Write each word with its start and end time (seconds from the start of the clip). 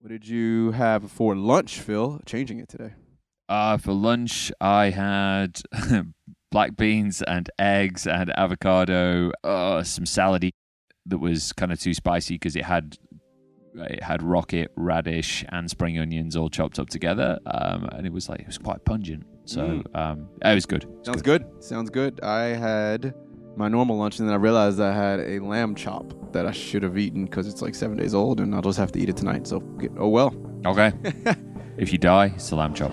What 0.00 0.10
did 0.10 0.28
you 0.28 0.70
have 0.72 1.10
for 1.10 1.34
lunch, 1.34 1.80
Phil? 1.80 2.20
Changing 2.24 2.60
it 2.60 2.68
today. 2.68 2.92
Uh, 3.48 3.76
for 3.78 3.92
lunch, 3.92 4.52
I 4.60 4.90
had 4.90 5.60
black 6.52 6.76
beans 6.76 7.22
and 7.22 7.48
eggs 7.58 8.06
and 8.06 8.30
avocado, 8.38 9.32
uh, 9.42 9.82
some 9.82 10.06
salad 10.06 10.50
that 11.06 11.18
was 11.18 11.52
kind 11.54 11.72
of 11.72 11.80
too 11.80 11.94
spicy 11.94 12.34
because 12.34 12.54
it 12.54 12.64
had 12.64 12.96
it 13.74 14.02
had 14.02 14.22
rocket, 14.22 14.70
radish, 14.76 15.44
and 15.50 15.70
spring 15.70 15.98
onions 15.98 16.36
all 16.36 16.50
chopped 16.50 16.78
up 16.78 16.88
together, 16.90 17.38
um, 17.46 17.84
and 17.92 18.06
it 18.06 18.12
was 18.12 18.28
like 18.28 18.40
it 18.40 18.46
was 18.46 18.58
quite 18.58 18.84
pungent. 18.84 19.24
So 19.46 19.60
Mm. 19.66 19.96
um, 19.96 20.28
it 20.44 20.54
was 20.54 20.66
good. 20.66 20.84
It 20.84 20.88
was 20.90 21.06
Sounds 21.06 21.22
good. 21.22 21.44
Sounds 21.60 21.90
good. 21.90 22.20
I 22.22 22.42
had 22.56 23.14
my 23.58 23.66
normal 23.66 23.96
lunch, 23.96 24.20
and 24.20 24.28
then 24.28 24.32
I 24.32 24.38
realized 24.38 24.80
I 24.80 24.92
had 24.92 25.18
a 25.18 25.40
lamb 25.40 25.74
chop 25.74 26.32
that 26.32 26.46
I 26.46 26.52
should 26.52 26.84
have 26.84 26.96
eaten 26.96 27.24
because 27.24 27.48
it's 27.48 27.60
like 27.60 27.74
seven 27.74 27.96
days 27.96 28.14
old, 28.14 28.38
and 28.38 28.54
I'll 28.54 28.62
just 28.62 28.78
have 28.78 28.92
to 28.92 29.00
eat 29.00 29.08
it 29.08 29.16
tonight. 29.16 29.48
So, 29.48 29.62
f- 29.82 29.90
oh 29.98 30.08
well. 30.08 30.32
Okay. 30.64 30.92
if 31.76 31.90
you 31.90 31.98
die, 31.98 32.32
it's 32.36 32.52
a 32.52 32.56
lamb 32.56 32.72
chop. 32.72 32.92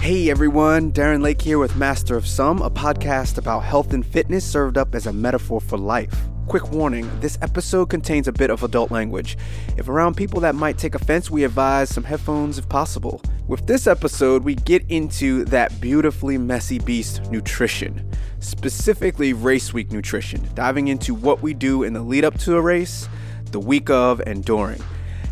Hey 0.00 0.30
everyone, 0.30 0.90
Darren 0.90 1.22
Lake 1.22 1.40
here 1.40 1.60
with 1.60 1.76
Master 1.76 2.16
of 2.16 2.26
Some, 2.26 2.60
a 2.60 2.70
podcast 2.70 3.38
about 3.38 3.60
health 3.60 3.92
and 3.92 4.04
fitness 4.04 4.44
served 4.44 4.76
up 4.76 4.96
as 4.96 5.06
a 5.06 5.12
metaphor 5.12 5.60
for 5.60 5.78
life. 5.78 6.31
Quick 6.48 6.70
warning 6.70 7.08
this 7.20 7.38
episode 7.40 7.88
contains 7.88 8.28
a 8.28 8.32
bit 8.32 8.50
of 8.50 8.62
adult 8.62 8.90
language. 8.90 9.38
If 9.76 9.88
around 9.88 10.16
people 10.16 10.40
that 10.40 10.54
might 10.54 10.76
take 10.76 10.94
offense, 10.94 11.30
we 11.30 11.44
advise 11.44 11.88
some 11.88 12.04
headphones 12.04 12.58
if 12.58 12.68
possible. 12.68 13.22
With 13.46 13.66
this 13.66 13.86
episode, 13.86 14.44
we 14.44 14.56
get 14.56 14.84
into 14.90 15.44
that 15.46 15.80
beautifully 15.80 16.36
messy 16.36 16.78
beast 16.78 17.30
nutrition, 17.30 18.10
specifically 18.40 19.32
race 19.32 19.72
week 19.72 19.92
nutrition, 19.92 20.46
diving 20.54 20.88
into 20.88 21.14
what 21.14 21.42
we 21.42 21.54
do 21.54 21.84
in 21.84 21.92
the 21.92 22.02
lead 22.02 22.24
up 22.24 22.38
to 22.40 22.56
a 22.56 22.60
race, 22.60 23.08
the 23.52 23.60
week 23.60 23.88
of, 23.88 24.20
and 24.26 24.44
during. 24.44 24.82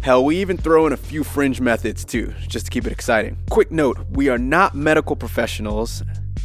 Hell, 0.02 0.24
we 0.24 0.38
even 0.38 0.56
throw 0.56 0.86
in 0.86 0.94
a 0.94 0.96
few 0.96 1.22
fringe 1.24 1.60
methods 1.60 2.04
too, 2.04 2.32
just 2.48 2.66
to 2.66 2.70
keep 2.70 2.86
it 2.86 2.92
exciting. 2.92 3.36
Quick 3.50 3.70
note 3.70 3.98
we 4.10 4.28
are 4.30 4.38
not 4.38 4.74
medical 4.74 5.16
professionals, 5.16 6.02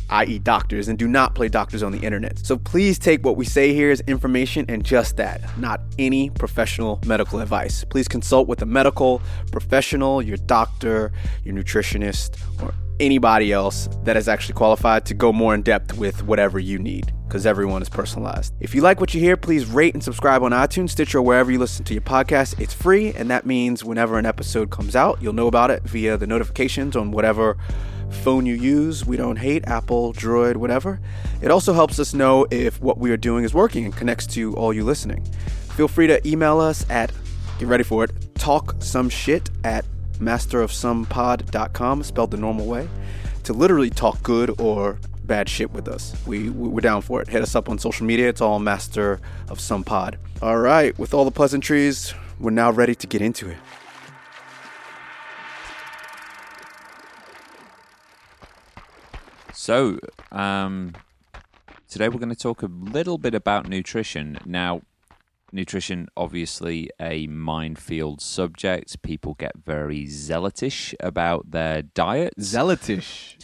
i.e., 0.10 0.40
doctors, 0.40 0.88
and 0.88 0.98
do 0.98 1.08
not 1.08 1.36
play 1.36 1.48
doctors 1.48 1.84
on 1.84 1.92
the 1.92 2.00
internet. 2.00 2.40
So 2.40 2.58
please 2.58 3.00
take 3.00 3.26
what 3.26 3.38
we 3.38 3.46
say 3.46 3.74
here 3.74 3.92
as 3.92 4.02
information 4.02 4.66
and 4.70 4.84
just 4.84 5.18
that, 5.18 5.42
not 5.58 5.82
any 5.98 6.30
professional 6.30 7.00
medical 7.06 7.40
advice. 7.40 7.84
Please 7.84 8.08
consult 8.08 8.48
with 8.48 8.62
a 8.62 8.66
medical 8.66 9.22
professional, 9.52 10.22
your 10.22 10.38
doctor, 10.38 11.12
your 11.44 11.56
nutritionist, 11.56 12.38
or 12.62 12.74
anybody 13.00 13.52
else 13.52 13.90
that 14.04 14.16
is 14.16 14.28
actually 14.28 14.54
qualified 14.54 15.06
to 15.06 15.14
go 15.14 15.34
more 15.34 15.54
in 15.54 15.62
depth 15.62 15.98
with 15.98 16.24
whatever 16.24 16.60
you 16.60 16.80
need 16.80 17.12
because 17.28 17.46
everyone 17.46 17.82
is 17.82 17.90
personalized. 17.90 18.54
If 18.60 18.76
you 18.76 18.82
like 18.82 19.00
what 19.00 19.14
you 19.14 19.20
hear, 19.20 19.36
please 19.36 19.66
rate 19.66 19.94
and 19.94 20.04
subscribe 20.04 20.44
on 20.44 20.52
iTunes, 20.52 20.92
Stitcher, 20.92 21.22
wherever 21.22 21.52
you 21.52 21.60
listen 21.60 21.84
to 21.86 21.94
your 21.94 22.02
podcast. 22.02 22.60
It's 22.60 22.74
free, 22.74 23.12
and 23.14 23.30
that 23.30 23.46
means 23.46 23.84
whenever 23.84 24.18
an 24.18 24.26
episode 24.26 24.70
comes 24.70 24.96
out, 24.96 25.22
you'll 25.22 25.34
know 25.34 25.48
about 25.48 25.72
it 25.72 25.84
via 25.84 26.18
the 26.18 26.28
notifications 26.28 26.96
on 26.96 27.12
whatever 27.12 27.58
phone 28.12 28.46
you 28.46 28.56
use. 28.56 29.06
We 29.06 29.18
don't 29.18 29.36
hate 29.36 29.68
Apple, 29.68 30.14
Droid, 30.14 30.58
whatever. 30.58 31.00
It 31.42 31.52
also 31.52 31.74
helps 31.74 32.00
us 32.00 32.14
know 32.14 32.46
if 32.52 32.82
what 32.82 32.98
we 32.98 33.12
are 33.12 33.18
doing 33.18 33.44
is 33.44 33.54
working 33.54 33.86
and 33.86 33.96
connects 33.96 34.28
to 34.28 34.54
all 34.56 34.74
you 34.74 34.84
listening. 34.84 35.24
Feel 35.76 35.88
free 35.88 36.08
to 36.08 36.26
email 36.28 36.60
us 36.60 36.86
at, 36.90 37.12
get 37.60 37.68
ready 37.68 37.84
for 37.84 38.04
it, 38.04 38.12
talk 38.36 38.76
some 38.80 39.10
shit 39.10 39.50
at 39.64 39.86
masterofsomepod.com, 40.20 42.04
spelled 42.04 42.32
the 42.32 42.38
normal 42.38 42.66
way, 42.66 42.88
to 43.44 43.54
literally 43.54 43.90
talk 43.90 44.22
good 44.24 44.60
or 44.60 44.98
bad 45.26 45.50
shit 45.50 45.72
with 45.72 45.88
us. 45.88 46.16
We 46.26 46.50
we're 46.50 46.82
down 46.82 47.02
for 47.02 47.22
it. 47.22 47.28
Hit 47.28 47.42
us 47.42 47.56
up 47.56 47.70
on 47.70 47.80
social 47.80 48.06
media. 48.06 48.30
It's 48.30 48.42
all 48.42 48.60
Master 48.60 49.20
of 49.50 49.60
Some 49.60 49.84
Pod. 49.84 50.18
All 50.42 50.58
right, 50.58 50.98
with 51.00 51.14
all 51.14 51.26
the 51.26 51.32
pleasantries, 51.32 52.14
we're 52.40 52.52
now 52.52 52.72
ready 52.72 52.96
to 52.96 53.08
get 53.08 53.22
into 53.22 53.50
it. 53.50 53.58
So, 59.66 59.98
um, 60.32 60.94
today 61.90 62.08
we're 62.08 62.20
going 62.20 62.30
to 62.30 62.36
talk 62.36 62.62
a 62.62 62.68
little 62.68 63.18
bit 63.18 63.34
about 63.34 63.68
nutrition. 63.68 64.38
Now, 64.46 64.84
nutrition 65.52 66.08
obviously 66.16 66.92
a 67.00 67.26
minefield 67.26 68.22
subject. 68.22 69.02
People 69.02 69.34
get 69.34 69.54
very 69.66 70.06
zealotish 70.06 70.94
about 71.00 71.50
their 71.50 71.82
diets. 71.82 72.54
Zealotish. 72.54 73.38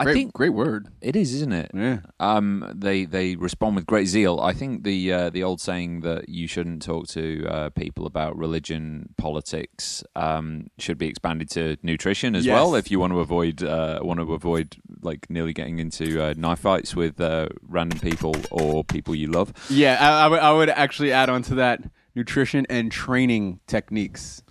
I 0.00 0.04
Great, 0.04 0.14
think 0.14 0.32
great 0.32 0.54
word. 0.54 0.88
it 1.02 1.14
is, 1.14 1.34
isn't 1.34 1.52
it? 1.52 1.70
Yeah. 1.74 1.98
Um, 2.18 2.72
they 2.74 3.04
they 3.04 3.36
respond 3.36 3.76
with 3.76 3.84
great 3.86 4.06
zeal. 4.06 4.40
I 4.40 4.52
think 4.54 4.82
the 4.82 5.12
uh, 5.12 5.30
the 5.30 5.42
old 5.44 5.60
saying 5.60 6.00
that 6.00 6.28
you 6.30 6.46
shouldn't 6.48 6.80
talk 6.82 7.06
to 7.08 7.46
uh, 7.46 7.68
people 7.70 8.06
about 8.06 8.36
religion, 8.38 9.10
politics, 9.18 10.02
um, 10.16 10.68
should 10.78 10.96
be 10.98 11.06
expanded 11.06 11.50
to 11.50 11.76
nutrition 11.82 12.34
as 12.34 12.46
Yes. 12.46 12.54
well. 12.54 12.74
If 12.74 12.90
you 12.90 12.98
want 12.98 13.12
to 13.12 13.20
avoid 13.20 13.62
uh, 13.62 14.00
want 14.02 14.20
to 14.20 14.32
avoid 14.32 14.76
like 15.02 15.28
nearly 15.28 15.52
getting 15.52 15.78
into 15.78 16.22
uh, 16.22 16.32
knife 16.36 16.60
fights 16.60 16.96
with 16.96 17.20
uh, 17.20 17.48
random 17.68 17.98
people 18.00 18.34
or 18.50 18.82
people 18.84 19.14
you 19.14 19.26
love. 19.28 19.52
Yeah, 19.68 19.98
I, 20.00 20.24
I, 20.24 20.28
would, 20.28 20.40
I 20.40 20.52
would 20.52 20.70
actually 20.70 21.12
add 21.12 21.28
on 21.28 21.42
to 21.42 21.54
that 21.56 21.82
nutrition 22.14 22.66
and 22.70 22.90
training 22.90 23.60
techniques. 23.66 24.42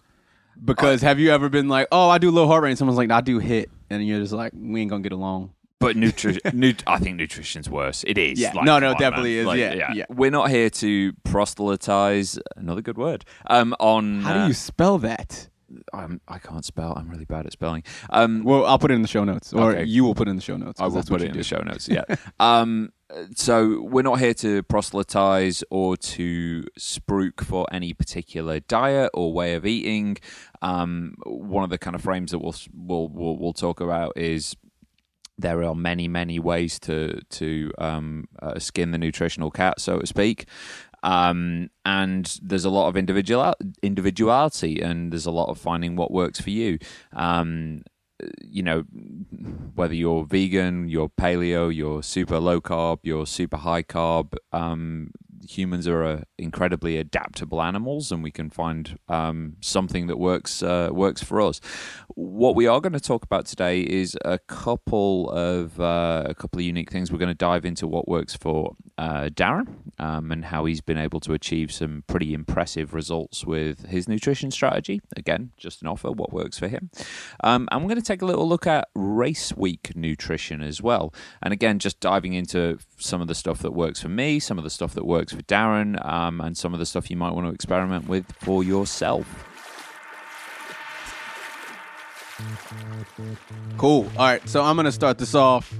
Because 0.63 1.01
have 1.01 1.19
you 1.19 1.31
ever 1.31 1.49
been 1.49 1.69
like, 1.69 1.87
oh, 1.91 2.09
I 2.09 2.17
do 2.17 2.31
low 2.31 2.47
heart 2.47 2.63
rate, 2.63 2.71
and 2.71 2.77
someone's 2.77 2.97
like, 2.97 3.11
I 3.11 3.21
do 3.21 3.39
HIIT, 3.39 3.67
and 3.89 4.05
you're 4.05 4.19
just 4.19 4.33
like, 4.33 4.51
we 4.55 4.81
ain't 4.81 4.89
gonna 4.89 5.03
get 5.03 5.11
along. 5.11 5.53
But 5.79 5.95
nutrition, 5.95 6.41
nut- 6.53 6.83
I 6.85 6.99
think 6.99 7.17
nutrition's 7.17 7.69
worse. 7.69 8.03
It 8.05 8.17
is. 8.17 8.39
Yeah. 8.39 8.51
Like, 8.53 8.65
No, 8.65 8.79
no, 8.79 8.87
come 8.87 8.95
on, 8.95 8.99
definitely 8.99 9.31
man. 9.35 9.39
is. 9.39 9.47
Like, 9.47 9.59
Yeah, 9.59 9.93
yeah. 9.93 10.05
We're 10.09 10.31
not 10.31 10.49
here 10.49 10.69
to 10.69 11.13
proselytize. 11.23 12.37
Another 12.57 12.81
good 12.81 12.97
word. 12.97 13.25
Um, 13.47 13.75
on 13.79 14.21
How 14.21 14.33
uh, 14.33 14.41
do 14.41 14.47
you 14.47 14.53
spell 14.53 14.97
that? 14.99 15.47
I'm, 15.93 16.21
I 16.27 16.39
can't 16.39 16.65
spell. 16.65 16.93
I'm 16.97 17.09
really 17.09 17.25
bad 17.25 17.45
at 17.45 17.51
spelling. 17.51 17.83
Um, 18.09 18.43
Well, 18.43 18.65
I'll 18.65 18.79
put 18.79 18.91
it 18.91 18.95
in 18.95 19.01
the 19.01 19.07
show 19.07 19.23
notes, 19.23 19.53
or 19.53 19.71
Okay. 19.71 19.83
you 19.85 20.03
will 20.03 20.15
put 20.15 20.27
it 20.27 20.31
in 20.31 20.35
the 20.35 20.41
show 20.41 20.57
notes. 20.57 20.79
I 20.81 20.87
will 20.87 21.03
put 21.03 21.21
it 21.21 21.25
in 21.27 21.33
do. 21.33 21.39
the 21.39 21.43
show 21.43 21.59
notes. 21.61 21.87
Yeah. 21.87 22.03
um, 22.39 22.91
so 23.35 23.81
we're 23.81 24.03
not 24.03 24.19
here 24.19 24.33
to 24.35 24.61
proselytize 24.63 25.63
or 25.71 25.97
to 25.97 26.63
spruik 26.79 27.41
for 27.43 27.65
any 27.71 27.93
particular 27.93 28.59
diet 28.59 29.09
or 29.13 29.33
way 29.33 29.55
of 29.55 29.65
eating. 29.65 30.17
Um, 30.61 31.15
one 31.25 31.63
of 31.63 31.69
the 31.71 31.77
kind 31.79 31.95
of 31.95 32.01
frames 32.01 32.31
that 32.31 32.39
we'll 32.39 32.55
we'll 32.73 33.07
we'll, 33.09 33.37
we'll 33.37 33.53
talk 33.53 33.81
about 33.81 34.13
is 34.15 34.55
there 35.39 35.63
are 35.63 35.73
many 35.73 36.07
many 36.07 36.37
ways 36.37 36.77
to 36.81 37.21
to 37.29 37.71
um, 37.79 38.25
uh, 38.41 38.59
skin 38.59 38.91
the 38.91 38.97
nutritional 38.97 39.49
cat, 39.49 39.79
so 39.79 39.99
to 39.99 40.05
speak. 40.05 40.45
Um, 41.03 41.69
and 41.85 42.39
there's 42.41 42.65
a 42.65 42.69
lot 42.69 42.89
of 42.89 42.97
individual 42.97 43.53
individuality, 43.81 44.81
and 44.81 45.11
there's 45.11 45.25
a 45.25 45.31
lot 45.31 45.49
of 45.49 45.57
finding 45.57 45.95
what 45.95 46.11
works 46.11 46.39
for 46.39 46.49
you. 46.49 46.79
Um, 47.13 47.83
you 48.41 48.63
know, 48.63 48.81
whether 49.75 49.93
you're 49.93 50.25
vegan, 50.25 50.89
you're 50.89 51.09
paleo, 51.09 51.73
you're 51.73 52.03
super 52.03 52.39
low 52.39 52.59
carb, 52.59 52.99
you're 53.03 53.25
super 53.25 53.57
high 53.57 53.83
carb, 53.83 54.35
um, 54.51 55.11
humans 55.49 55.87
are 55.87 56.03
uh, 56.03 56.21
incredibly 56.37 56.97
adaptable 56.97 57.61
animals, 57.61 58.11
and 58.11 58.21
we 58.23 58.31
can 58.31 58.49
find 58.49 58.97
um, 59.07 59.55
something 59.61 60.07
that 60.07 60.17
works 60.17 60.61
uh, 60.61 60.89
works 60.91 61.23
for 61.23 61.41
us. 61.41 61.59
What 62.15 62.55
we 62.55 62.67
are 62.67 62.79
going 62.79 62.93
to 62.93 62.99
talk 62.99 63.23
about 63.23 63.45
today 63.45 63.81
is 63.81 64.17
a 64.23 64.37
couple 64.37 65.29
of 65.31 65.79
uh, 65.79 66.23
a 66.27 66.35
couple 66.35 66.59
of 66.59 66.65
unique 66.65 66.91
things. 66.91 67.11
We're 67.11 67.17
going 67.17 67.29
to 67.29 67.35
dive 67.35 67.65
into 67.65 67.87
what 67.87 68.07
works 68.07 68.35
for 68.35 68.75
uh, 68.97 69.29
Darren 69.29 69.67
um, 69.97 70.31
and 70.31 70.45
how 70.45 70.65
he's 70.65 70.81
been 70.81 70.97
able 70.97 71.19
to 71.21 71.33
achieve 71.33 71.71
some 71.71 72.03
pretty 72.07 72.33
impressive 72.33 72.93
results 72.93 73.45
with 73.45 73.87
his 73.87 74.07
nutrition 74.07 74.51
strategy. 74.51 75.01
Again, 75.15 75.51
just 75.57 75.81
an 75.81 75.87
offer, 75.87 76.11
what 76.11 76.33
works 76.33 76.59
for 76.59 76.67
him. 76.67 76.91
Um, 77.43 77.67
and 77.71 77.81
we're 77.81 77.89
going 77.89 78.01
to 78.01 78.07
take 78.07 78.21
a 78.21 78.25
little 78.25 78.47
look 78.47 78.67
at 78.67 78.89
race 78.95 79.55
week 79.55 79.95
nutrition 79.95 80.61
as 80.61 80.81
well. 80.81 81.13
And 81.41 81.53
again, 81.53 81.79
just 81.79 81.99
diving 81.99 82.33
into 82.33 82.77
some 82.97 83.21
of 83.21 83.27
the 83.27 83.35
stuff 83.35 83.59
that 83.59 83.71
works 83.71 84.01
for 84.01 84.09
me, 84.09 84.39
some 84.39 84.57
of 84.57 84.63
the 84.63 84.69
stuff 84.69 84.93
that 84.93 85.05
works 85.05 85.33
Darren, 85.43 86.03
um, 86.05 86.41
and 86.41 86.57
some 86.57 86.73
of 86.73 86.79
the 86.79 86.85
stuff 86.85 87.09
you 87.09 87.17
might 87.17 87.33
want 87.33 87.47
to 87.47 87.53
experiment 87.53 88.07
with 88.07 88.25
for 88.39 88.63
yourself. 88.63 89.45
Cool. 93.77 94.09
All 94.17 94.25
right, 94.25 94.47
so 94.47 94.63
I'm 94.63 94.75
gonna 94.75 94.91
start 94.91 95.17
this 95.17 95.35
off. 95.35 95.73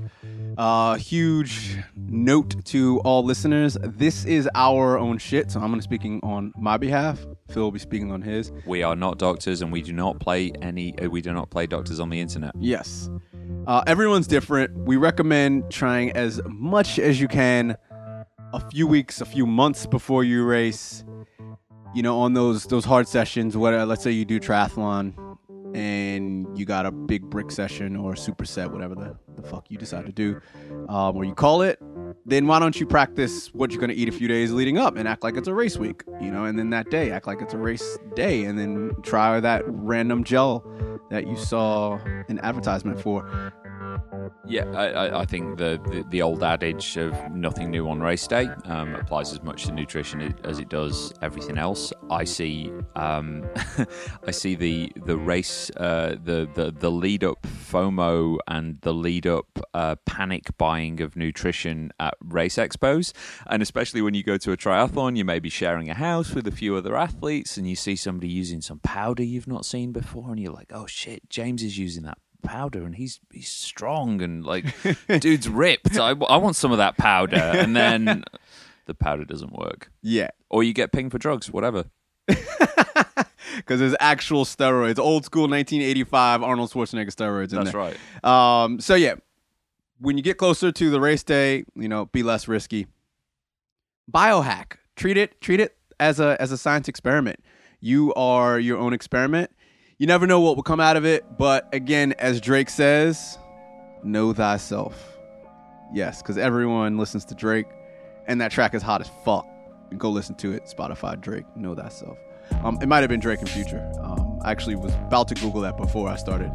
Uh, 0.58 0.96
huge 0.96 1.78
note 1.96 2.66
to 2.66 3.00
all 3.02 3.24
listeners: 3.24 3.78
this 3.82 4.26
is 4.26 4.50
our 4.56 4.98
own 4.98 5.18
shit, 5.18 5.52
so 5.52 5.60
I'm 5.60 5.68
gonna 5.68 5.78
be 5.78 5.84
speaking 5.84 6.20
on 6.24 6.52
my 6.58 6.78
behalf. 6.78 7.26
Phil 7.50 7.64
will 7.64 7.72
be 7.72 7.80
speaking 7.80 8.12
on 8.12 8.22
his. 8.22 8.52
We 8.66 8.84
are 8.84 8.96
not 8.96 9.18
doctors, 9.18 9.62
and 9.62 9.72
we 9.72 9.82
do 9.82 9.94
not 9.94 10.20
play 10.20 10.52
any. 10.62 10.98
Uh, 11.00 11.10
we 11.10 11.22
do 11.22 11.34
not 11.34 11.50
play 11.50 11.66
doctors 11.66 12.00
on 12.00 12.10
the 12.10 12.20
internet. 12.20 12.52
Yes. 12.60 13.10
Uh, 13.68 13.84
everyone's 13.88 14.28
different. 14.28 14.76
We 14.76 14.98
recommend 14.98 15.70
trying 15.72 16.12
as 16.12 16.42
much 16.46 17.00
as 17.00 17.22
you 17.22 17.28
can 17.28 17.78
a 18.54 18.70
few 18.70 18.88
weeks, 18.88 19.22
a 19.22 19.26
few 19.26 19.46
months 19.46 19.86
before 19.86 20.24
you 20.24 20.44
race. 20.44 21.04
You 21.96 22.04
know, 22.04 22.20
on 22.20 22.34
those 22.34 22.66
those 22.66 22.86
hard 22.86 23.08
sessions. 23.08 23.58
What 23.58 23.74
let's 23.88 24.04
say 24.04 24.12
you 24.12 24.26
do 24.26 24.40
triathlon 24.40 25.14
and 25.76 26.58
you 26.58 26.66
got 26.66 26.86
a 26.86 26.92
big 26.92 27.24
brick 27.30 27.52
session 27.52 27.96
or 27.96 28.14
superset, 28.14 28.72
whatever 28.72 28.96
the, 28.96 29.16
the 29.36 29.48
fuck 29.48 29.70
you 29.70 29.78
decide 29.78 30.06
to 30.06 30.12
do, 30.12 30.40
um, 30.88 31.16
or 31.16 31.24
you 31.24 31.34
call 31.34 31.62
it. 31.62 31.80
then 32.26 32.48
why 32.48 32.60
don't 32.60 32.80
you 32.80 32.86
practice 32.86 33.54
what 33.54 33.72
you're 33.72 33.80
going 33.80 33.90
to 33.90 33.96
eat 33.96 34.10
a 34.10 34.12
few 34.12 34.28
days 34.28 34.52
leading 34.52 34.78
up 34.78 34.96
and 34.96 35.08
act 35.08 35.24
like 35.24 35.38
it's 35.38 35.48
a 35.48 35.54
race 35.54 35.78
week, 35.78 36.04
you 36.22 36.32
know, 36.32 36.46
and 36.46 36.58
then 36.58 36.70
that 36.72 36.90
day 36.90 37.12
act 37.12 37.28
like 37.28 37.42
it's 37.42 37.54
a 37.54 37.58
race 37.58 37.98
day 38.16 38.44
and 38.44 38.58
then 38.58 38.92
try 39.04 39.40
that 39.40 39.64
random 39.68 40.24
gel 40.24 40.66
that 41.10 41.28
you 41.28 41.36
saw 41.36 41.98
an 42.28 42.40
advertisement 42.40 43.00
for. 43.00 43.54
Yeah, 44.50 44.66
I, 44.72 45.20
I 45.20 45.26
think 45.26 45.60
the, 45.60 45.80
the, 45.92 46.04
the 46.10 46.22
old 46.24 46.42
adage 46.42 46.98
of 46.98 47.14
nothing 47.30 47.70
new 47.70 47.88
on 47.88 48.00
race 48.00 48.26
day 48.26 48.48
um, 48.66 48.96
applies 48.96 49.32
as 49.32 49.44
much 49.44 49.66
to 49.66 49.72
nutrition 49.72 50.34
as 50.44 50.58
it 50.58 50.70
does 50.70 51.14
everything 51.22 51.60
else. 51.60 51.94
I 52.10 52.24
see, 52.24 52.72
um, 52.96 53.48
I 54.28 54.32
see 54.32 54.56
the 54.56 54.92
the 55.06 55.18
race, 55.18 55.70
uh, 55.78 56.16
the 56.24 56.50
the 56.56 56.72
the 56.72 56.90
lead 56.90 57.24
up 57.24 57.44
FOMO 57.44 58.40
and 58.48 58.82
the 58.82 58.92
lead 58.92 59.28
up 59.28 59.60
uh, 59.76 59.96
panic 60.08 60.58
buying 60.58 61.00
of 61.00 61.16
nutrition 61.16 61.92
at 62.00 62.16
race 62.20 62.56
expos, 62.56 63.14
and 63.46 63.62
especially 63.62 64.02
when 64.02 64.16
you 64.16 64.24
go 64.24 64.38
to 64.38 64.52
a 64.52 64.58
triathlon, 64.58 65.16
you 65.16 65.26
may 65.26 65.38
be 65.38 65.50
sharing 65.50 65.92
a 65.92 65.94
house 65.94 66.34
with 66.34 66.48
a 66.48 66.52
few 66.52 66.76
other 66.76 66.98
athletes, 66.98 67.56
and 67.56 67.70
you 67.70 67.76
see 67.76 67.96
somebody 67.96 68.30
using 68.30 68.62
some 68.62 68.80
powder 68.80 69.22
you've 69.22 69.48
not 69.48 69.64
seen 69.64 69.92
before, 69.92 70.32
and 70.32 70.40
you're 70.40 70.52
like, 70.54 70.72
oh 70.74 70.88
shit, 70.88 71.30
James 71.30 71.62
is 71.62 71.78
using 71.78 72.02
that 72.02 72.18
powder 72.44 72.84
and 72.84 72.96
he's 72.96 73.20
he's 73.32 73.50
strong 73.50 74.22
and 74.22 74.46
like 74.46 74.66
dude's 75.20 75.48
ripped. 75.50 75.98
I, 76.00 76.10
I 76.10 76.38
want 76.38 76.56
some 76.56 76.72
of 76.72 76.78
that 76.78 76.98
powder, 76.98 77.36
and 77.38 77.76
then 77.76 78.24
the 78.86 78.94
powder 78.94 79.26
doesn't 79.26 79.54
work, 79.54 79.92
Yeah. 80.02 80.30
or 80.50 80.64
you 80.64 80.74
get 80.74 80.92
pinged 80.92 81.12
for 81.12 81.18
drugs, 81.18 81.52
whatever. 81.52 81.86
Because 83.56 83.80
there's 83.80 83.96
actual 84.00 84.46
steroids, 84.46 85.00
old 85.00 85.26
school 85.26 85.44
1985 85.44 86.44
Arnold 86.44 86.70
Schwarzenegger 86.72 87.08
steroids 87.14 87.52
in 87.52 87.58
That's 87.64 87.72
there. 87.72 87.94
right. 88.24 88.24
Um, 88.64 88.80
so 88.80 88.96
yeah, 88.96 89.16
when 90.00 90.18
you 90.18 90.24
get 90.24 90.38
closer 90.38 90.72
to 90.72 90.90
the 90.90 91.00
race 91.02 91.24
day, 91.24 91.66
you 91.76 91.90
know, 91.90 92.06
be 92.06 92.24
less 92.24 92.48
risky. 92.48 92.88
Biohack. 94.12 94.74
Treat 94.96 95.18
it 95.18 95.42
treat 95.42 95.60
it 95.60 95.78
as 96.00 96.20
a 96.20 96.38
as 96.40 96.52
a 96.52 96.58
science 96.58 96.88
experiment. 96.88 97.44
You 97.82 98.14
are 98.14 98.60
your 98.60 98.78
own 98.78 98.94
experiment. 98.94 99.52
You 100.00 100.08
never 100.08 100.26
know 100.26 100.40
what 100.40 100.56
will 100.56 100.64
come 100.64 100.80
out 100.80 100.96
of 100.96 101.06
it, 101.06 101.26
but 101.38 101.68
again, 101.74 102.14
as 102.20 102.40
Drake 102.40 102.70
says, 102.70 103.38
know 104.02 104.32
thyself. 104.32 105.18
Yes, 105.92 106.22
because 106.22 106.38
everyone 106.38 106.98
listens 106.98 107.26
to 107.26 107.36
Drake, 107.36 107.66
and 108.26 108.40
that 108.40 108.50
track 108.50 108.74
is 108.74 108.82
hot 108.82 109.02
as 109.02 109.12
fuck. 109.26 109.46
Go 109.98 110.10
listen 110.10 110.36
to 110.36 110.54
it. 110.54 110.64
Spotify 110.64 111.20
Drake, 111.20 111.44
know 111.58 111.76
thyself. 111.76 112.18
Um, 112.64 112.80
it 112.82 112.88
might 112.88 113.02
have 113.02 113.10
been 113.10 113.20
Drake 113.20 113.42
in 113.42 113.48
Future. 113.48 113.92
Um, 114.02 114.40
I 114.42 114.52
actually 114.52 114.78
was 114.78 114.94
about 114.94 115.28
to 115.28 115.36
Google 115.36 115.60
that 115.62 115.76
before 115.76 116.08
I 116.08 116.16
started 116.16 116.54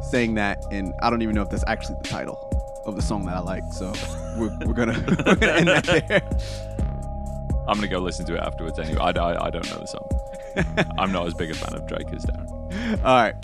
saying 0.00 0.36
that, 0.36 0.64
and 0.70 0.94
I 1.02 1.10
don't 1.10 1.20
even 1.20 1.34
know 1.34 1.42
if 1.42 1.50
that's 1.50 1.64
actually 1.66 1.96
the 2.02 2.08
title 2.08 2.38
of 2.86 2.96
the 2.96 3.02
song 3.02 3.26
that 3.26 3.36
I 3.36 3.40
like. 3.40 3.64
So 3.70 3.92
we're, 4.38 4.56
we're 4.64 4.72
gonna 4.72 4.98
we're 5.26 5.34
gonna 5.34 5.52
end 5.52 5.68
that 5.68 5.84
there. 5.84 6.22
I'm 7.68 7.74
gonna 7.74 7.88
go 7.88 7.98
listen 7.98 8.24
to 8.24 8.36
it 8.36 8.40
afterwards 8.40 8.78
anyway. 8.78 8.98
I, 8.98 9.10
I, 9.10 9.46
I 9.48 9.50
don't 9.50 9.68
know 9.70 9.78
the 9.78 9.86
song. 9.86 10.88
I'm 10.98 11.12
not 11.12 11.26
as 11.26 11.34
big 11.34 11.50
a 11.50 11.54
fan 11.54 11.74
of 11.74 11.86
Drake 11.86 12.10
as 12.14 12.24
Darren. 12.24 12.57
All 13.04 13.14
right. 13.14 13.34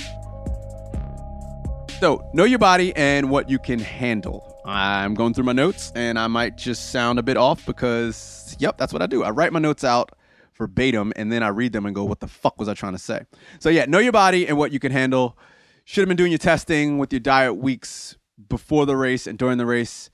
So, 2.00 2.28
know 2.34 2.44
your 2.44 2.58
body 2.58 2.94
and 2.96 3.30
what 3.30 3.48
you 3.48 3.58
can 3.58 3.78
handle. 3.78 4.60
I'm 4.64 5.14
going 5.14 5.32
through 5.32 5.44
my 5.44 5.52
notes 5.52 5.92
and 5.94 6.18
I 6.18 6.26
might 6.26 6.56
just 6.56 6.90
sound 6.90 7.18
a 7.18 7.22
bit 7.22 7.36
off 7.36 7.64
because, 7.64 8.56
yep, 8.58 8.76
that's 8.78 8.92
what 8.92 9.00
I 9.00 9.06
do. 9.06 9.22
I 9.22 9.30
write 9.30 9.52
my 9.52 9.58
notes 9.60 9.84
out 9.84 10.12
verbatim 10.56 11.12
and 11.16 11.30
then 11.32 11.42
I 11.42 11.48
read 11.48 11.72
them 11.72 11.86
and 11.86 11.94
go, 11.94 12.04
what 12.04 12.20
the 12.20 12.28
fuck 12.28 12.58
was 12.58 12.68
I 12.68 12.74
trying 12.74 12.92
to 12.92 12.98
say? 12.98 13.22
So, 13.58 13.68
yeah, 13.68 13.84
know 13.86 13.98
your 13.98 14.12
body 14.12 14.46
and 14.46 14.58
what 14.58 14.72
you 14.72 14.78
can 14.78 14.92
handle. 14.92 15.38
Should 15.84 16.02
have 16.02 16.08
been 16.08 16.16
doing 16.16 16.32
your 16.32 16.38
testing 16.38 16.98
with 16.98 17.12
your 17.12 17.20
diet 17.20 17.56
weeks 17.56 18.16
before 18.48 18.86
the 18.86 18.96
race 18.96 19.26
and 19.26 19.38
during 19.38 19.58
the 19.58 19.66
race. 19.66 20.10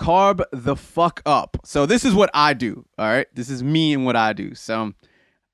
Carb 0.00 0.42
the 0.52 0.74
fuck 0.74 1.22
up. 1.24 1.58
So, 1.64 1.86
this 1.86 2.04
is 2.04 2.14
what 2.14 2.30
I 2.34 2.54
do. 2.54 2.84
All 2.98 3.06
right. 3.06 3.26
This 3.34 3.48
is 3.48 3.62
me 3.62 3.92
and 3.94 4.04
what 4.04 4.16
I 4.16 4.32
do. 4.32 4.54
So, 4.54 4.92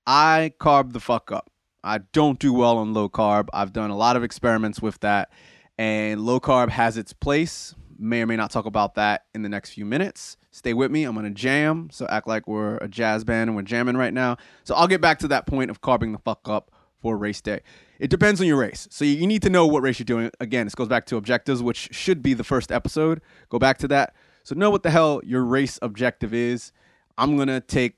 I 0.06 0.52
carb 0.58 0.92
the 0.92 1.00
fuck 1.00 1.30
up. 1.30 1.47
I 1.84 1.98
don't 1.98 2.38
do 2.38 2.52
well 2.52 2.78
on 2.78 2.92
low 2.92 3.08
carb. 3.08 3.48
I've 3.52 3.72
done 3.72 3.90
a 3.90 3.96
lot 3.96 4.16
of 4.16 4.24
experiments 4.24 4.82
with 4.82 5.00
that, 5.00 5.30
and 5.76 6.20
low 6.20 6.40
carb 6.40 6.70
has 6.70 6.96
its 6.96 7.12
place. 7.12 7.74
May 7.98 8.22
or 8.22 8.26
may 8.26 8.36
not 8.36 8.50
talk 8.50 8.66
about 8.66 8.94
that 8.94 9.24
in 9.34 9.42
the 9.42 9.48
next 9.48 9.70
few 9.70 9.84
minutes. 9.84 10.36
Stay 10.52 10.72
with 10.72 10.90
me. 10.90 11.04
I'm 11.04 11.14
going 11.14 11.26
to 11.26 11.30
jam, 11.30 11.88
so 11.90 12.06
act 12.08 12.28
like 12.28 12.46
we're 12.46 12.76
a 12.76 12.88
jazz 12.88 13.24
band 13.24 13.48
and 13.48 13.56
we're 13.56 13.62
jamming 13.62 13.96
right 13.96 14.14
now. 14.14 14.36
So 14.64 14.74
I'll 14.74 14.86
get 14.86 15.00
back 15.00 15.18
to 15.20 15.28
that 15.28 15.46
point 15.46 15.70
of 15.70 15.80
carving 15.80 16.12
the 16.12 16.18
fuck 16.18 16.48
up 16.48 16.70
for 17.00 17.16
race 17.16 17.40
day. 17.40 17.60
It 17.98 18.10
depends 18.10 18.40
on 18.40 18.46
your 18.46 18.56
race. 18.56 18.86
So 18.90 19.04
you 19.04 19.26
need 19.26 19.42
to 19.42 19.50
know 19.50 19.66
what 19.66 19.82
race 19.82 19.98
you're 19.98 20.04
doing. 20.04 20.30
Again, 20.40 20.66
this 20.66 20.74
goes 20.74 20.88
back 20.88 21.06
to 21.06 21.16
objectives, 21.16 21.62
which 21.62 21.88
should 21.92 22.22
be 22.22 22.34
the 22.34 22.44
first 22.44 22.70
episode. 22.70 23.20
Go 23.48 23.58
back 23.58 23.78
to 23.78 23.88
that. 23.88 24.14
So 24.44 24.54
know 24.54 24.70
what 24.70 24.82
the 24.82 24.90
hell 24.90 25.20
your 25.24 25.44
race 25.44 25.78
objective 25.82 26.32
is. 26.32 26.72
I'm 27.16 27.36
going 27.36 27.48
to 27.48 27.60
take 27.60 27.97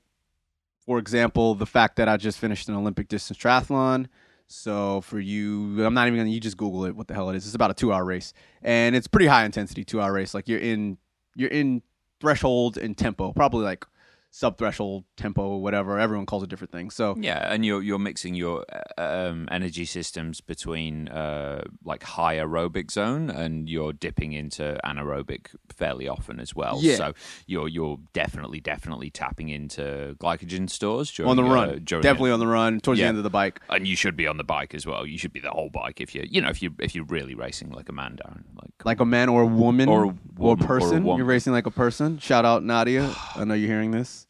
for 0.85 0.99
example, 0.99 1.55
the 1.55 1.65
fact 1.65 1.95
that 1.97 2.07
I 2.07 2.17
just 2.17 2.39
finished 2.39 2.69
an 2.69 2.75
Olympic 2.75 3.07
distance 3.07 3.37
triathlon. 3.37 4.07
So 4.47 5.01
for 5.01 5.19
you, 5.19 5.85
I'm 5.85 5.93
not 5.93 6.07
even 6.07 6.19
gonna. 6.19 6.29
You 6.29 6.39
just 6.39 6.57
Google 6.57 6.85
it. 6.85 6.95
What 6.95 7.07
the 7.07 7.13
hell 7.13 7.29
it 7.29 7.35
is? 7.35 7.45
It's 7.45 7.55
about 7.55 7.71
a 7.71 7.73
two 7.73 7.93
hour 7.93 8.03
race, 8.03 8.33
and 8.61 8.95
it's 8.95 9.07
pretty 9.07 9.27
high 9.27 9.45
intensity 9.45 9.85
two 9.85 10.01
hour 10.01 10.11
race. 10.11 10.33
Like 10.33 10.49
you're 10.49 10.59
in, 10.59 10.97
you're 11.35 11.49
in 11.49 11.83
threshold 12.19 12.77
and 12.77 12.97
tempo, 12.97 13.31
probably 13.31 13.63
like 13.63 13.85
sub 14.33 14.57
threshold 14.57 15.03
tempo, 15.17 15.57
whatever. 15.57 15.99
Everyone 15.99 16.25
calls 16.25 16.41
it 16.41 16.49
different 16.49 16.71
things. 16.71 16.95
So 16.95 17.15
Yeah, 17.19 17.53
and 17.53 17.65
you're 17.65 17.81
you're 17.83 17.99
mixing 17.99 18.33
your 18.33 18.65
uh, 18.97 19.01
um, 19.29 19.47
energy 19.51 19.83
systems 19.85 20.39
between 20.41 21.09
uh, 21.09 21.63
like 21.83 22.03
high 22.03 22.37
aerobic 22.37 22.91
zone, 22.91 23.29
and 23.29 23.67
you're 23.69 23.91
dipping 23.93 24.31
into 24.33 24.79
anaerobic 24.85 25.47
fairly 25.69 26.07
often 26.07 26.39
as 26.39 26.55
well. 26.55 26.79
Yeah. 26.81 26.95
So 26.95 27.13
you're 27.45 27.67
you're 27.67 27.97
definitely 28.13 28.61
definitely 28.61 29.09
tapping 29.09 29.49
into 29.49 30.15
glycogen 30.19 30.69
stores 30.69 31.11
during 31.11 31.29
on 31.29 31.35
the 31.35 31.43
uh, 31.43 31.53
run, 31.53 31.81
during 31.83 32.01
definitely 32.01 32.31
on 32.31 32.39
the 32.39 32.47
run 32.47 32.79
towards 32.79 32.99
Yeah. 32.99 33.05
the 33.05 33.09
end 33.09 33.17
of 33.17 33.23
the 33.23 33.29
bike. 33.29 33.59
and 33.69 33.85
you 33.87 33.95
should 33.97 34.15
be 34.15 34.27
on 34.27 34.37
the 34.37 34.43
bike 34.45 34.73
as 34.73 34.85
well. 34.85 35.05
You 35.05 35.17
should 35.17 35.33
be 35.33 35.41
the 35.41 35.51
whole 35.51 35.69
bike 35.69 35.99
if 35.99 36.15
you 36.15 36.25
you 36.29 36.39
know 36.41 36.49
if 36.49 36.61
you 36.61 36.73
if 36.79 36.95
you're 36.95 37.05
really 37.05 37.35
racing 37.35 37.71
like 37.71 37.89
a 37.89 37.93
man 37.93 38.15
down 38.15 38.45
like 38.55 38.71
Like 38.85 38.99
a 39.01 39.05
man 39.05 39.27
or 39.29 39.41
a 39.41 39.45
woman 39.45 39.89
Or 39.89 40.03
a 40.05 40.07
or 40.07 40.07
a 40.07 40.07
woman- 40.07 40.37
or 40.39 40.53
a 40.53 40.57
person. 40.57 41.03
woman. 41.03 41.17
You're 41.17 41.27
racing 41.27 41.51
like 41.53 41.65
a 41.67 41.71
person. 41.71 42.17
Shout 42.19 42.45
out 42.45 42.63
Nadia. 42.63 43.13
I 43.35 43.43
know 43.43 43.53
you're 43.53 43.67
hearing 43.69 43.91
this. 43.91 44.20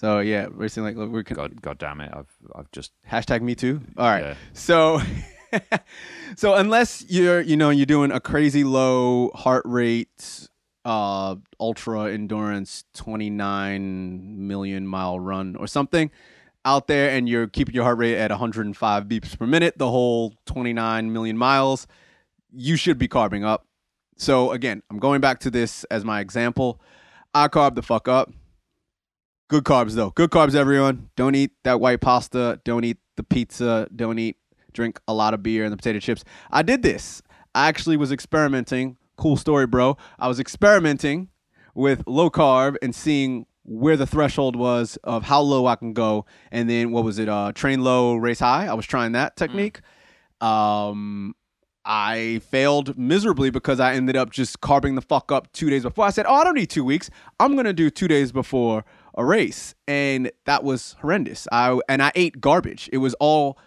So 0.00 0.20
yeah, 0.20 0.46
we're 0.46 0.62
racing 0.62 0.82
like 0.82 0.96
we're 0.96 1.22
God 1.22 1.60
God 1.60 1.76
damn 1.76 2.00
it 2.00 2.10
I've 2.10 2.34
I've 2.54 2.72
just 2.72 2.92
Hashtag 3.06 3.42
me 3.42 3.54
too. 3.54 3.82
All 3.98 4.06
right. 4.06 4.22
Yeah. 4.22 4.34
So, 4.54 5.02
so 6.36 6.54
unless 6.54 7.04
you're, 7.06 7.42
you 7.42 7.54
know, 7.54 7.68
you're 7.68 7.84
doing 7.84 8.10
a 8.10 8.18
crazy 8.18 8.64
low 8.64 9.30
heart 9.34 9.62
rate, 9.66 10.48
uh, 10.86 11.36
ultra 11.58 12.10
endurance, 12.10 12.84
29 12.94 14.48
million 14.48 14.86
mile 14.86 15.20
run 15.20 15.54
or 15.56 15.66
something 15.66 16.10
out 16.64 16.86
there, 16.86 17.10
and 17.10 17.28
you're 17.28 17.46
keeping 17.46 17.74
your 17.74 17.84
heart 17.84 17.98
rate 17.98 18.16
at 18.16 18.30
105 18.30 19.04
beeps 19.04 19.38
per 19.38 19.46
minute, 19.46 19.76
the 19.76 19.90
whole 19.90 20.32
29 20.46 21.12
million 21.12 21.36
miles, 21.36 21.86
you 22.50 22.76
should 22.76 22.96
be 22.96 23.06
carbing 23.06 23.44
up. 23.44 23.66
So 24.16 24.52
again, 24.52 24.82
I'm 24.88 24.98
going 24.98 25.20
back 25.20 25.40
to 25.40 25.50
this 25.50 25.84
as 25.84 26.06
my 26.06 26.20
example. 26.20 26.80
I 27.34 27.48
carb 27.48 27.74
the 27.74 27.82
fuck 27.82 28.08
up. 28.08 28.32
Good 29.50 29.64
carbs 29.64 29.94
though. 29.94 30.10
Good 30.10 30.30
carbs, 30.30 30.54
everyone. 30.54 31.10
Don't 31.16 31.34
eat 31.34 31.50
that 31.64 31.80
white 31.80 32.00
pasta. 32.00 32.60
Don't 32.64 32.84
eat 32.84 32.98
the 33.16 33.24
pizza. 33.24 33.88
Don't 33.96 34.16
eat, 34.16 34.36
drink 34.72 35.00
a 35.08 35.12
lot 35.12 35.34
of 35.34 35.42
beer 35.42 35.64
and 35.64 35.72
the 35.72 35.76
potato 35.76 35.98
chips. 35.98 36.22
I 36.52 36.62
did 36.62 36.84
this. 36.84 37.20
I 37.52 37.66
actually 37.66 37.96
was 37.96 38.12
experimenting. 38.12 38.96
Cool 39.16 39.36
story, 39.36 39.66
bro. 39.66 39.96
I 40.20 40.28
was 40.28 40.38
experimenting 40.38 41.30
with 41.74 42.04
low 42.06 42.30
carb 42.30 42.76
and 42.80 42.94
seeing 42.94 43.44
where 43.64 43.96
the 43.96 44.06
threshold 44.06 44.54
was 44.54 44.96
of 45.02 45.24
how 45.24 45.40
low 45.40 45.66
I 45.66 45.74
can 45.74 45.94
go. 45.94 46.26
And 46.52 46.70
then 46.70 46.92
what 46.92 47.02
was 47.02 47.18
it? 47.18 47.28
Uh, 47.28 47.50
train 47.52 47.82
low, 47.82 48.14
race 48.14 48.38
high. 48.38 48.68
I 48.68 48.74
was 48.74 48.86
trying 48.86 49.12
that 49.12 49.34
technique. 49.34 49.80
Um, 50.40 51.34
I 51.84 52.40
failed 52.50 52.96
miserably 52.96 53.50
because 53.50 53.80
I 53.80 53.94
ended 53.94 54.14
up 54.14 54.30
just 54.30 54.60
carbing 54.60 54.94
the 54.94 55.02
fuck 55.02 55.32
up 55.32 55.52
two 55.52 55.70
days 55.70 55.82
before. 55.82 56.04
I 56.04 56.10
said, 56.10 56.26
"Oh, 56.28 56.34
I 56.34 56.44
don't 56.44 56.54
need 56.54 56.70
two 56.70 56.84
weeks. 56.84 57.10
I'm 57.40 57.56
gonna 57.56 57.72
do 57.72 57.90
two 57.90 58.06
days 58.06 58.30
before 58.30 58.84
a 59.20 59.24
race," 59.24 59.74
and 59.86 60.30
that 60.46 60.64
was 60.64 60.96
horrendous. 61.00 61.46
I 61.52 61.78
and 61.88 62.02
I 62.02 62.10
ate 62.14 62.40
garbage. 62.40 62.88
It 62.92 62.98
was 62.98 63.14
all 63.20 63.58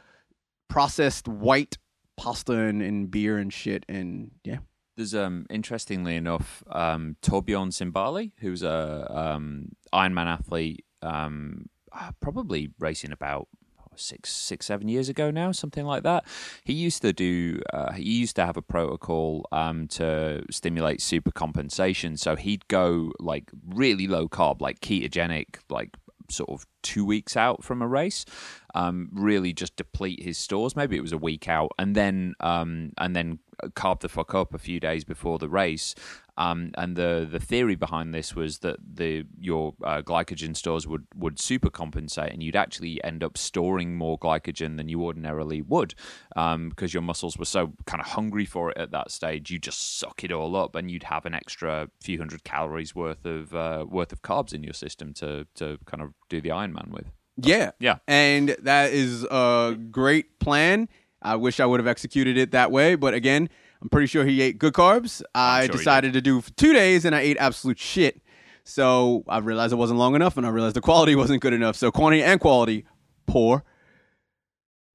processed 0.69 1.27
white 1.27 1.77
pasta 2.17 2.53
and, 2.53 2.81
and 2.81 3.09
beer 3.11 3.37
and 3.37 3.51
shit. 3.53 3.85
And 3.87 4.31
yeah, 4.43 4.59
There's 4.97 5.13
um 5.15 5.45
interestingly 5.49 6.15
enough, 6.15 6.63
um 6.71 7.15
Torbjorn 7.21 7.71
Sindballe, 7.71 8.31
who's 8.39 8.63
a 8.63 9.07
um 9.23 9.69
Ironman 9.93 10.27
athlete, 10.27 10.85
um 11.01 11.67
uh, 11.91 12.11
probably 12.19 12.71
racing 12.79 13.11
about 13.11 13.47
six 13.95 14.31
six 14.31 14.65
seven 14.65 14.87
years 14.87 15.09
ago 15.09 15.31
now, 15.31 15.51
something 15.51 15.85
like 15.85 16.03
that. 16.03 16.25
He 16.63 16.73
used 16.73 17.01
to 17.01 17.13
do 17.13 17.61
uh, 17.71 17.93
he 17.93 18.03
used 18.03 18.35
to 18.37 18.45
have 18.45 18.57
a 18.57 18.61
protocol 18.61 19.47
um 19.51 19.87
to 19.89 20.43
stimulate 20.49 21.01
super 21.01 21.31
compensation. 21.31 22.17
So 22.17 22.35
he'd 22.35 22.67
go 22.67 23.11
like 23.19 23.51
really 23.67 24.07
low 24.07 24.27
carb, 24.27 24.61
like 24.61 24.79
ketogenic, 24.79 25.57
like 25.69 25.89
sort 26.29 26.49
of 26.49 26.65
two 26.81 27.05
weeks 27.05 27.35
out 27.37 27.63
from 27.63 27.81
a 27.81 27.87
race. 27.87 28.25
Um, 28.73 29.09
really 29.13 29.53
just 29.53 29.75
deplete 29.75 30.23
his 30.23 30.37
stores. 30.37 30.75
Maybe 30.75 30.97
it 30.97 31.01
was 31.01 31.11
a 31.11 31.17
week 31.17 31.47
out, 31.47 31.71
and 31.77 31.95
then 31.95 32.35
um, 32.39 32.91
and 32.97 33.15
then 33.15 33.39
carb 33.75 33.99
the 33.99 34.09
fuck 34.09 34.33
up 34.33 34.53
a 34.53 34.57
few 34.57 34.79
days 34.79 35.03
before 35.03 35.39
the 35.39 35.49
race. 35.49 35.95
Um, 36.35 36.71
and 36.75 36.95
the 36.95 37.27
the 37.29 37.39
theory 37.39 37.75
behind 37.75 38.13
this 38.13 38.35
was 38.35 38.59
that 38.59 38.77
the 38.95 39.25
your 39.39 39.75
uh, 39.83 40.01
glycogen 40.01 40.55
stores 40.55 40.87
would 40.87 41.05
would 41.15 41.39
super 41.39 41.69
compensate, 41.69 42.33
and 42.33 42.41
you'd 42.41 42.55
actually 42.55 43.03
end 43.03 43.23
up 43.23 43.37
storing 43.37 43.95
more 43.95 44.17
glycogen 44.17 44.77
than 44.77 44.89
you 44.89 45.03
ordinarily 45.03 45.61
would, 45.61 45.93
because 46.29 46.55
um, 46.55 46.71
your 46.79 47.03
muscles 47.03 47.37
were 47.37 47.45
so 47.45 47.73
kind 47.85 48.01
of 48.01 48.07
hungry 48.07 48.45
for 48.45 48.71
it 48.71 48.77
at 48.77 48.89
that 48.89 49.11
stage. 49.11 49.51
You 49.51 49.59
just 49.59 49.99
suck 49.99 50.23
it 50.23 50.31
all 50.31 50.55
up, 50.55 50.75
and 50.75 50.89
you'd 50.89 51.03
have 51.03 51.27
an 51.27 51.35
extra 51.35 51.89
few 52.01 52.17
hundred 52.17 52.43
calories 52.43 52.95
worth 52.95 53.25
of 53.25 53.53
uh, 53.53 53.85
worth 53.87 54.11
of 54.11 54.23
carbs 54.23 54.53
in 54.53 54.63
your 54.63 54.73
system 54.73 55.13
to 55.15 55.45
to 55.55 55.77
kind 55.85 56.01
of 56.01 56.13
do 56.29 56.41
the 56.41 56.49
Ironman 56.49 56.89
with. 56.89 57.11
Yeah. 57.37 57.71
Yeah. 57.79 57.97
And 58.07 58.55
that 58.61 58.91
is 58.93 59.23
a 59.23 59.77
great 59.91 60.39
plan. 60.39 60.89
I 61.21 61.35
wish 61.35 61.59
I 61.59 61.65
would 61.65 61.79
have 61.79 61.87
executed 61.87 62.37
it 62.37 62.51
that 62.51 62.71
way, 62.71 62.95
but 62.95 63.13
again, 63.13 63.49
I'm 63.81 63.89
pretty 63.89 64.07
sure 64.07 64.25
he 64.25 64.41
ate 64.41 64.57
good 64.57 64.73
carbs. 64.73 65.21
I 65.33 65.65
sure 65.65 65.75
decided 65.75 66.13
to 66.13 66.21
do 66.21 66.41
for 66.41 66.51
two 66.51 66.73
days, 66.73 67.05
and 67.05 67.15
I 67.15 67.21
ate 67.21 67.37
absolute 67.37 67.79
shit. 67.79 68.21
So 68.63 69.23
I 69.27 69.39
realized 69.39 69.73
it 69.73 69.77
wasn't 69.77 69.99
long 69.99 70.15
enough, 70.15 70.37
and 70.37 70.45
I 70.45 70.49
realized 70.49 70.75
the 70.75 70.81
quality 70.81 71.15
wasn't 71.17 71.41
good 71.41 71.53
enough. 71.53 71.75
So 71.75 71.91
quantity 71.91 72.23
and 72.23 72.39
quality, 72.39 72.85
poor. 73.25 73.63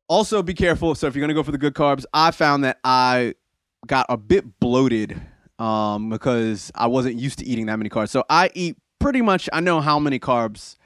Also, 0.09 0.43
be 0.43 0.55
careful. 0.55 0.95
So 0.95 1.07
if 1.07 1.15
you're 1.15 1.23
gonna 1.23 1.35
go 1.35 1.43
for 1.43 1.53
the 1.53 1.59
good 1.59 1.75
carbs, 1.75 2.05
I 2.15 2.31
found 2.31 2.65
that 2.65 2.79
I 2.83 3.35
got 3.87 4.07
a 4.09 4.17
bit 4.17 4.59
bloated 4.59 5.21
um, 5.59 6.09
because 6.09 6.71
I 6.75 6.87
wasn't 6.87 7.17
used 7.17 7.39
to 7.41 7.47
eating 7.47 7.67
that 7.67 7.77
many 7.77 7.91
carbs. 7.91 8.09
So 8.09 8.25
I 8.31 8.51
eat 8.55 8.77
pretty 8.99 9.21
much. 9.21 9.49
I 9.53 9.61
know 9.61 9.81
how 9.81 9.99
many 9.99 10.19
carbs 10.19 10.77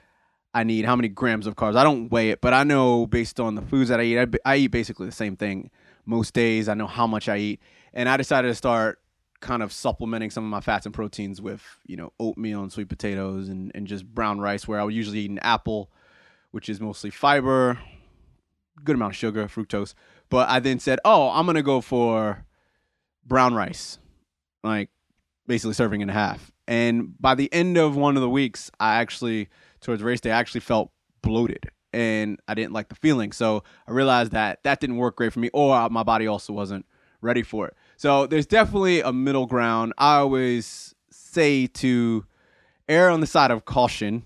I 0.55 0.65
need, 0.65 0.85
how 0.85 0.97
many 0.97 1.09
grams 1.09 1.47
of 1.47 1.57
carbs. 1.57 1.77
I 1.77 1.85
don't 1.85 2.11
weigh 2.11 2.31
it, 2.31 2.41
but 2.41 2.53
I 2.53 2.65
know 2.65 3.07
based 3.07 3.41
on 3.41 3.55
the 3.55 3.63
foods 3.63 3.89
that 3.89 4.01
I 4.01 4.03
eat. 4.05 4.19
I, 4.19 4.27
I 4.45 4.57
eat 4.57 4.69
basically 4.69 5.07
the 5.07 5.13
same 5.13 5.37
thing 5.37 5.71
most 6.05 6.35
days. 6.35 6.69
I 6.69 6.75
know 6.75 6.87
how 6.87 7.07
much 7.07 7.29
I 7.29 7.39
eat, 7.39 7.61
and 7.95 8.09
I 8.09 8.17
decided 8.17 8.49
to 8.49 8.55
start 8.55 8.99
kind 9.41 9.63
of 9.63 9.73
supplementing 9.73 10.31
some 10.31 10.45
of 10.45 10.51
my 10.51 10.61
fats 10.61 10.87
and 10.87 10.95
proteins 10.95 11.41
with 11.43 11.63
you 11.85 11.97
know 11.97 12.13
oatmeal 12.21 12.63
and 12.63 12.71
sweet 12.71 12.89
potatoes 12.89 13.49
and, 13.49 13.73
and 13.75 13.87
just 13.87 14.07
brown 14.07 14.41
rice 14.41 14.69
where 14.69 14.81
I 14.81 14.85
would 14.85 14.95
usually 14.95 15.21
eat 15.21 15.31
an 15.31 15.39
apple, 15.41 15.91
which 16.51 16.69
is 16.69 16.81
mostly 16.81 17.11
fiber, 17.11 17.79
good 18.85 18.95
amount 18.95 19.13
of 19.13 19.17
sugar, 19.17 19.47
fructose. 19.47 19.95
But 20.29 20.49
I 20.49 20.61
then 20.61 20.79
said, 20.79 20.99
oh, 21.05 21.31
I'm 21.31 21.47
gonna 21.47 21.63
go 21.63 21.81
for 21.81 22.45
brown 23.25 23.55
rice, 23.55 23.99
like 24.63 24.91
basically 25.47 25.75
serving 25.75 26.03
and 26.03 26.11
a 26.11 26.15
half. 26.15 26.51
And 26.69 27.21
by 27.21 27.35
the 27.35 27.53
end 27.53 27.77
of 27.77 27.97
one 27.97 28.17
of 28.17 28.23
the 28.23 28.31
weeks, 28.31 28.71
I 28.79 28.97
actually 28.97 29.49
towards 29.83 30.03
race 30.03 30.21
day, 30.21 30.31
I 30.31 30.39
actually 30.39 30.61
felt 30.61 30.91
bloated 31.23 31.71
and 31.93 32.41
I 32.49 32.55
didn't 32.55 32.73
like 32.73 32.89
the 32.89 32.95
feeling. 32.95 33.33
So 33.33 33.65
I 33.87 33.93
realized 33.93 34.33
that 34.33 34.62
that 34.65 34.81
didn't 34.81 34.97
work 34.97 35.17
great 35.17 35.33
for 35.33 35.41
me, 35.41 35.51
or 35.53 35.89
my 35.91 36.03
body 36.03 36.27
also 36.27 36.53
wasn't 36.53 36.87
ready 37.21 37.43
for 37.43 37.69
it. 37.69 37.77
So 37.97 38.27
there's 38.27 38.47
definitely 38.47 39.01
a 39.01 39.12
middle 39.12 39.47
ground. 39.47 39.93
I 39.99 40.17
always 40.17 40.95
say 41.11 41.67
to 41.67 42.25
err 42.89 43.11
on 43.11 43.21
the 43.21 43.27
side 43.27 43.51
of 43.51 43.65
caution. 43.65 44.25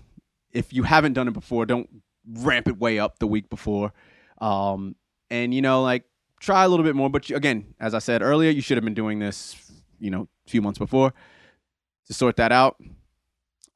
If 0.51 0.73
you 0.73 0.83
haven't 0.83 1.13
done 1.13 1.27
it 1.27 1.33
before, 1.33 1.65
don't 1.65 1.89
ramp 2.25 2.67
it 2.67 2.79
way 2.79 2.99
up 2.99 3.19
the 3.19 3.27
week 3.27 3.49
before. 3.49 3.93
Um, 4.39 4.95
and 5.29 5.53
you 5.53 5.61
know, 5.61 5.83
like 5.83 6.05
try 6.39 6.63
a 6.63 6.69
little 6.69 6.85
bit 6.85 6.95
more. 6.95 7.09
But 7.09 7.29
you, 7.29 7.35
again, 7.35 7.73
as 7.79 7.93
I 7.93 7.99
said 7.99 8.21
earlier, 8.21 8.49
you 8.49 8.61
should 8.61 8.77
have 8.77 8.83
been 8.83 8.93
doing 8.93 9.19
this, 9.19 9.55
you 9.99 10.09
know, 10.09 10.27
a 10.47 10.49
few 10.49 10.61
months 10.61 10.79
before 10.79 11.13
to 12.07 12.13
sort 12.13 12.37
that 12.37 12.51
out. 12.51 12.77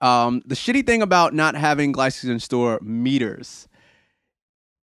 Um, 0.01 0.41
the 0.45 0.55
shitty 0.55 0.85
thing 0.85 1.01
about 1.01 1.33
not 1.33 1.55
having 1.55 1.93
glycogen 1.93 2.41
store 2.41 2.79
meters 2.81 3.67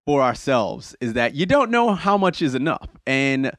for 0.06 0.22
ourselves 0.22 0.96
is 1.00 1.12
that 1.14 1.34
you 1.34 1.44
don't 1.44 1.70
know 1.70 1.92
how 1.94 2.16
much 2.16 2.40
is 2.40 2.54
enough. 2.54 2.88
And 3.06 3.52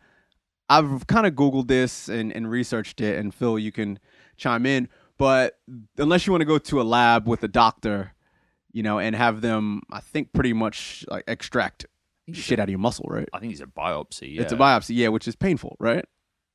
I've 0.70 1.06
kind 1.08 1.28
of 1.28 1.34
Googled 1.34 1.68
this 1.68 2.10
and, 2.10 2.32
and 2.32 2.50
researched 2.50 3.02
it, 3.02 3.20
and 3.20 3.34
Phil, 3.34 3.60
you 3.60 3.72
can 3.72 4.00
chime 4.38 4.66
in. 4.66 4.88
But 5.18 5.60
unless 5.98 6.26
you 6.26 6.32
want 6.32 6.42
to 6.42 6.46
go 6.46 6.58
to 6.58 6.82
a 6.82 6.84
lab 6.84 7.28
with 7.28 7.44
a 7.44 7.48
doctor, 7.48 8.14
you 8.72 8.84
know, 8.84 9.00
and 9.00 9.16
have 9.16 9.42
them, 9.42 9.82
I 9.92 10.00
think, 10.00 10.32
pretty 10.32 10.54
much 10.54 11.04
like 11.10 11.26
extract 11.28 11.86
shit 12.32 12.60
out 12.60 12.64
of 12.64 12.70
your 12.70 12.80
muscle, 12.80 13.06
right? 13.10 13.28
I 13.34 13.40
think 13.40 13.52
it's 13.52 13.62
a 13.62 13.66
biopsy. 13.66 14.36
Yeah. 14.36 14.44
It's 14.44 14.54
a 14.54 14.58
biopsy, 14.58 14.96
yeah, 14.96 15.10
which 15.10 15.28
is 15.28 15.36
painful, 15.36 15.76
right? 15.80 16.06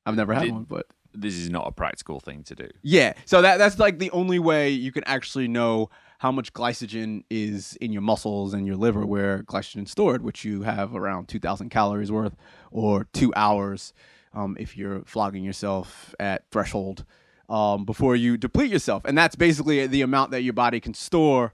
I've 0.07 0.17
never 0.17 0.33
had 0.33 0.45
Did- 0.45 0.53
one, 0.53 0.65
but 0.65 0.87
This 1.15 1.35
is 1.35 1.49
not 1.49 1.67
a 1.67 1.73
practical 1.73 2.21
thing 2.21 2.43
to 2.45 2.55
do. 2.55 2.69
yeah. 2.83 3.13
So 3.25 3.41
that 3.43 3.59
that's 3.59 3.79
like 3.79 3.99
the 3.99 4.11
only 4.11 4.39
way 4.39 4.71
you 4.71 4.93
can 4.93 5.05
actually 5.05 5.49
know 5.49 5.91
how 6.19 6.33
much 6.33 6.53
glycogen 6.53 7.23
is 7.29 7.77
in 7.81 7.93
your 7.93 8.03
muscles 8.03 8.55
and 8.55 8.67
your 8.67 8.77
liver, 8.77 9.05
where 9.07 9.43
glycogen 9.43 9.85
is 9.85 9.91
stored, 9.91 10.23
which 10.23 10.45
you 10.45 10.63
have 10.63 10.95
around 10.95 11.29
two 11.29 11.39
thousand 11.39 11.69
calories 11.71 12.11
worth, 12.11 12.35
or 12.71 13.07
two 13.13 13.33
hours, 13.37 13.93
um, 14.33 14.57
if 14.59 14.77
you're 14.77 15.03
flogging 15.05 15.45
yourself 15.45 16.15
at 16.19 16.45
threshold, 16.51 17.05
um, 17.49 17.85
before 17.85 18.17
you 18.17 18.37
deplete 18.37 18.71
yourself, 18.71 19.05
and 19.05 19.17
that's 19.17 19.37
basically 19.37 19.87
the 19.87 20.03
amount 20.03 20.31
that 20.31 20.43
your 20.43 20.55
body 20.55 20.81
can 20.81 20.95
store. 20.95 21.53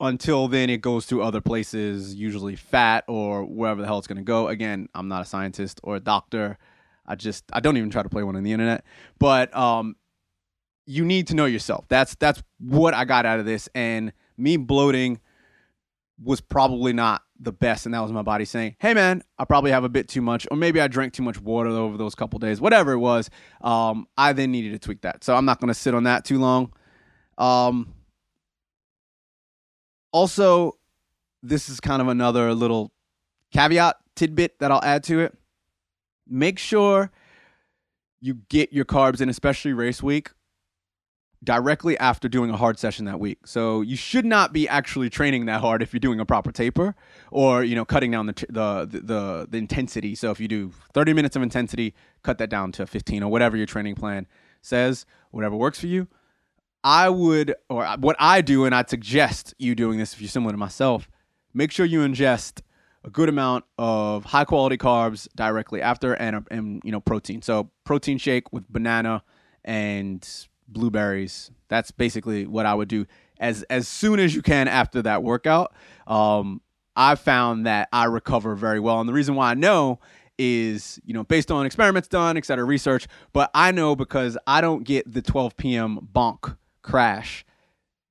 Until 0.00 0.48
then, 0.48 0.68
it 0.68 0.80
goes 0.80 1.06
to 1.06 1.22
other 1.22 1.40
places, 1.40 2.14
usually 2.16 2.56
fat 2.56 3.04
or 3.06 3.44
wherever 3.44 3.80
the 3.80 3.86
hell 3.86 3.98
it's 3.98 4.08
going 4.08 4.16
to 4.16 4.24
go. 4.24 4.48
Again, 4.48 4.88
I'm 4.96 5.06
not 5.06 5.22
a 5.22 5.24
scientist 5.24 5.80
or 5.84 5.94
a 5.94 6.00
doctor. 6.00 6.58
I 7.12 7.14
just 7.14 7.44
I 7.52 7.60
don't 7.60 7.76
even 7.76 7.90
try 7.90 8.02
to 8.02 8.08
play 8.08 8.22
one 8.22 8.36
on 8.36 8.42
the 8.42 8.52
internet. 8.52 8.84
But 9.18 9.54
um, 9.54 9.96
you 10.86 11.04
need 11.04 11.26
to 11.26 11.34
know 11.34 11.44
yourself. 11.44 11.84
That's 11.88 12.14
that's 12.14 12.42
what 12.58 12.94
I 12.94 13.04
got 13.04 13.26
out 13.26 13.38
of 13.38 13.44
this. 13.44 13.68
And 13.74 14.14
me 14.38 14.56
bloating 14.56 15.20
was 16.22 16.40
probably 16.40 16.94
not 16.94 17.22
the 17.38 17.52
best, 17.52 17.84
and 17.84 17.94
that 17.94 18.00
was 18.00 18.12
my 18.12 18.22
body 18.22 18.46
saying, 18.46 18.76
"Hey, 18.78 18.94
man, 18.94 19.22
I 19.38 19.44
probably 19.44 19.72
have 19.72 19.84
a 19.84 19.90
bit 19.90 20.08
too 20.08 20.22
much, 20.22 20.46
or 20.50 20.56
maybe 20.56 20.80
I 20.80 20.88
drank 20.88 21.12
too 21.12 21.22
much 21.22 21.38
water 21.38 21.68
over 21.68 21.98
those 21.98 22.14
couple 22.14 22.38
days, 22.38 22.62
whatever 22.62 22.92
it 22.92 22.98
was." 22.98 23.28
Um, 23.60 24.08
I 24.16 24.32
then 24.32 24.50
needed 24.50 24.72
to 24.72 24.78
tweak 24.78 25.02
that, 25.02 25.22
so 25.22 25.36
I'm 25.36 25.44
not 25.44 25.60
going 25.60 25.68
to 25.68 25.74
sit 25.74 25.94
on 25.94 26.04
that 26.04 26.24
too 26.24 26.38
long. 26.38 26.72
Um, 27.36 27.92
also, 30.12 30.78
this 31.42 31.68
is 31.68 31.78
kind 31.78 32.00
of 32.00 32.08
another 32.08 32.54
little 32.54 32.90
caveat 33.52 33.96
tidbit 34.16 34.60
that 34.60 34.72
I'll 34.72 34.82
add 34.82 35.04
to 35.04 35.20
it. 35.20 35.36
Make 36.26 36.58
sure 36.58 37.10
you 38.20 38.34
get 38.48 38.72
your 38.72 38.84
carbs 38.84 39.20
in, 39.20 39.28
especially 39.28 39.72
race 39.72 40.02
week, 40.02 40.30
directly 41.44 41.98
after 41.98 42.28
doing 42.28 42.50
a 42.50 42.56
hard 42.56 42.78
session 42.78 43.04
that 43.06 43.18
week. 43.18 43.46
So 43.46 43.80
you 43.80 43.96
should 43.96 44.24
not 44.24 44.52
be 44.52 44.68
actually 44.68 45.10
training 45.10 45.46
that 45.46 45.60
hard 45.60 45.82
if 45.82 45.92
you're 45.92 46.00
doing 46.00 46.20
a 46.20 46.24
proper 46.24 46.52
taper 46.52 46.94
or 47.30 47.64
you 47.64 47.74
know 47.74 47.84
cutting 47.84 48.12
down 48.12 48.26
the 48.26 48.34
the 48.48 49.00
the 49.02 49.46
the 49.50 49.58
intensity. 49.58 50.14
So 50.14 50.30
if 50.30 50.38
you 50.38 50.48
do 50.48 50.70
30 50.94 51.12
minutes 51.12 51.34
of 51.34 51.42
intensity, 51.42 51.94
cut 52.22 52.38
that 52.38 52.48
down 52.48 52.72
to 52.72 52.86
15 52.86 53.22
or 53.22 53.30
whatever 53.30 53.56
your 53.56 53.66
training 53.66 53.96
plan 53.96 54.26
says, 54.62 55.04
whatever 55.30 55.56
works 55.56 55.80
for 55.80 55.88
you. 55.88 56.06
I 56.84 57.08
would 57.08 57.54
or 57.68 57.86
what 57.98 58.16
I 58.18 58.40
do 58.40 58.64
and 58.64 58.74
I'd 58.74 58.90
suggest 58.90 59.54
you 59.58 59.74
doing 59.74 59.98
this 59.98 60.14
if 60.14 60.20
you're 60.20 60.28
similar 60.28 60.52
to 60.52 60.58
myself, 60.58 61.08
make 61.52 61.72
sure 61.72 61.86
you 61.86 62.00
ingest 62.00 62.60
a 63.04 63.10
good 63.10 63.28
amount 63.28 63.64
of 63.78 64.24
high 64.24 64.44
quality 64.44 64.76
carbs 64.76 65.28
directly 65.34 65.82
after 65.82 66.14
and 66.14 66.46
and 66.50 66.80
you 66.84 66.92
know 66.92 67.00
protein. 67.00 67.42
So 67.42 67.70
protein 67.84 68.18
shake 68.18 68.52
with 68.52 68.68
banana 68.68 69.22
and 69.64 70.26
blueberries. 70.68 71.50
That's 71.68 71.90
basically 71.90 72.46
what 72.46 72.66
I 72.66 72.74
would 72.74 72.88
do 72.88 73.06
as 73.38 73.62
as 73.64 73.88
soon 73.88 74.20
as 74.20 74.34
you 74.34 74.42
can 74.42 74.68
after 74.68 75.02
that 75.02 75.22
workout. 75.22 75.74
Um, 76.06 76.60
I 76.94 77.14
found 77.14 77.66
that 77.66 77.88
I 77.92 78.04
recover 78.04 78.54
very 78.54 78.80
well, 78.80 79.00
and 79.00 79.08
the 79.08 79.14
reason 79.14 79.34
why 79.34 79.50
I 79.50 79.54
know 79.54 79.98
is 80.38 81.00
you 81.04 81.14
know 81.14 81.24
based 81.24 81.50
on 81.50 81.66
experiments 81.66 82.08
done, 82.08 82.36
et 82.36 82.44
cetera, 82.44 82.64
research. 82.64 83.06
But 83.32 83.50
I 83.54 83.72
know 83.72 83.96
because 83.96 84.38
I 84.46 84.60
don't 84.60 84.84
get 84.84 85.12
the 85.12 85.22
12 85.22 85.56
p.m. 85.56 86.08
bonk 86.14 86.56
crash 86.82 87.44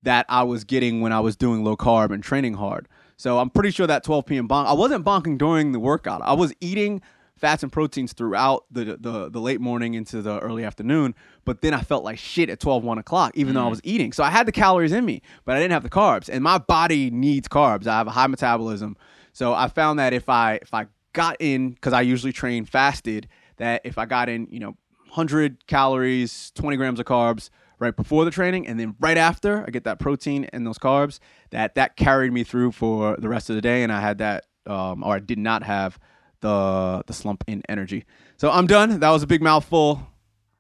that 0.03 0.25
I 0.29 0.43
was 0.43 0.63
getting 0.63 1.01
when 1.01 1.13
I 1.13 1.19
was 1.19 1.35
doing 1.35 1.63
low 1.63 1.77
carb 1.77 2.11
and 2.11 2.23
training 2.23 2.55
hard. 2.55 2.87
So 3.21 3.37
I'm 3.37 3.51
pretty 3.51 3.69
sure 3.69 3.85
that 3.85 4.03
12 4.03 4.25
p.m. 4.25 4.47
bonk. 4.47 4.65
I 4.65 4.73
wasn't 4.73 5.05
bonking 5.05 5.37
during 5.37 5.73
the 5.73 5.79
workout. 5.79 6.23
I 6.23 6.33
was 6.33 6.55
eating 6.59 7.03
fats 7.35 7.61
and 7.61 7.71
proteins 7.71 8.13
throughout 8.13 8.65
the, 8.71 8.97
the 8.99 9.29
the 9.29 9.39
late 9.39 9.61
morning 9.61 9.93
into 9.93 10.23
the 10.23 10.39
early 10.39 10.63
afternoon. 10.63 11.13
But 11.45 11.61
then 11.61 11.71
I 11.75 11.81
felt 11.81 12.03
like 12.03 12.17
shit 12.17 12.49
at 12.49 12.59
12, 12.59 12.83
1 12.83 12.97
o'clock, 12.97 13.33
even 13.35 13.53
though 13.53 13.61
I 13.61 13.67
mm. 13.67 13.69
was 13.69 13.81
eating. 13.83 14.11
So 14.11 14.23
I 14.23 14.31
had 14.31 14.47
the 14.47 14.51
calories 14.51 14.91
in 14.91 15.05
me, 15.05 15.21
but 15.45 15.55
I 15.55 15.59
didn't 15.59 15.73
have 15.73 15.83
the 15.83 15.89
carbs. 15.89 16.29
And 16.29 16.43
my 16.43 16.57
body 16.57 17.11
needs 17.11 17.47
carbs. 17.47 17.85
I 17.85 17.95
have 17.95 18.07
a 18.07 18.11
high 18.11 18.25
metabolism. 18.25 18.97
So 19.33 19.53
I 19.53 19.67
found 19.67 19.99
that 19.99 20.13
if 20.13 20.27
I 20.27 20.55
if 20.55 20.73
I 20.73 20.87
got 21.13 21.37
in, 21.39 21.73
because 21.73 21.93
I 21.93 22.01
usually 22.01 22.33
train 22.33 22.65
fasted, 22.65 23.27
that 23.57 23.81
if 23.83 23.99
I 23.99 24.07
got 24.07 24.29
in, 24.29 24.47
you 24.49 24.59
know, 24.59 24.75
100 25.09 25.67
calories, 25.67 26.51
20 26.55 26.75
grams 26.75 26.99
of 26.99 27.05
carbs 27.05 27.51
right 27.81 27.95
before 27.95 28.23
the 28.23 28.31
training, 28.31 28.67
and 28.67 28.79
then 28.79 28.95
right 28.99 29.17
after 29.17 29.65
I 29.67 29.71
get 29.71 29.83
that 29.85 29.99
protein 29.99 30.45
and 30.53 30.65
those 30.65 30.77
carbs, 30.77 31.19
that 31.49 31.75
that 31.75 31.97
carried 31.97 32.31
me 32.31 32.43
through 32.45 32.71
for 32.71 33.17
the 33.17 33.27
rest 33.27 33.49
of 33.49 33.55
the 33.55 33.61
day, 33.61 33.83
and 33.83 33.91
I 33.91 33.99
had 33.99 34.19
that, 34.19 34.45
um, 34.67 35.03
or 35.03 35.15
I 35.15 35.19
did 35.19 35.39
not 35.39 35.63
have 35.63 35.99
the 36.39 37.03
the 37.07 37.13
slump 37.13 37.43
in 37.47 37.63
energy. 37.67 38.05
So 38.37 38.49
I'm 38.51 38.67
done. 38.67 38.99
That 38.99 39.09
was 39.09 39.23
a 39.23 39.27
big 39.27 39.41
mouthful. 39.41 40.07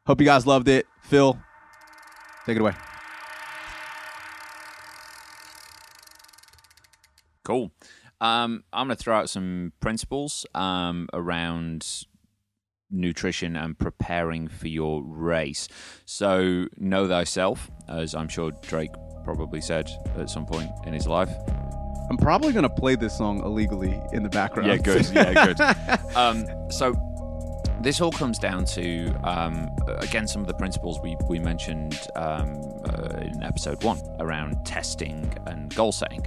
Hope 0.07 0.19
you 0.19 0.25
guys 0.25 0.47
loved 0.47 0.67
it. 0.67 0.87
Phil, 1.03 1.39
take 2.45 2.57
it 2.57 2.61
away. 2.61 2.73
Cool. 7.43 7.71
Um, 8.19 8.63
I'm 8.71 8.87
going 8.87 8.95
to 8.95 9.03
throw 9.03 9.17
out 9.17 9.29
some 9.29 9.73
principles 9.79 10.45
um, 10.53 11.07
around 11.11 12.05
nutrition 12.91 13.55
and 13.55 13.77
preparing 13.77 14.47
for 14.47 14.67
your 14.67 15.03
race. 15.03 15.67
So, 16.05 16.67
know 16.77 17.07
thyself, 17.07 17.71
as 17.87 18.13
I'm 18.13 18.27
sure 18.27 18.51
Drake 18.61 18.91
probably 19.23 19.61
said 19.61 19.89
at 20.17 20.29
some 20.29 20.45
point 20.45 20.71
in 20.85 20.93
his 20.93 21.07
life. 21.07 21.29
I'm 22.09 22.17
probably 22.17 22.51
gonna 22.51 22.69
play 22.69 22.95
this 22.95 23.17
song 23.17 23.39
illegally 23.43 23.99
in 24.11 24.23
the 24.23 24.29
background. 24.29 24.67
Yeah, 24.67 24.77
good. 24.77 25.09
Yeah, 25.13 25.45
good. 25.45 25.61
um, 26.15 26.45
so 26.69 26.93
this 27.81 28.01
all 28.01 28.11
comes 28.11 28.37
down 28.37 28.65
to 28.65 29.07
um, 29.23 29.69
again 29.87 30.27
some 30.27 30.41
of 30.41 30.47
the 30.47 30.53
principles 30.53 30.99
we 31.01 31.15
we 31.29 31.39
mentioned 31.39 31.97
um, 32.15 32.61
uh, 32.85 33.17
in 33.21 33.41
episode 33.43 33.83
one 33.83 33.99
around 34.19 34.65
testing 34.65 35.33
and 35.47 35.73
goal 35.73 35.91
setting. 35.91 36.25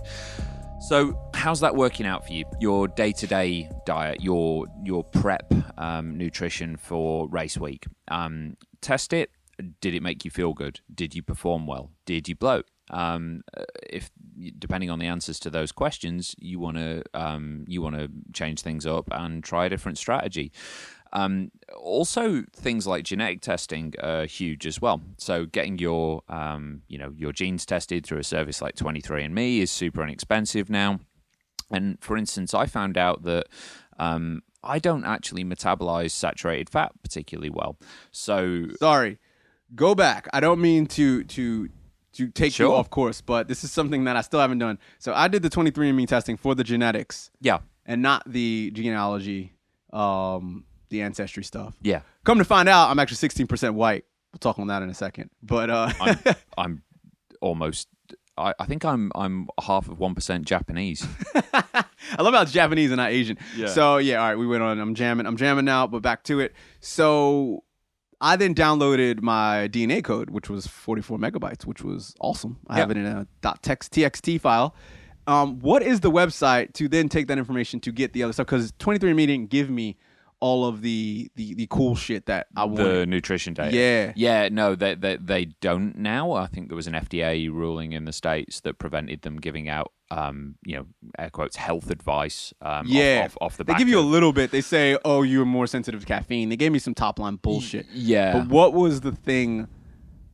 So, 0.88 1.18
how's 1.32 1.60
that 1.60 1.74
working 1.74 2.04
out 2.04 2.26
for 2.26 2.34
you? 2.34 2.44
Your 2.60 2.88
day-to-day 2.88 3.70
diet, 3.86 4.20
your 4.20 4.66
your 4.84 5.02
prep 5.02 5.50
um, 5.78 6.18
nutrition 6.18 6.76
for 6.76 7.26
race 7.28 7.56
week. 7.56 7.86
Um, 8.08 8.58
test 8.82 9.14
it. 9.14 9.30
Did 9.80 9.94
it 9.94 10.02
make 10.02 10.26
you 10.26 10.30
feel 10.30 10.52
good? 10.52 10.80
Did 10.94 11.14
you 11.14 11.22
perform 11.22 11.66
well? 11.66 11.90
Did 12.04 12.28
you 12.28 12.36
bloat? 12.36 12.66
Um, 12.90 13.44
if 13.88 14.10
depending 14.58 14.90
on 14.90 14.98
the 14.98 15.06
answers 15.06 15.40
to 15.40 15.50
those 15.50 15.72
questions, 15.72 16.34
you 16.38 16.58
want 16.58 16.76
to 16.76 17.02
um, 17.14 17.64
you 17.66 17.80
want 17.80 17.96
to 17.96 18.10
change 18.34 18.60
things 18.60 18.84
up 18.84 19.08
and 19.10 19.42
try 19.42 19.64
a 19.64 19.70
different 19.70 19.96
strategy. 19.96 20.52
Um, 21.14 21.52
also, 21.76 22.42
things 22.52 22.86
like 22.86 23.04
genetic 23.04 23.40
testing 23.40 23.94
are 24.02 24.26
huge 24.26 24.66
as 24.66 24.80
well. 24.80 25.00
So, 25.16 25.46
getting 25.46 25.78
your 25.78 26.22
um, 26.28 26.82
you 26.88 26.98
know 26.98 27.12
your 27.16 27.32
genes 27.32 27.64
tested 27.64 28.04
through 28.04 28.18
a 28.18 28.24
service 28.24 28.60
like 28.60 28.74
23andMe 28.74 29.60
is 29.60 29.70
super 29.70 30.02
inexpensive 30.02 30.68
now. 30.68 31.00
And 31.70 31.98
for 32.00 32.16
instance, 32.16 32.52
I 32.52 32.66
found 32.66 32.98
out 32.98 33.22
that 33.22 33.46
um, 33.98 34.42
I 34.62 34.78
don't 34.78 35.04
actually 35.04 35.44
metabolize 35.44 36.10
saturated 36.10 36.68
fat 36.68 36.92
particularly 37.02 37.50
well. 37.50 37.78
So, 38.10 38.66
sorry, 38.80 39.18
go 39.74 39.94
back. 39.94 40.28
I 40.32 40.40
don't 40.40 40.60
mean 40.60 40.86
to 40.88 41.24
to 41.24 41.68
to 42.14 42.28
take 42.28 42.52
Sure. 42.54 42.68
you 42.68 42.74
off 42.74 42.90
course, 42.90 43.20
but 43.20 43.48
this 43.48 43.64
is 43.64 43.72
something 43.72 44.04
that 44.04 44.16
I 44.16 44.20
still 44.20 44.40
haven't 44.40 44.58
done. 44.58 44.78
So 44.98 45.12
I 45.12 45.28
did 45.28 45.42
the 45.42 45.50
23andMe 45.50 46.06
testing 46.06 46.36
for 46.36 46.54
the 46.54 46.62
genetics 46.64 47.30
yeah, 47.40 47.58
and 47.86 48.02
not 48.02 48.22
the 48.26 48.70
genealogy, 48.72 49.52
um, 49.92 50.64
the 50.88 51.02
ancestry 51.02 51.44
stuff. 51.44 51.74
yeah, 51.82 52.00
Come 52.24 52.38
to 52.38 52.44
find 52.44 52.68
out, 52.68 52.90
I'm 52.90 52.98
actually 52.98 53.28
16% 53.28 53.74
white. 53.74 54.04
We'll 54.32 54.38
talk 54.38 54.58
on 54.58 54.66
that 54.68 54.82
in 54.82 54.90
a 54.90 54.94
second. 54.94 55.30
But 55.42 55.70
uh, 55.70 55.90
I'm, 56.00 56.18
I'm 56.58 56.82
almost. 57.40 57.88
I, 58.36 58.52
I 58.58 58.66
think 58.66 58.84
I'm 58.84 59.12
I'm 59.14 59.46
half 59.62 59.88
of 59.88 60.00
one 60.00 60.16
percent 60.16 60.44
Japanese. 60.44 61.06
I 61.54 61.84
love 62.18 62.34
how 62.34 62.42
it's 62.42 62.50
Japanese 62.50 62.90
and 62.90 62.96
not 62.96 63.12
Asian. 63.12 63.38
Yeah. 63.56 63.68
So 63.68 63.98
yeah, 63.98 64.20
all 64.20 64.28
right, 64.28 64.34
we 64.36 64.44
went 64.44 64.64
on. 64.64 64.80
I'm 64.80 64.96
jamming. 64.96 65.24
I'm 65.26 65.36
jamming 65.36 65.64
now, 65.64 65.86
but 65.86 66.02
back 66.02 66.24
to 66.24 66.40
it. 66.40 66.52
So 66.80 67.62
I 68.20 68.34
then 68.34 68.52
downloaded 68.54 69.22
my 69.22 69.68
DNA 69.70 70.02
code, 70.02 70.30
which 70.30 70.50
was 70.50 70.66
44 70.66 71.16
megabytes, 71.18 71.64
which 71.64 71.82
was 71.82 72.14
awesome. 72.20 72.58
I 72.66 72.76
have 72.78 72.90
it 72.90 72.96
in 72.96 73.06
a 73.06 73.26
.text 73.62 73.92
txt 73.92 74.40
file. 74.40 74.74
Um, 75.26 75.60
what 75.60 75.82
is 75.82 76.00
the 76.00 76.10
website 76.10 76.72
to 76.74 76.88
then 76.88 77.08
take 77.08 77.28
that 77.28 77.38
information 77.38 77.78
to 77.80 77.92
get 77.92 78.14
the 78.14 78.24
other 78.24 78.32
stuff? 78.32 78.46
Because 78.46 78.72
23andMe 78.72 79.26
didn't 79.26 79.50
give 79.50 79.70
me 79.70 79.96
all 80.44 80.66
of 80.66 80.82
the 80.82 81.30
the, 81.36 81.54
the 81.54 81.66
cool 81.70 81.96
shit 81.96 82.26
that 82.26 82.48
I 82.54 82.68
the 82.68 83.06
nutrition 83.06 83.54
data. 83.54 83.74
Yeah. 83.74 84.12
yeah. 84.14 84.50
No, 84.52 84.74
they, 84.74 84.94
they 84.94 85.16
they 85.16 85.46
don't 85.62 85.96
now. 85.96 86.32
I 86.32 86.48
think 86.48 86.68
there 86.68 86.76
was 86.76 86.86
an 86.86 86.92
FDA 86.92 87.50
ruling 87.50 87.92
in 87.92 88.04
the 88.04 88.12
states 88.12 88.60
that 88.60 88.78
prevented 88.78 89.22
them 89.22 89.38
giving 89.38 89.70
out, 89.70 89.92
um, 90.10 90.56
you 90.62 90.76
know, 90.76 90.86
air 91.18 91.30
quotes, 91.30 91.56
health 91.56 91.90
advice. 91.90 92.52
Um, 92.60 92.84
Yeah, 92.86 93.22
off, 93.24 93.38
off, 93.40 93.56
the 93.56 93.64
they 93.64 93.72
give 93.72 93.88
you 93.88 93.98
a 93.98 94.00
little 94.00 94.34
bit. 94.34 94.50
They 94.50 94.60
say, 94.60 94.98
"Oh, 95.02 95.22
you're 95.22 95.46
more 95.46 95.66
sensitive 95.66 96.00
to 96.00 96.06
caffeine." 96.06 96.50
They 96.50 96.56
gave 96.56 96.72
me 96.72 96.78
some 96.78 96.92
top 96.94 97.18
line 97.18 97.36
bullshit. 97.36 97.86
yeah. 97.90 98.34
But 98.34 98.48
what 98.48 98.74
was 98.74 99.00
the 99.00 99.12
thing? 99.12 99.66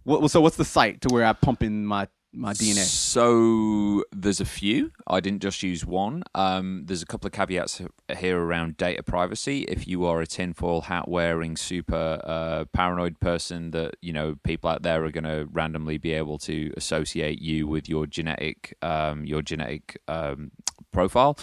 What, 0.02 0.28
so 0.32 0.40
what's 0.40 0.56
the 0.56 0.64
site 0.64 1.02
to 1.02 1.08
where 1.08 1.24
I 1.24 1.34
pump 1.34 1.62
in 1.62 1.86
my 1.86 2.08
my 2.32 2.52
DNA? 2.52 2.84
So 2.84 4.04
there's 4.12 4.40
a 4.40 4.44
few. 4.44 4.92
I 5.06 5.20
didn't 5.20 5.42
just 5.42 5.62
use 5.62 5.84
one. 5.84 6.22
Um, 6.34 6.84
there's 6.86 7.02
a 7.02 7.06
couple 7.06 7.26
of 7.26 7.32
caveats 7.32 7.82
here 8.18 8.38
around 8.38 8.76
data 8.76 9.02
privacy. 9.02 9.62
If 9.62 9.86
you 9.86 10.04
are 10.04 10.20
a 10.20 10.26
tinfoil 10.26 10.82
hat 10.82 11.08
wearing 11.08 11.56
super 11.56 12.20
uh, 12.24 12.64
paranoid 12.72 13.20
person, 13.20 13.72
that 13.72 13.96
you 14.00 14.12
know 14.12 14.36
people 14.44 14.70
out 14.70 14.82
there 14.82 15.04
are 15.04 15.10
going 15.10 15.24
to 15.24 15.48
randomly 15.50 15.98
be 15.98 16.12
able 16.12 16.38
to 16.38 16.72
associate 16.76 17.40
you 17.40 17.66
with 17.66 17.88
your 17.88 18.06
genetic 18.06 18.76
um, 18.82 19.24
your 19.24 19.42
genetic 19.42 20.00
um, 20.08 20.52
profile. 20.92 21.36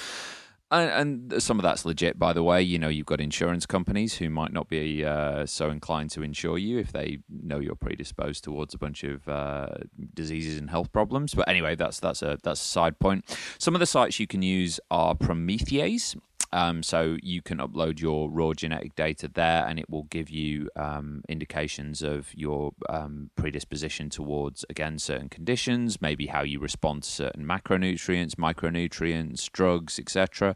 And, 0.70 1.32
and 1.32 1.42
some 1.42 1.60
of 1.60 1.64
that's 1.64 1.86
legit, 1.86 2.20
by 2.20 2.34
the 2.34 2.44
way. 2.44 2.62
You 2.62 2.78
know, 2.78 2.90
you've 2.90 3.06
got 3.06 3.22
insurance 3.22 3.66
companies 3.66 4.16
who 4.16 4.30
might 4.30 4.52
not 4.52 4.68
be 4.68 5.06
uh, 5.06 5.46
so 5.46 5.70
inclined 5.70 6.10
to 6.12 6.24
insure 6.24 6.58
you 6.58 6.78
if 6.78 6.92
they 6.92 7.20
know 7.30 7.60
you're 7.60 7.76
predisposed 7.76 8.44
towards 8.44 8.74
a 8.74 8.78
bunch 8.78 9.04
of 9.04 9.28
uh, 9.30 9.68
diseases 10.14 10.58
and 10.58 10.70
health 10.70 10.92
problems. 10.92 11.34
But 11.34 11.48
anyway, 11.48 11.76
that's 11.76 12.00
that's 12.02 12.22
a 12.22 12.38
that's 12.44 12.62
a 12.62 12.66
side 12.66 13.00
point. 13.00 13.24
Some 13.60 13.76
of 13.76 13.80
the 13.80 13.86
sites 13.86 14.20
you 14.20 14.28
can 14.28 14.42
use 14.42 14.80
are 14.92 15.16
Promethease. 15.16 16.18
Um, 16.54 16.82
so 16.82 17.18
you 17.22 17.42
can 17.42 17.58
upload 17.58 18.00
your 18.00 18.30
raw 18.30 18.54
genetic 18.54 18.96
data 18.96 19.30
there, 19.34 19.66
and 19.68 19.78
it 19.80 19.90
will 19.90 20.04
give 20.04 20.30
you 20.30 20.70
um, 20.76 21.22
indications 21.28 22.02
of 22.02 22.34
your 22.34 22.72
um, 22.90 23.30
predisposition 23.36 24.10
towards 24.10 24.64
again 24.70 24.98
certain 24.98 25.30
conditions, 25.30 26.02
maybe 26.02 26.28
how 26.28 26.44
you 26.44 26.60
respond 26.60 27.04
to 27.04 27.10
certain 27.10 27.46
macronutrients, 27.46 28.36
micronutrients, 28.36 29.52
drugs, 29.52 30.00
etc. 30.00 30.56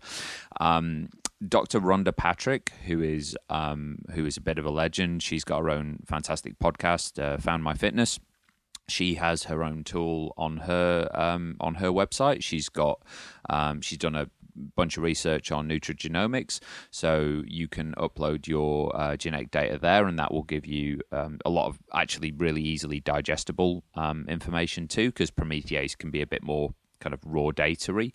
Um, 0.60 1.10
Dr. 1.46 1.82
Rhonda 1.82 2.16
Patrick, 2.16 2.72
who 2.86 3.02
is 3.02 3.36
um, 3.50 4.00
who 4.14 4.26
is 4.26 4.38
a 4.38 4.42
bit 4.42 4.58
of 4.58 4.66
a 4.66 4.72
legend, 4.72 5.24
she's 5.24 5.44
got 5.44 5.60
her 5.60 5.70
own 5.70 6.00
fantastic 6.06 6.58
podcast, 6.60 7.22
uh, 7.22 7.38
Found 7.38 7.64
My 7.64 7.74
Fitness 7.74 8.20
she 8.88 9.16
has 9.16 9.44
her 9.44 9.64
own 9.64 9.84
tool 9.84 10.34
on 10.38 10.58
her 10.58 11.10
um, 11.14 11.56
on 11.60 11.76
her 11.76 11.88
website. 11.88 12.44
She's 12.44 12.68
got 12.68 13.02
um, 13.50 13.82
she's 13.82 13.98
done 13.98 14.16
a 14.16 14.28
bunch 14.76 14.98
of 14.98 15.04
research 15.04 15.52
on 15.52 15.68
nutrigenomics, 15.68 16.60
so 16.90 17.44
you 17.46 17.68
can 17.68 17.94
upload 17.96 18.48
your 18.48 18.96
uh, 18.96 19.16
genetic 19.18 19.52
data 19.52 19.78
there, 19.78 20.08
and 20.08 20.18
that 20.20 20.32
will 20.34 20.44
give 20.44 20.66
you 20.66 21.02
um, 21.12 21.40
a 21.46 21.50
lot 21.50 21.68
of 21.68 21.80
actually 21.94 22.32
really 22.32 22.62
easily 22.62 23.00
digestible 23.00 23.84
um, 23.96 24.26
information 24.28 24.88
too. 24.88 25.10
Because 25.10 25.32
Promethease 25.32 25.98
can 25.98 26.12
be 26.12 26.22
a 26.22 26.28
bit 26.28 26.44
more 26.44 26.74
kind 27.02 27.14
of 27.14 27.20
raw 27.26 27.50
datary. 27.52 28.14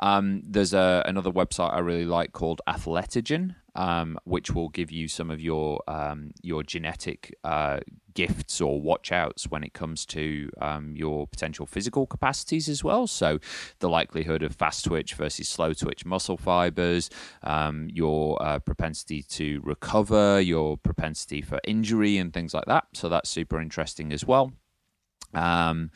Um, 0.00 0.42
there's 0.44 0.74
a, 0.74 1.02
another 1.06 1.32
website 1.32 1.72
I 1.72 1.80
really 1.80 2.04
like 2.04 2.32
called 2.32 2.60
Athletigen, 2.68 3.56
um, 3.78 4.18
which 4.24 4.50
will 4.50 4.68
give 4.70 4.90
you 4.90 5.06
some 5.06 5.30
of 5.30 5.40
your 5.40 5.80
um, 5.86 6.32
your 6.42 6.64
genetic 6.64 7.32
uh, 7.44 7.78
gifts 8.12 8.60
or 8.60 8.82
watchouts 8.82 9.48
when 9.48 9.62
it 9.62 9.72
comes 9.72 10.04
to 10.04 10.50
um, 10.60 10.96
your 10.96 11.28
potential 11.28 11.64
physical 11.64 12.04
capacities 12.04 12.68
as 12.68 12.82
well. 12.82 13.06
So 13.06 13.38
the 13.78 13.88
likelihood 13.88 14.42
of 14.42 14.56
fast 14.56 14.84
twitch 14.84 15.14
versus 15.14 15.48
slow 15.48 15.72
twitch 15.74 16.04
muscle 16.04 16.36
fibers, 16.36 17.08
um, 17.44 17.88
your 17.92 18.42
uh, 18.42 18.58
propensity 18.58 19.22
to 19.22 19.60
recover, 19.62 20.40
your 20.40 20.76
propensity 20.76 21.40
for 21.40 21.60
injury, 21.62 22.18
and 22.18 22.32
things 22.32 22.52
like 22.52 22.66
that. 22.66 22.86
So 22.94 23.08
that's 23.08 23.30
super 23.30 23.60
interesting 23.60 24.12
as 24.12 24.26
well. 24.26 24.50
Um, 25.34 25.92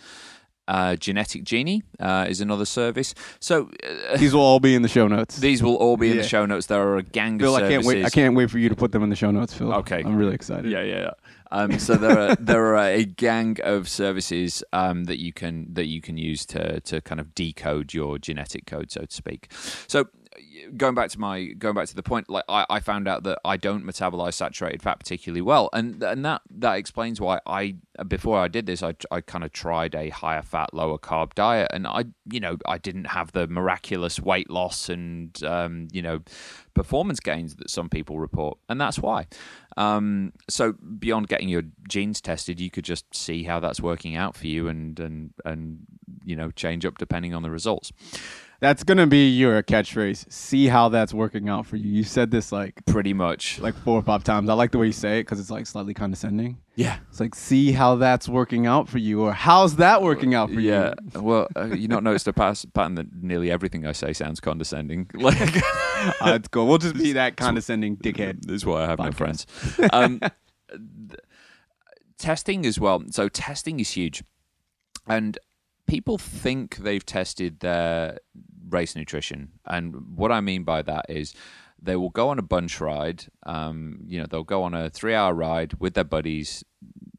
uh, 0.72 0.96
Genetic 0.96 1.44
Genie 1.44 1.82
uh, 2.00 2.26
is 2.28 2.40
another 2.40 2.64
service. 2.64 3.14
So 3.40 3.70
uh, 4.12 4.16
These 4.16 4.32
will 4.34 4.40
all 4.50 4.60
be 4.60 4.74
in 4.74 4.82
the 4.82 4.88
show 4.88 5.06
notes. 5.06 5.36
these 5.36 5.62
will 5.62 5.76
all 5.76 5.96
be 5.96 6.08
in 6.10 6.16
Yeah. 6.16 6.22
the 6.22 6.28
show 6.28 6.46
notes. 6.46 6.66
There 6.66 6.80
are 6.80 6.96
a 6.96 7.02
gang 7.02 7.38
Phil, 7.38 7.54
of 7.56 7.62
I 7.62 7.68
can't 7.68 7.84
wait. 7.84 8.04
I 8.04 8.10
can't 8.10 8.34
wait 8.34 8.50
for 8.50 8.58
you 8.58 8.68
to 8.70 8.74
put 8.76 8.90
them 8.92 9.02
in 9.02 9.10
the 9.10 9.16
show 9.16 9.30
notes, 9.30 9.52
Phil. 9.52 9.72
Okay. 9.82 10.00
I'm 10.04 10.16
really 10.16 10.34
excited. 10.34 10.70
Yeah, 10.70 10.82
yeah. 10.82 11.00
yeah. 11.00 11.10
Um, 11.50 11.78
so 11.78 11.94
there 11.96 12.18
are 12.18 12.36
there 12.50 12.64
are 12.74 12.78
a 13.02 13.04
gang 13.04 13.58
of 13.62 13.86
services 13.86 14.64
um, 14.72 15.04
that 15.04 15.18
you 15.18 15.32
can 15.34 15.72
that 15.74 15.86
you 15.86 16.00
can 16.00 16.16
use 16.16 16.46
to 16.46 16.80
to 16.80 17.00
kind 17.02 17.20
of 17.20 17.34
decode 17.34 17.92
your 17.92 18.18
genetic 18.18 18.64
code, 18.66 18.90
so 18.90 19.02
to 19.02 19.14
speak. 19.14 19.48
So 19.86 20.08
going 20.76 20.94
back 20.94 21.10
to 21.10 21.20
my 21.20 21.46
going 21.58 21.74
back 21.74 21.86
to 21.88 21.94
the 21.94 22.02
point, 22.02 22.30
like 22.30 22.44
I, 22.48 22.64
I 22.70 22.80
found 22.80 23.08
out 23.08 23.24
that 23.24 23.38
I 23.44 23.56
don't 23.56 23.84
metabolize 23.84 24.34
saturated 24.34 24.82
fat 24.82 24.98
particularly 24.98 25.42
well, 25.42 25.68
and 25.72 26.02
and 26.02 26.24
that 26.24 26.42
that 26.50 26.74
explains 26.74 27.20
why 27.20 27.40
I 27.46 27.76
before 28.08 28.38
I 28.38 28.48
did 28.48 28.66
this, 28.66 28.82
I 28.82 28.94
I 29.10 29.20
kind 29.20 29.44
of 29.44 29.52
tried 29.52 29.94
a 29.94 30.08
higher 30.10 30.42
fat, 30.42 30.72
lower 30.72 30.98
carb 30.98 31.34
diet, 31.34 31.70
and 31.72 31.86
I 31.86 32.04
you 32.30 32.40
know 32.40 32.56
I 32.66 32.78
didn't 32.78 33.06
have 33.06 33.32
the 33.32 33.46
miraculous 33.46 34.18
weight 34.20 34.50
loss 34.50 34.88
and 34.88 35.42
um, 35.44 35.88
you 35.92 36.02
know 36.02 36.20
performance 36.74 37.20
gains 37.20 37.56
that 37.56 37.70
some 37.70 37.88
people 37.88 38.18
report, 38.18 38.58
and 38.68 38.80
that's 38.80 38.98
why. 38.98 39.26
Um, 39.76 40.32
so 40.48 40.72
beyond 40.72 41.28
getting 41.28 41.48
your 41.48 41.62
genes 41.88 42.20
tested, 42.20 42.60
you 42.60 42.70
could 42.70 42.84
just 42.84 43.14
see 43.14 43.44
how 43.44 43.60
that's 43.60 43.80
working 43.80 44.16
out 44.16 44.34
for 44.34 44.46
you, 44.46 44.68
and 44.68 44.98
and 44.98 45.30
and 45.44 45.80
you 46.24 46.36
know 46.36 46.50
change 46.50 46.86
up 46.86 46.98
depending 46.98 47.34
on 47.34 47.42
the 47.42 47.50
results. 47.50 47.92
That's 48.62 48.84
gonna 48.84 49.08
be 49.08 49.28
your 49.28 49.60
catchphrase. 49.64 50.32
See 50.32 50.68
how 50.68 50.88
that's 50.88 51.12
working 51.12 51.48
out 51.48 51.66
for 51.66 51.74
you. 51.74 51.90
You 51.90 52.04
said 52.04 52.30
this 52.30 52.52
like 52.52 52.74
Pretty 52.86 53.12
much. 53.12 53.58
like 53.58 53.74
four 53.74 53.98
or 53.98 54.02
five 54.02 54.22
times. 54.22 54.48
I 54.48 54.52
like 54.54 54.70
the 54.70 54.78
way 54.78 54.86
you 54.86 54.92
say 54.92 55.18
it 55.18 55.22
because 55.24 55.40
it's 55.40 55.50
like 55.50 55.66
slightly 55.66 55.94
condescending. 55.94 56.58
Yeah. 56.76 56.98
It's 57.10 57.18
like 57.18 57.34
see 57.34 57.72
how 57.72 57.96
that's 57.96 58.28
working 58.28 58.68
out 58.68 58.88
for 58.88 58.98
you, 58.98 59.20
or 59.20 59.32
how's 59.32 59.76
that 59.76 60.00
working 60.00 60.36
out 60.36 60.48
for 60.48 60.60
Yeah. 60.60 60.90
you? 61.02 61.10
Yeah. 61.14 61.20
Well, 61.20 61.48
uh, 61.56 61.64
you 61.74 61.88
not 61.88 62.04
noticed 62.04 62.28
a 62.28 62.32
pas- 62.32 62.64
pattern 62.66 62.94
that 62.94 63.06
nearly 63.20 63.50
everything 63.50 63.84
I 63.84 63.90
say 63.90 64.12
sounds 64.12 64.38
condescending. 64.38 65.10
Like 65.14 65.40
Uh, 66.20 66.34
it's 66.34 66.46
cool. 66.46 66.68
We'll 66.68 66.78
just 66.78 66.94
be 66.96 67.12
that 67.14 67.36
condescending 67.36 67.96
dickhead. 67.96 68.42
This 68.46 68.56
is 68.56 68.66
why 68.66 68.84
I 68.84 68.86
have 68.86 69.00
no 69.00 69.10
friends. 69.10 69.44
Um, 69.92 70.20
th- 70.70 71.20
testing 72.18 72.64
as 72.66 72.78
well. 72.78 73.02
So 73.10 73.28
testing 73.28 73.80
is 73.80 73.90
huge, 73.90 74.22
and 75.08 75.36
people 75.86 76.16
think 76.18 76.76
they've 76.76 77.04
tested 77.04 77.60
their 77.60 78.18
race 78.72 78.96
nutrition. 78.96 79.52
And 79.66 80.16
what 80.16 80.32
I 80.32 80.40
mean 80.40 80.64
by 80.64 80.82
that 80.82 81.06
is 81.08 81.34
they 81.80 81.96
will 81.96 82.10
go 82.10 82.28
on 82.28 82.38
a 82.38 82.42
bunch 82.42 82.80
ride. 82.80 83.24
Um, 83.44 84.00
you 84.06 84.20
know, 84.20 84.26
they'll 84.26 84.44
go 84.44 84.62
on 84.62 84.74
a 84.74 84.90
three-hour 84.90 85.34
ride 85.34 85.74
with 85.80 85.94
their 85.94 86.04
buddies. 86.04 86.64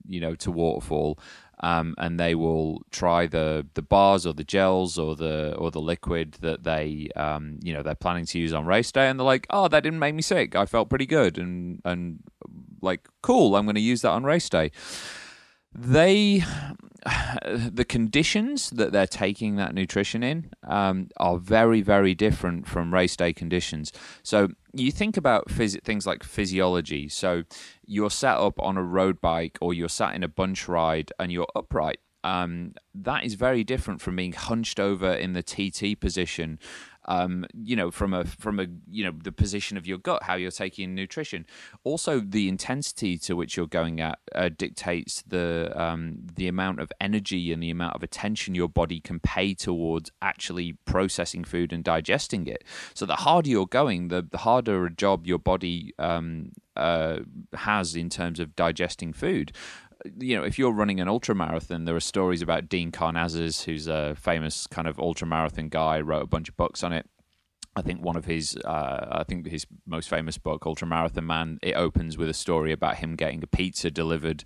You 0.06 0.20
know, 0.20 0.36
to 0.36 0.52
waterfall. 0.52 1.18
Um, 1.62 1.96
and 1.98 2.20
they 2.20 2.36
will 2.36 2.82
try 2.92 3.26
the, 3.26 3.66
the 3.74 3.82
bars 3.82 4.28
or 4.28 4.34
the 4.34 4.44
gels 4.44 5.00
or 5.00 5.16
the 5.16 5.56
or 5.58 5.72
the 5.72 5.80
liquid 5.80 6.34
that 6.42 6.64
they 6.66 7.08
um, 7.16 7.58
you 7.64 7.74
know 7.74 7.82
they're 7.82 7.96
planning 7.96 8.26
to 8.26 8.38
use 8.38 8.54
on 8.54 8.66
race 8.66 8.92
day, 8.92 9.08
and 9.08 9.18
they're 9.18 9.26
like, 9.26 9.48
oh, 9.50 9.70
that 9.70 9.82
didn't 9.82 10.00
make 10.00 10.14
me 10.14 10.22
sick. 10.22 10.58
I 10.58 10.66
felt 10.66 10.90
pretty 10.90 11.06
good, 11.06 11.38
and 11.38 11.82
and 11.86 12.20
like 12.82 13.08
cool. 13.22 13.56
I'm 13.56 13.66
going 13.66 13.76
to 13.76 13.82
use 13.82 14.02
that 14.02 14.10
on 14.10 14.26
race 14.26 14.50
day. 14.50 14.72
They 15.74 16.44
the 17.46 17.86
conditions 17.88 18.70
that 18.72 18.92
they're 18.92 19.08
taking 19.08 19.56
that 19.56 19.74
nutrition 19.74 20.24
in 20.24 20.52
um, 20.68 21.10
are 21.18 21.38
very 21.38 21.82
very 21.82 22.16
different 22.16 22.68
from 22.68 22.94
race 22.94 23.16
day 23.16 23.34
conditions. 23.34 23.92
So 24.24 24.50
you 24.74 24.92
think 24.92 25.18
about 25.18 25.50
phys- 25.50 25.82
things 25.84 26.08
like 26.08 26.24
physiology. 26.24 27.08
So 27.10 27.44
you're 27.86 28.10
set 28.10 28.38
up 28.38 28.60
on 28.60 28.78
a 28.78 28.84
road 28.84 29.22
bike 29.22 29.58
or 29.62 29.74
you're 29.74 29.90
sat 29.90 30.16
in 30.16 30.24
a 30.24 30.28
bunch 30.28 30.68
ride 30.68 31.12
and 31.20 31.32
you're 31.32 31.48
upright. 31.56 32.00
Um, 32.24 32.74
that 32.96 33.26
is 33.26 33.34
very 33.34 33.64
different 33.64 34.02
from 34.02 34.16
being 34.16 34.32
hunched 34.32 34.80
over 34.80 35.12
in 35.12 35.34
the 35.34 35.44
TT 35.44 36.00
position. 36.00 36.58
Um, 37.06 37.46
you 37.54 37.76
know, 37.76 37.92
from 37.92 38.14
a 38.14 38.26
from 38.26 38.60
a 38.60 38.68
you 38.90 39.04
know 39.04 39.14
the 39.24 39.32
position 39.32 39.78
of 39.78 39.86
your 39.86 39.98
gut, 39.98 40.24
how 40.24 40.36
you're 40.36 40.52
taking 40.52 40.96
nutrition. 40.96 41.46
Also, 41.84 42.20
the 42.20 42.48
intensity 42.48 43.18
to 43.20 43.36
which 43.36 43.58
you're 43.58 43.68
going 43.68 44.00
at 44.00 44.20
uh, 44.34 44.50
dictates 44.56 45.22
the 45.24 45.72
um, 45.76 46.20
the 46.36 46.48
amount 46.48 46.80
of 46.80 46.92
energy 47.02 47.52
and 47.52 47.62
the 47.62 47.70
amount 47.70 47.96
of 47.96 48.04
attention 48.04 48.56
your 48.56 48.70
body 48.70 49.00
can 49.00 49.20
pay 49.20 49.54
towards 49.54 50.12
actually 50.22 50.74
processing 50.86 51.44
food 51.44 51.74
and 51.74 51.84
digesting 51.84 52.48
it. 52.48 52.64
So, 52.94 53.06
the 53.06 53.18
harder 53.18 53.50
you're 53.50 53.68
going, 53.68 54.08
the, 54.08 54.22
the 54.22 54.40
harder 54.40 54.86
a 54.86 54.92
job 54.92 55.28
your 55.28 55.40
body 55.40 55.94
um, 56.00 56.52
uh, 56.76 57.20
has 57.54 57.96
in 57.96 58.10
terms 58.10 58.40
of 58.40 58.56
digesting 58.56 59.14
food 59.14 59.52
you 60.20 60.36
know, 60.38 60.44
if 60.44 60.58
you're 60.60 60.72
running 60.74 61.00
an 61.00 61.08
ultra 61.08 61.34
marathon, 61.36 61.86
there 61.86 61.96
are 61.96 62.00
stories 62.00 62.42
about 62.42 62.70
Dean 62.70 62.92
Karnazes, 62.92 63.64
who's 63.64 63.88
a 63.88 64.16
famous 64.16 64.68
kind 64.68 64.88
of 64.88 65.00
ultra 65.00 65.28
marathon 65.28 65.70
guy, 65.70 66.00
wrote 66.02 66.24
a 66.24 66.28
bunch 66.28 66.50
of 66.50 66.58
books 66.58 66.84
on 66.84 66.94
it. 66.94 67.08
I 67.76 67.82
think 67.82 68.04
one 68.06 68.16
of 68.16 68.26
his, 68.26 68.56
uh, 68.58 69.08
I 69.12 69.24
think 69.24 69.48
his 69.48 69.66
most 69.88 70.08
famous 70.08 70.38
book, 70.38 70.68
Ultra 70.68 70.88
Marathon 70.88 71.26
Man, 71.26 71.58
it 71.64 71.74
opens 71.74 72.20
with 72.20 72.30
a 72.30 72.34
story 72.34 72.72
about 72.72 72.98
him 72.98 73.16
getting 73.16 73.42
a 73.42 73.48
pizza 73.48 73.90
delivered 73.90 74.44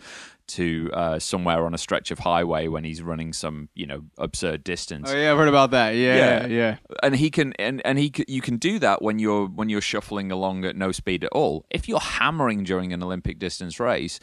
to 0.47 0.89
uh, 0.93 1.19
somewhere 1.19 1.65
on 1.65 1.73
a 1.73 1.77
stretch 1.77 2.09
of 2.09 2.19
highway 2.19 2.69
when 2.69 2.85
he's 2.85 3.01
running 3.01 3.33
some, 3.33 3.67
you 3.75 3.85
know, 3.85 4.03
absurd 4.17 4.63
distance. 4.63 5.09
Oh 5.11 5.17
yeah, 5.17 5.33
I've 5.33 5.37
heard 5.37 5.49
about 5.49 5.71
that. 5.71 5.89
Yeah, 5.95 6.15
Yeah. 6.15 6.47
yeah. 6.47 6.77
and 7.03 7.17
he 7.17 7.29
can 7.29 7.51
and, 7.59 7.81
and 7.85 7.99
he 7.99 8.13
c- 8.15 8.23
you 8.29 8.39
can 8.39 8.55
do 8.55 8.79
that 8.79 9.01
when 9.01 9.19
you're 9.19 9.47
when 9.47 9.67
you're 9.67 9.81
shuffling 9.81 10.31
along 10.31 10.63
at 10.63 10.77
no 10.77 10.93
speed 10.93 11.25
at 11.25 11.31
all 11.33 11.65
if 11.69 11.89
you're 11.89 11.99
hammering 11.99 12.63
during 12.63 12.93
an 12.93 13.03
olympic 13.03 13.39
distance 13.39 13.77
race 13.77 14.21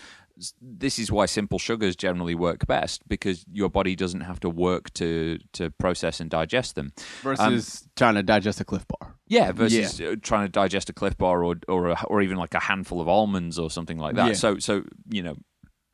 this 0.61 0.99
is 0.99 1.13
why 1.13 1.27
simple 1.27 1.59
sugars 1.59 1.95
generally 1.97 2.35
work 2.35 2.67
best 2.67 3.07
because 3.09 3.45
your 3.53 3.69
body 3.69 3.95
doesn't 3.95 4.23
have 4.23 4.41
to 4.41 4.51
work 4.51 4.93
to 4.95 5.39
to 5.53 5.71
process 5.71 6.21
and 6.21 6.31
digest 6.31 6.75
them. 6.75 6.93
Versus 7.23 7.89
trying 7.97 8.15
to 8.15 8.23
digest 8.23 8.61
a 8.61 8.65
Clif 8.65 8.85
Bar. 8.89 9.15
yeah 9.29 9.53
versus 9.53 10.01
uh 10.01 10.17
trying 10.23 10.45
to 10.45 10.51
digest 10.51 10.91
a 10.91 10.93
clif 10.93 11.17
bar 11.17 11.45
or 11.45 11.57
or 11.69 11.89
a, 11.89 12.05
or 12.07 12.21
even 12.21 12.37
like 12.37 12.55
a 12.55 12.61
handful 12.61 13.01
of 13.01 13.09
almonds 13.09 13.59
or 13.59 13.71
something 13.71 13.99
like 13.99 14.17
that. 14.17 14.29
Yeah. 14.29 14.35
so 14.35 14.59
so 14.59 14.85
you 15.09 15.23
know 15.23 15.37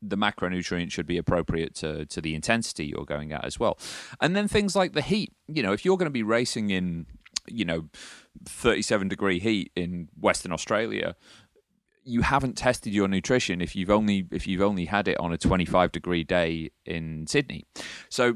the 0.01 0.17
macronutrient 0.17 0.91
should 0.91 1.05
be 1.05 1.17
appropriate 1.17 1.75
to 1.75 2.05
to 2.07 2.21
the 2.21 2.33
intensity 2.33 2.87
you're 2.87 3.05
going 3.05 3.31
at 3.31 3.45
as 3.45 3.59
well. 3.59 3.77
And 4.19 4.35
then 4.35 4.47
things 4.47 4.75
like 4.75 4.93
the 4.93 5.01
heat. 5.01 5.31
You 5.47 5.61
know 5.63 5.73
if 5.73 5.85
you're 5.85 5.97
going 5.97 6.07
to 6.07 6.11
be 6.11 6.23
racing 6.23 6.71
in 6.71 7.05
you 7.47 7.65
know 7.65 7.89
37 8.45 9.07
degree 9.07 9.39
heat 9.39 9.71
in 9.75 10.07
western 10.19 10.51
australia 10.51 11.15
you 12.11 12.21
haven't 12.21 12.57
tested 12.57 12.93
your 12.93 13.07
nutrition 13.07 13.61
if 13.61 13.75
you've 13.75 13.89
only 13.89 14.27
if 14.31 14.45
you've 14.45 14.61
only 14.61 14.85
had 14.85 15.07
it 15.07 15.17
on 15.19 15.31
a 15.31 15.37
25 15.37 15.91
degree 15.91 16.23
day 16.23 16.69
in 16.85 17.25
sydney. 17.25 17.65
So 18.09 18.35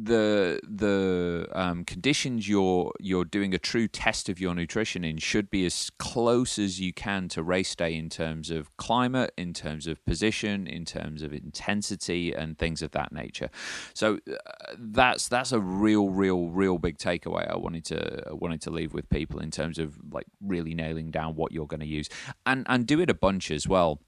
the 0.00 0.60
the 0.62 1.48
um, 1.52 1.84
conditions 1.84 2.48
you're 2.48 2.92
you're 3.00 3.24
doing 3.24 3.52
a 3.52 3.58
true 3.58 3.88
test 3.88 4.28
of 4.28 4.38
your 4.38 4.54
nutrition 4.54 5.04
in 5.04 5.18
should 5.18 5.50
be 5.50 5.66
as 5.66 5.90
close 5.98 6.58
as 6.58 6.78
you 6.78 6.92
can 6.92 7.28
to 7.28 7.42
race 7.42 7.74
day 7.74 7.94
in 7.96 8.08
terms 8.08 8.50
of 8.50 8.74
climate, 8.76 9.32
in 9.36 9.52
terms 9.52 9.86
of 9.88 10.04
position, 10.04 10.66
in 10.68 10.84
terms 10.84 11.22
of 11.22 11.32
intensity, 11.32 12.32
and 12.32 12.58
things 12.58 12.80
of 12.80 12.92
that 12.92 13.10
nature. 13.12 13.50
So 13.92 14.20
uh, 14.30 14.36
that's 14.78 15.28
that's 15.28 15.50
a 15.50 15.60
real, 15.60 16.10
real, 16.10 16.48
real 16.48 16.78
big 16.78 16.98
takeaway 16.98 17.50
I 17.50 17.56
wanted 17.56 17.84
to 17.86 18.28
I 18.28 18.34
wanted 18.34 18.60
to 18.62 18.70
leave 18.70 18.94
with 18.94 19.10
people 19.10 19.40
in 19.40 19.50
terms 19.50 19.78
of 19.78 19.98
like 20.12 20.26
really 20.40 20.74
nailing 20.74 21.10
down 21.10 21.34
what 21.34 21.50
you're 21.50 21.66
going 21.66 21.80
to 21.80 21.86
use 21.86 22.08
and 22.46 22.64
and 22.68 22.86
do 22.86 23.00
it 23.00 23.10
a 23.10 23.14
bunch 23.14 23.50
as 23.50 23.66
well. 23.66 24.00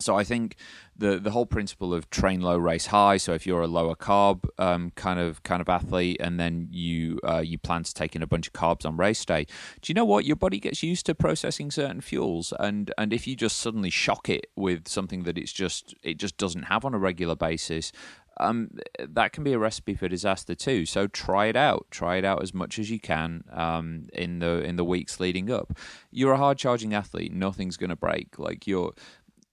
So 0.00 0.16
I 0.16 0.24
think 0.24 0.56
the 0.96 1.18
the 1.18 1.30
whole 1.30 1.46
principle 1.46 1.92
of 1.92 2.08
train 2.10 2.40
low, 2.40 2.56
race 2.56 2.86
high. 2.86 3.16
So 3.16 3.32
if 3.32 3.46
you're 3.46 3.62
a 3.62 3.66
lower 3.66 3.96
carb 3.96 4.48
um, 4.58 4.92
kind 4.94 5.18
of 5.18 5.42
kind 5.42 5.60
of 5.60 5.68
athlete, 5.68 6.18
and 6.20 6.38
then 6.38 6.68
you 6.70 7.18
uh, 7.24 7.38
you 7.40 7.58
plan 7.58 7.82
to 7.82 7.94
take 7.94 8.14
in 8.14 8.22
a 8.22 8.26
bunch 8.26 8.46
of 8.46 8.52
carbs 8.52 8.86
on 8.86 8.96
race 8.96 9.24
day, 9.24 9.46
do 9.80 9.90
you 9.90 9.94
know 9.94 10.04
what 10.04 10.24
your 10.24 10.36
body 10.36 10.60
gets 10.60 10.82
used 10.82 11.06
to 11.06 11.14
processing 11.14 11.70
certain 11.70 12.00
fuels, 12.00 12.52
and 12.58 12.92
and 12.98 13.12
if 13.12 13.26
you 13.26 13.34
just 13.34 13.56
suddenly 13.56 13.90
shock 13.90 14.28
it 14.28 14.46
with 14.56 14.88
something 14.88 15.24
that 15.24 15.38
it's 15.38 15.52
just 15.52 15.94
it 16.02 16.18
just 16.18 16.36
doesn't 16.36 16.64
have 16.64 16.84
on 16.84 16.94
a 16.94 16.98
regular 16.98 17.34
basis. 17.34 17.92
Um, 18.38 18.70
that 18.98 19.34
can 19.34 19.44
be 19.44 19.52
a 19.52 19.58
recipe 19.58 19.94
for 19.94 20.08
disaster 20.08 20.54
too. 20.54 20.86
So 20.86 21.06
try 21.06 21.46
it 21.46 21.56
out. 21.56 21.86
Try 21.90 22.16
it 22.16 22.24
out 22.24 22.42
as 22.42 22.54
much 22.54 22.78
as 22.78 22.90
you 22.90 22.98
can 22.98 23.44
um, 23.52 24.08
in 24.14 24.38
the 24.38 24.62
in 24.62 24.76
the 24.76 24.84
weeks 24.84 25.20
leading 25.20 25.50
up. 25.50 25.74
You're 26.10 26.32
a 26.32 26.38
hard 26.38 26.56
charging 26.56 26.94
athlete. 26.94 27.34
Nothing's 27.34 27.76
going 27.76 27.90
to 27.90 27.96
break. 27.96 28.38
Like 28.38 28.66
you're 28.66 28.94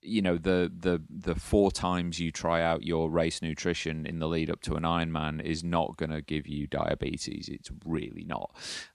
you 0.01 0.21
know 0.21 0.37
the 0.37 0.71
the 0.79 1.01
the 1.09 1.35
four 1.35 1.71
times 1.71 2.19
you 2.19 2.31
try 2.31 2.61
out 2.61 2.83
your 2.83 3.09
race 3.09 3.41
nutrition 3.41 4.05
in 4.05 4.19
the 4.19 4.27
lead 4.27 4.49
up 4.49 4.61
to 4.61 4.75
an 4.75 4.83
Ironman 4.83 5.41
is 5.41 5.63
not 5.63 5.97
going 5.97 6.11
to 6.11 6.21
give 6.21 6.47
you 6.47 6.67
diabetes. 6.67 7.49
It's 7.49 7.69
really 7.85 8.23
not. 8.23 8.51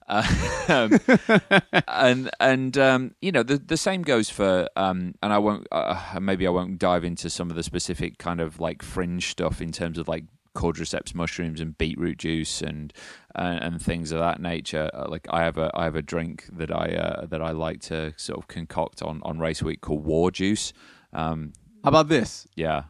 Um, 0.07 0.99
and 1.87 2.31
and 2.39 2.77
um, 2.77 3.15
you 3.21 3.31
know 3.31 3.43
the 3.43 3.57
the 3.57 3.77
same 3.77 4.01
goes 4.01 4.29
for 4.29 4.69
um, 4.75 5.15
and 5.21 5.33
I 5.33 5.37
won't 5.37 5.67
uh, 5.71 6.19
maybe 6.21 6.47
I 6.47 6.51
won't 6.51 6.79
dive 6.79 7.03
into 7.03 7.29
some 7.29 7.49
of 7.49 7.55
the 7.55 7.63
specific 7.63 8.17
kind 8.17 8.41
of 8.41 8.59
like 8.59 8.81
fringe 8.81 9.29
stuff 9.29 9.61
in 9.61 9.71
terms 9.71 9.97
of 9.97 10.07
like 10.07 10.25
cordyceps 10.55 11.15
mushrooms 11.15 11.59
and 11.59 11.77
beetroot 11.77 12.17
juice 12.19 12.61
and 12.61 12.93
uh, 13.35 13.57
and 13.61 13.81
things 13.81 14.11
of 14.11 14.19
that 14.19 14.41
nature. 14.41 14.89
Uh, 14.93 15.07
like 15.09 15.27
I 15.29 15.43
have 15.43 15.57
a 15.57 15.71
I 15.73 15.83
have 15.85 15.95
a 15.95 16.01
drink 16.01 16.45
that 16.53 16.71
I 16.71 16.95
uh, 16.95 17.25
that 17.25 17.41
I 17.41 17.51
like 17.51 17.81
to 17.81 18.13
sort 18.17 18.39
of 18.39 18.47
concoct 18.47 19.01
on 19.01 19.21
on 19.23 19.39
race 19.39 19.61
week 19.63 19.81
called 19.81 20.03
War 20.03 20.31
Juice. 20.31 20.73
Um, 21.11 21.53
How 21.83 21.89
about 21.89 22.07
this? 22.07 22.47
yeah, 22.55 22.83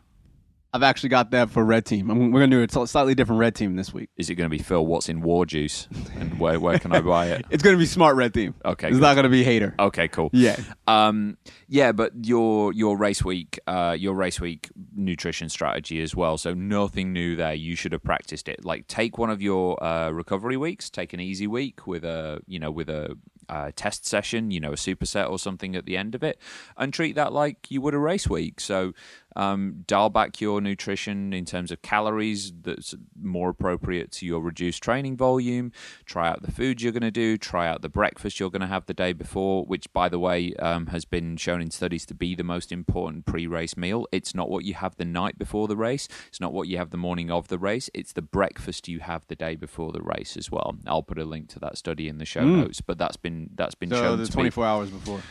I've 0.74 0.82
actually 0.84 1.10
got 1.10 1.30
that 1.32 1.52
for 1.52 1.64
red 1.64 1.86
team. 1.86 2.10
I'm, 2.10 2.32
we're 2.32 2.40
gonna 2.40 2.66
do 2.66 2.82
a 2.82 2.88
slightly 2.88 3.14
different 3.14 3.40
red 3.40 3.54
team 3.54 3.76
this 3.76 3.94
week. 3.94 4.10
is 4.18 4.30
it 4.32 4.36
going 4.36 4.50
to 4.50 4.58
be 4.58 4.62
Phil? 4.62 4.84
What's 4.84 5.08
in 5.08 5.22
War 5.22 5.46
Juice, 5.46 5.88
and 6.16 6.40
where 6.40 6.60
where 6.60 6.80
can 6.80 6.92
I 6.92 7.02
buy 7.02 7.28
it? 7.28 7.46
It's 7.52 7.62
gonna 7.62 7.78
be 7.78 7.86
smart 7.86 8.16
red 8.16 8.34
team. 8.34 8.56
Okay, 8.66 8.88
it's 8.88 8.96
good. 8.96 9.02
not 9.02 9.16
gonna 9.16 9.30
be 9.30 9.44
hater. 9.44 9.76
Okay, 9.78 10.08
cool. 10.08 10.32
Yeah, 10.34 10.60
Um, 10.88 11.38
yeah, 11.68 11.92
but 11.92 12.14
your 12.26 12.74
your 12.74 12.98
race 12.98 13.24
week, 13.24 13.60
uh, 13.68 13.96
your 14.00 14.16
race 14.16 14.42
week 14.42 14.70
nutrition 14.96 15.50
strategy 15.50 16.02
as 16.02 16.16
well. 16.16 16.38
So 16.40 16.54
nothing 16.56 17.14
new 17.14 17.36
there. 17.36 17.54
You 17.54 17.76
should 17.76 17.92
have 17.92 18.04
practiced 18.04 18.50
it. 18.50 18.66
Like 18.66 18.88
take 18.88 19.20
one 19.20 19.30
of 19.30 19.42
your 19.42 19.82
uh, 19.84 20.10
recovery 20.10 20.58
weeks, 20.58 20.90
take 20.90 21.14
an 21.14 21.20
easy 21.20 21.46
week 21.46 21.86
with 21.86 22.04
a 22.04 22.42
you 22.48 22.60
know 22.60 22.72
with 22.72 22.90
a 22.90 23.16
uh, 23.50 23.72
test 23.76 24.06
session, 24.06 24.52
you 24.52 24.60
know 24.60 24.72
a 24.72 24.76
superset 24.76 25.30
or 25.30 25.38
something 25.38 25.76
at 25.76 25.86
the 25.86 25.98
end 25.98 26.16
of 26.16 26.24
it, 26.24 26.40
and 26.78 26.94
treat 26.94 27.14
that 27.16 27.34
like 27.34 27.70
you 27.70 27.82
would 27.82 27.94
a 27.94 28.00
race 28.00 28.28
week. 28.28 28.60
So 28.60 28.94
Um, 29.36 29.84
dial 29.88 30.10
back 30.10 30.40
your 30.42 30.62
nutrition 30.62 31.34
in 31.34 31.46
terms 31.46 31.72
of 31.72 31.82
calories 31.82 32.52
that's 32.62 32.96
more 33.22 33.50
appropriate 33.50 34.12
to 34.14 34.26
your 34.26 34.42
reduced 34.42 34.84
training 34.84 35.18
volume. 35.18 35.72
Try 36.06 36.30
out 36.30 36.42
the 36.44 36.52
foods 36.52 36.84
you're 36.84 36.92
going 36.92 37.02
to 37.02 37.12
do. 37.12 37.38
Try 37.38 37.68
out 37.68 37.82
the 37.82 37.90
breakfast 37.90 38.40
you're 38.40 38.50
going 38.50 38.62
to 38.62 38.68
have 38.68 38.86
the 38.86 38.94
day 38.94 39.14
before, 39.14 39.66
which, 39.66 39.92
by 39.94 40.10
the 40.10 40.20
way, 40.20 40.54
um, 40.56 40.88
has 40.88 41.06
been 41.06 41.38
shown 41.38 41.62
in 41.62 41.72
studies 41.72 42.06
to 42.08 42.14
be 42.14 42.36
the 42.36 42.44
most 42.44 42.72
important 42.72 43.26
pre 43.26 43.48
race 43.48 43.76
meal. 43.78 44.08
It's 44.12 44.36
not 44.36 44.50
what 44.50 44.66
you 44.66 44.74
have 44.76 44.96
the 44.98 45.06
night 45.06 45.38
before 45.38 45.68
the 45.68 45.78
race, 45.78 46.08
it's 46.28 46.40
not 46.42 46.54
what 46.54 46.68
you 46.68 46.78
have 46.78 46.90
the 46.92 46.98
morning 46.98 47.32
of 47.32 47.48
the 47.48 47.58
race, 47.58 47.90
it's 47.94 48.14
the 48.14 48.22
breakfast 48.22 48.88
you 48.88 49.00
have 49.00 49.26
the 49.28 49.36
day 49.36 49.56
before 49.56 49.92
the 49.92 50.02
race 50.02 50.38
as 50.38 50.52
well. 50.52 50.76
I'll 50.88 51.04
put 51.04 51.18
a 51.20 51.26
link 51.26 51.50
to 51.50 51.60
that 51.60 51.78
study 51.78 52.08
in 52.08 52.18
the 52.18 52.26
show 52.26 52.42
Mm. 52.42 52.58
notes, 52.64 52.82
but 52.82 52.98
that's 52.98 53.18
been 53.18 53.50
that's 53.56 53.76
been 53.76 53.90
So 53.90 53.96
shown 53.96 54.18
the 54.18 54.26
to 54.26 54.32
be 54.32 54.36
24 54.36 54.66
hours 54.66 54.90
before. 54.90 55.22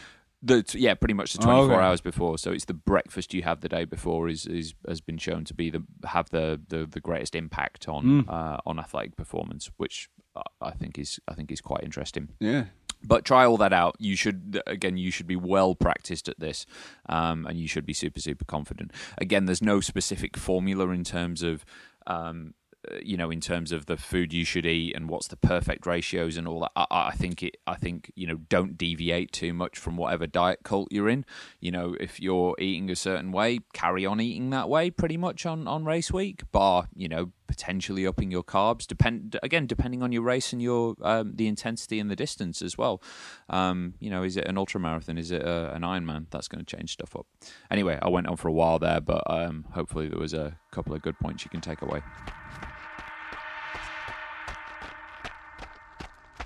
The 0.43 0.65
yeah, 0.75 0.95
pretty 0.95 1.15
much 1.15 1.33
the 1.35 1.41
Oh, 1.43 1.45
twenty 1.45 1.67
four 1.69 1.77
okay. 1.77 1.85
hours 1.87 2.01
before. 2.01 2.37
So 2.39 2.51
it's 2.51 2.65
the 2.65 2.75
breakfast 2.75 3.33
you 3.33 3.43
have 3.43 3.61
the 3.61 3.69
day 3.69 3.85
before 3.85 4.29
is, 4.29 4.47
is 4.47 4.75
has 4.89 5.01
been 5.01 5.19
shown 5.19 5.45
to 5.45 5.55
be 5.55 5.71
the 5.71 5.83
have 6.05 6.31
the 6.31 6.61
the, 6.69 6.87
the 6.87 7.01
greatest 7.01 7.35
impact 7.35 7.89
on 7.89 8.05
Mm. 8.05 8.29
uh, 8.29 8.59
on 8.67 8.79
athletic 8.79 9.17
performance, 9.17 9.71
which 9.77 10.09
uh, 10.35 10.43
I 10.61 10.73
think 10.73 10.99
is 10.99 11.21
I 11.29 11.35
think 11.35 11.53
is 11.53 11.61
quite 11.61 11.85
interesting. 11.85 12.29
Yeah. 12.41 12.65
But 13.05 13.25
try 13.25 13.45
all 13.45 13.57
that 13.57 13.73
out. 13.73 13.97
You 13.99 14.15
should 14.17 14.61
again, 14.67 14.97
you 14.97 15.11
should 15.11 15.27
be 15.27 15.35
well 15.37 15.75
practiced 15.75 16.29
at 16.29 16.39
this, 16.39 16.67
um, 17.09 17.47
and 17.47 17.59
you 17.59 17.67
should 17.67 17.85
be 17.87 17.93
super 17.95 18.21
super 18.21 18.45
confident. 18.45 18.93
Again, 19.19 19.47
there's 19.47 19.63
no 19.63 19.81
specific 19.81 20.37
formula 20.37 20.89
in 20.91 21.05
terms 21.05 21.43
of. 21.43 21.65
Um, 22.07 22.55
you 23.03 23.17
know, 23.17 23.31
in 23.31 23.41
terms 23.41 23.73
of 23.73 23.87
the 23.87 23.97
food 23.97 24.33
you 24.33 24.45
should 24.45 24.67
eat 24.67 24.95
and 24.97 25.09
what's 25.09 25.29
the 25.29 25.37
perfect 25.37 25.87
ratios 25.87 26.37
and 26.37 26.49
all 26.49 26.61
that, 26.61 26.73
I, 26.77 26.87
I 26.91 27.11
think 27.13 27.43
it. 27.43 27.57
I 27.67 27.77
think 27.77 28.11
you 28.15 28.27
know, 28.27 28.37
don't 28.49 28.77
deviate 28.77 29.33
too 29.33 29.53
much 29.53 29.79
from 29.79 29.97
whatever 29.97 30.27
diet 30.27 30.61
cult 30.65 30.89
you're 30.91 31.09
in. 31.09 31.25
You 31.61 31.71
know, 31.71 31.97
if 32.01 32.21
you're 32.21 32.55
eating 32.59 32.91
a 32.91 32.97
certain 32.97 33.33
way, 33.33 33.61
carry 33.73 34.05
on 34.05 34.21
eating 34.21 34.51
that 34.51 34.69
way, 34.69 34.91
pretty 34.91 35.17
much 35.17 35.47
on 35.47 35.69
on 35.69 35.85
race 35.85 36.13
week. 36.13 36.51
Bar, 36.51 36.89
you 36.95 37.09
know, 37.09 37.33
potentially 37.47 38.07
upping 38.07 38.31
your 38.31 38.43
carbs. 38.43 38.87
Depend 38.87 39.39
again, 39.43 39.67
depending 39.67 40.03
on 40.03 40.11
your 40.11 40.23
race 40.23 40.53
and 40.53 40.63
your 40.63 40.97
um, 41.03 41.37
the 41.37 41.47
intensity 41.47 42.01
and 42.01 42.11
the 42.11 42.17
distance 42.17 42.63
as 42.63 42.77
well. 42.77 43.03
Um, 43.49 43.95
you 44.01 44.11
know, 44.11 44.23
is 44.23 44.37
it 44.37 44.47
an 44.47 44.59
ultra 44.59 44.81
marathon? 44.81 45.19
Is 45.19 45.31
it 45.31 45.43
a, 45.43 45.73
an 45.75 45.83
Ironman? 45.83 46.27
That's 46.31 46.49
going 46.49 46.65
to 46.65 46.77
change 46.77 46.93
stuff 46.93 47.15
up. 47.15 47.27
Anyway, 47.71 47.99
I 48.01 48.09
went 48.09 48.27
on 48.27 48.37
for 48.37 48.49
a 48.49 48.53
while 48.53 48.79
there, 48.79 49.01
but 49.01 49.23
um, 49.27 49.67
hopefully 49.73 50.09
there 50.09 50.19
was 50.19 50.35
a 50.35 50.57
couple 50.71 50.95
of 50.95 51.03
good 51.03 51.19
points 51.21 51.45
you 51.45 51.51
can 51.51 51.61
take 51.61 51.83
away. 51.83 52.03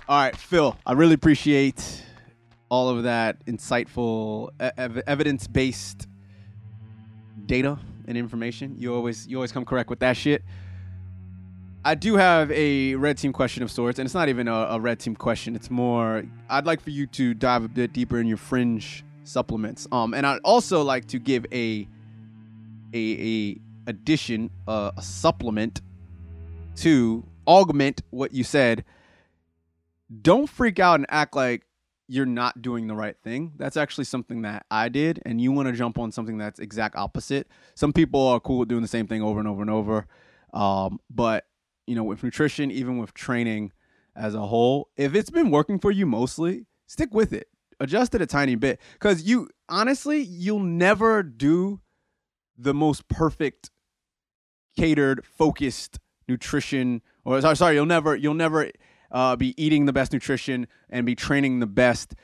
All 0.09 0.17
right, 0.17 0.37
Phil, 0.37 0.73
I 0.85 0.93
really 0.93 1.15
appreciate 1.15 2.05
all 2.69 2.87
of 2.87 3.03
that 3.03 3.45
insightful, 3.45 4.51
ev- 4.57 5.03
evidence-based 5.05 6.07
data 7.45 7.77
and 8.07 8.17
information. 8.17 8.75
You 8.77 8.95
always 8.95 9.27
you 9.27 9.35
always 9.35 9.51
come 9.51 9.65
correct 9.65 9.89
with 9.89 9.99
that 9.99 10.15
shit. 10.15 10.45
I 11.83 11.95
do 11.95 12.15
have 12.15 12.49
a 12.53 12.95
red 12.95 13.17
team 13.17 13.33
question 13.33 13.63
of 13.63 13.71
sorts, 13.71 13.99
and 13.99 14.05
it's 14.05 14.13
not 14.13 14.29
even 14.29 14.47
a, 14.47 14.53
a 14.53 14.79
red 14.79 15.01
team 15.01 15.13
question. 15.13 15.57
It's 15.57 15.69
more 15.69 16.23
I'd 16.49 16.65
like 16.65 16.79
for 16.79 16.91
you 16.91 17.05
to 17.07 17.33
dive 17.33 17.65
a 17.65 17.67
bit 17.67 17.91
deeper 17.91 18.17
in 18.17 18.27
your 18.27 18.37
fringe 18.37 19.03
supplements. 19.25 19.87
Um, 19.91 20.13
and 20.13 20.25
I'd 20.25 20.39
also 20.45 20.83
like 20.83 21.07
to 21.07 21.19
give 21.19 21.45
a 21.51 21.85
a, 22.93 22.97
a 22.97 23.57
addition, 23.87 24.51
uh, 24.69 24.91
a 24.95 25.01
supplement 25.01 25.81
to 26.77 27.25
augment 27.45 28.03
what 28.11 28.33
you 28.33 28.45
said 28.45 28.85
don't 30.21 30.47
freak 30.47 30.79
out 30.79 30.95
and 30.95 31.05
act 31.09 31.35
like 31.35 31.63
you're 32.07 32.25
not 32.25 32.61
doing 32.61 32.87
the 32.87 32.95
right 32.95 33.17
thing. 33.23 33.51
That's 33.57 33.75
actually 33.75 34.05
something 34.05 34.43
that 34.43 34.65
I 34.71 34.89
did, 34.89 35.21
and 35.25 35.41
you 35.41 35.51
want 35.51 35.67
to 35.67 35.73
jump 35.73 35.99
on 35.99 36.11
something 36.11 36.37
that's 36.37 36.59
exact 36.59 36.95
opposite. 36.95 37.47
Some 37.75 37.91
people 37.91 38.25
are 38.27 38.39
cool 38.39 38.59
with 38.59 38.69
doing 38.69 38.81
the 38.81 38.87
same 38.87 39.07
thing 39.07 39.21
over 39.21 39.39
and 39.39 39.47
over 39.47 39.61
and 39.61 39.69
over, 39.69 40.07
um, 40.53 40.99
but 41.09 41.45
you 41.85 41.95
know, 41.95 42.03
with 42.03 42.23
nutrition, 42.23 42.71
even 42.71 42.97
with 42.97 43.13
training 43.13 43.71
as 44.15 44.35
a 44.35 44.47
whole, 44.47 44.89
if 44.97 45.15
it's 45.15 45.29
been 45.29 45.51
working 45.51 45.79
for 45.79 45.91
you 45.91 46.05
mostly, 46.05 46.65
stick 46.85 47.13
with 47.13 47.33
it. 47.33 47.47
Adjust 47.79 48.15
it 48.15 48.21
a 48.21 48.25
tiny 48.25 48.55
bit, 48.55 48.79
because 48.93 49.23
you 49.23 49.49
honestly, 49.69 50.21
you'll 50.21 50.59
never 50.59 51.21
do 51.23 51.79
the 52.57 52.73
most 52.73 53.07
perfect, 53.07 53.69
catered, 54.77 55.25
focused 55.25 55.99
nutrition. 56.27 57.01
Or 57.23 57.39
sorry, 57.41 57.55
sorry, 57.55 57.75
you'll 57.75 57.85
never, 57.85 58.15
you'll 58.15 58.33
never 58.33 58.71
uh, 59.11 59.35
be 59.35 59.53
eating 59.61 59.85
the 59.85 59.93
best 59.93 60.11
nutrition 60.13 60.67
and 60.89 61.05
be 61.05 61.15
training 61.15 61.59
the 61.59 61.67
best 61.67 62.15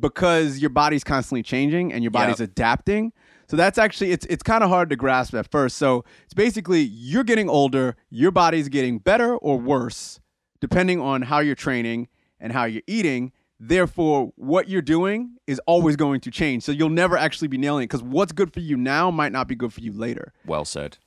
because 0.00 0.58
your 0.58 0.70
body's 0.70 1.04
constantly 1.04 1.42
changing 1.42 1.92
and 1.92 2.02
your 2.04 2.10
body's 2.10 2.40
Yep. 2.40 2.50
adapting. 2.50 3.12
So 3.48 3.56
that's 3.56 3.78
actually 3.78 4.12
it's 4.12 4.24
it's 4.26 4.42
kind 4.42 4.62
of 4.64 4.70
hard 4.70 4.88
to 4.90 4.96
grasp 4.96 5.34
at 5.34 5.50
first. 5.50 5.76
So 5.76 6.04
it's 6.24 6.34
basically 6.34 6.80
you're 6.82 7.24
getting 7.24 7.48
older, 7.48 7.96
your 8.08 8.30
body's 8.30 8.68
getting 8.68 8.98
better 8.98 9.36
or 9.36 9.58
worse 9.58 10.20
depending 10.60 11.00
on 11.00 11.22
how 11.22 11.40
you're 11.40 11.56
training 11.56 12.08
and 12.38 12.52
how 12.52 12.64
you're 12.64 12.82
eating. 12.86 13.32
Therefore, 13.58 14.32
what 14.36 14.68
you're 14.68 14.80
doing 14.82 15.36
is 15.46 15.60
always 15.66 15.96
going 15.96 16.20
to 16.20 16.30
change. 16.30 16.62
So 16.62 16.72
you'll 16.72 16.88
never 16.88 17.16
actually 17.16 17.48
be 17.48 17.58
nailing 17.58 17.84
it 17.84 17.86
because 17.88 18.02
what's 18.02 18.32
good 18.32 18.52
for 18.52 18.60
you 18.60 18.76
now 18.76 19.10
might 19.10 19.32
not 19.32 19.48
be 19.48 19.54
good 19.54 19.72
for 19.72 19.80
you 19.80 19.92
later. 19.92 20.32
Well 20.46 20.64
said. 20.64 20.98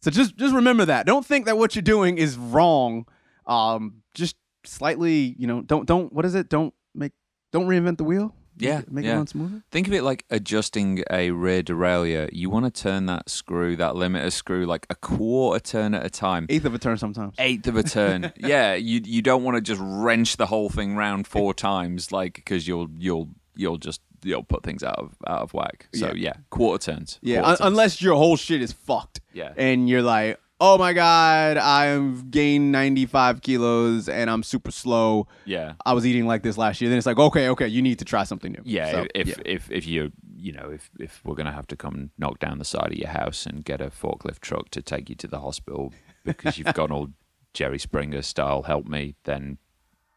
So 0.00 0.10
just 0.10 0.36
just 0.36 0.54
remember 0.54 0.84
that. 0.86 1.06
Don't 1.06 1.24
think 1.24 1.46
that 1.46 1.56
what 1.58 1.74
you're 1.74 1.82
doing 1.82 2.18
is 2.18 2.36
wrong. 2.36 3.06
Um, 3.46 4.02
just 4.14 4.36
slightly, 4.64 5.34
you 5.38 5.46
know, 5.46 5.62
don't 5.62 5.86
don't 5.86 6.12
what 6.12 6.24
is 6.24 6.34
it? 6.34 6.48
Don't 6.48 6.74
make 6.94 7.12
don't 7.52 7.66
reinvent 7.66 7.98
the 7.98 8.04
wheel. 8.04 8.34
Yeah, 8.58 8.80
make 8.90 9.04
yeah. 9.04 9.12
it 9.12 9.16
run 9.16 9.26
smoother. 9.26 9.62
Think 9.70 9.86
of 9.86 9.92
it 9.92 10.02
like 10.02 10.24
adjusting 10.30 11.04
a 11.10 11.30
rear 11.30 11.62
derailleur. 11.62 12.30
You 12.32 12.48
want 12.48 12.64
to 12.64 12.82
turn 12.82 13.04
that 13.04 13.28
screw, 13.28 13.76
that 13.76 13.92
limiter 13.96 14.32
screw, 14.32 14.64
like 14.64 14.86
a 14.88 14.94
quarter 14.94 15.60
turn 15.60 15.92
at 15.92 16.06
a 16.06 16.08
time. 16.08 16.46
Eighth 16.48 16.64
of 16.64 16.74
a 16.74 16.78
turn 16.78 16.96
sometimes. 16.96 17.34
eighth 17.38 17.66
of 17.66 17.76
a 17.76 17.82
turn. 17.82 18.32
yeah, 18.38 18.72
you 18.74 19.02
you 19.04 19.20
don't 19.20 19.44
want 19.44 19.56
to 19.56 19.60
just 19.60 19.80
wrench 19.84 20.38
the 20.38 20.46
whole 20.46 20.70
thing 20.70 20.96
round 20.96 21.26
four 21.26 21.52
times, 21.52 22.10
like 22.12 22.34
because 22.36 22.66
you'll 22.66 22.88
you'll 22.96 23.28
you'll 23.54 23.76
just 23.76 24.00
you'll 24.22 24.42
put 24.42 24.62
things 24.62 24.82
out 24.82 24.98
of 24.98 25.14
out 25.26 25.42
of 25.42 25.52
whack. 25.52 25.88
So 25.94 26.06
Yeah. 26.06 26.12
yeah, 26.14 26.32
quarter 26.48 26.92
turns. 26.92 27.18
Yeah, 27.20 27.40
quarter 27.42 27.50
un- 27.50 27.56
turns. 27.58 27.66
unless 27.66 28.00
your 28.02 28.16
whole 28.16 28.36
shit 28.36 28.62
is 28.62 28.72
fucked. 28.72 29.20
Yeah. 29.34 29.52
and 29.58 29.86
you're 29.86 30.00
like, 30.00 30.40
oh 30.60 30.78
my 30.78 30.92
god, 30.92 31.56
I've 31.58 32.30
gained 32.30 32.72
95 32.72 33.42
kilos 33.42 34.08
and 34.08 34.30
I'm 34.30 34.42
super 34.42 34.70
slow. 34.70 35.28
yeah. 35.44 35.74
I 35.84 35.92
was 35.92 36.06
eating 36.06 36.26
like 36.26 36.42
this 36.42 36.56
last 36.56 36.80
year. 36.80 36.88
Then 36.88 36.98
it's 36.98 37.06
like, 37.06 37.18
okay, 37.18 37.48
okay, 37.50 37.68
you 37.68 37.82
need 37.82 37.98
to 37.98 38.04
try 38.04 38.24
something 38.24 38.52
new. 38.52 38.62
Yeah, 38.64 38.90
So, 38.92 39.06
if 39.14 39.28
yeah. 39.28 39.34
if 39.44 39.70
if 39.70 39.86
you 39.86 40.12
you 40.36 40.52
know 40.52 40.70
if 40.70 40.90
if 40.98 41.22
we're 41.24 41.34
gonna 41.34 41.52
have 41.52 41.66
to 41.68 41.76
come 41.76 42.10
knock 42.18 42.38
down 42.38 42.58
the 42.58 42.64
side 42.64 42.92
of 42.92 42.98
your 42.98 43.08
house 43.08 43.46
and 43.46 43.64
get 43.64 43.80
a 43.80 43.86
forklift 43.90 44.40
truck 44.40 44.70
to 44.70 44.82
take 44.82 45.08
you 45.08 45.16
to 45.16 45.26
the 45.26 45.40
hospital 45.40 45.92
because 46.24 46.58
you've 46.58 46.74
gone 46.74 46.90
all 46.90 47.08
Jerry 47.54 47.78
Springer 47.78 48.22
style, 48.22 48.62
help 48.62 48.86
me, 48.86 49.14
then 49.24 49.58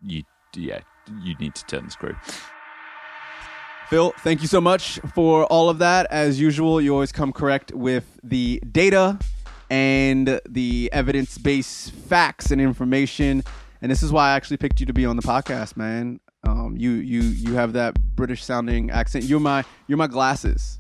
you 0.02 0.24
yeah 0.56 0.80
you 1.24 1.36
need 1.36 1.56
to 1.56 1.66
turn 1.66 1.86
the 1.86 1.92
screw. 1.92 2.16
Phil, 3.90 4.14
thank 4.20 4.42
you 4.44 4.48
so 4.48 4.62
much 4.62 5.00
for 5.16 5.46
all 5.46 5.68
of 5.68 5.80
that. 5.80 6.06
As 6.12 6.40
usual, 6.40 6.80
you 6.80 6.94
always 6.94 7.12
come 7.12 7.34
correct 7.34 7.74
with 7.74 8.20
the 8.24 8.62
data 8.72 9.18
and 9.70 10.40
the 10.48 10.90
evidence 10.92 11.38
based 11.38 11.92
facts 11.92 12.52
and 12.52 12.62
information. 12.62 13.44
And 13.82 13.92
this 13.92 14.04
is 14.04 14.12
why 14.12 14.30
I 14.30 14.36
actually 14.36 14.58
picked 14.58 14.80
you 14.80 14.86
to 14.88 14.94
be 14.94 15.06
on 15.06 15.16
the 15.16 15.22
podcast, 15.22 15.78
man. 15.78 16.20
Um, 16.44 16.76
you 16.78 16.92
you 16.92 17.22
you 17.22 17.54
have 17.54 17.74
that 17.74 18.00
British 18.16 18.44
sounding 18.44 18.92
accent. 18.92 19.26
You're 19.26 19.40
my 19.40 19.64
you're 19.88 19.98
my 19.98 20.08
glasses. 20.08 20.80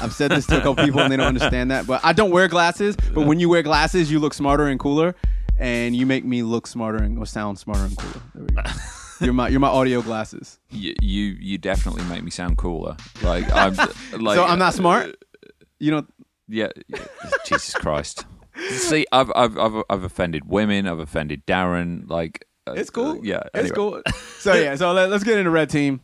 I've 0.00 0.12
said 0.12 0.30
this 0.30 0.46
to 0.46 0.58
a 0.58 0.60
couple 0.60 0.84
people 0.84 1.00
and 1.00 1.12
they 1.12 1.16
don't 1.16 1.26
understand 1.26 1.70
that, 1.70 1.86
but 1.86 2.00
I 2.04 2.12
don't 2.12 2.30
wear 2.30 2.48
glasses. 2.48 2.96
But 2.96 3.26
when 3.26 3.40
you 3.40 3.48
wear 3.48 3.62
glasses, 3.62 4.10
you 4.10 4.18
look 4.18 4.34
smarter 4.34 4.66
and 4.66 4.78
cooler, 4.78 5.14
and 5.58 5.94
you 5.94 6.06
make 6.06 6.24
me 6.24 6.42
look 6.42 6.66
smarter 6.66 7.02
and 7.02 7.18
or 7.18 7.26
sound 7.26 7.58
smarter 7.58 7.84
and 7.84 7.96
cooler. 7.96 8.22
There 8.34 8.44
we 8.44 8.54
go. 8.54 8.62
You're 9.20 9.32
my 9.32 9.48
you're 9.48 9.60
my 9.60 9.68
audio 9.68 10.02
glasses. 10.02 10.58
You 10.70 10.94
you, 11.00 11.22
you 11.38 11.56
definitely 11.56 12.02
make 12.04 12.24
me 12.24 12.30
sound 12.32 12.58
cooler. 12.58 12.96
Like 13.22 13.50
I'm 13.52 13.74
like 14.18 14.34
so 14.34 14.44
I'm 14.44 14.58
not 14.58 14.74
smart. 14.74 15.16
You 15.78 15.92
know, 15.92 16.06
Yeah, 16.52 16.68
yeah. 16.86 17.04
Jesus 17.46 17.74
Christ. 17.74 18.26
See, 18.68 19.06
I've, 19.10 19.32
I've 19.34 19.56
I've 19.58 19.82
I've 19.88 20.04
offended 20.04 20.46
women. 20.46 20.86
I've 20.86 20.98
offended 20.98 21.46
Darren. 21.46 22.08
Like 22.08 22.46
uh, 22.66 22.72
It's 22.72 22.90
cool. 22.90 23.12
uh, 23.12 23.20
yeah, 23.22 23.42
it's 23.54 23.72
cool. 23.72 24.02
So 24.38 24.52
yeah, 24.54 24.74
so 24.76 24.92
let, 24.92 25.10
us 25.10 25.24
get 25.24 25.38
into 25.38 25.50
red 25.50 25.70
team. 25.70 26.00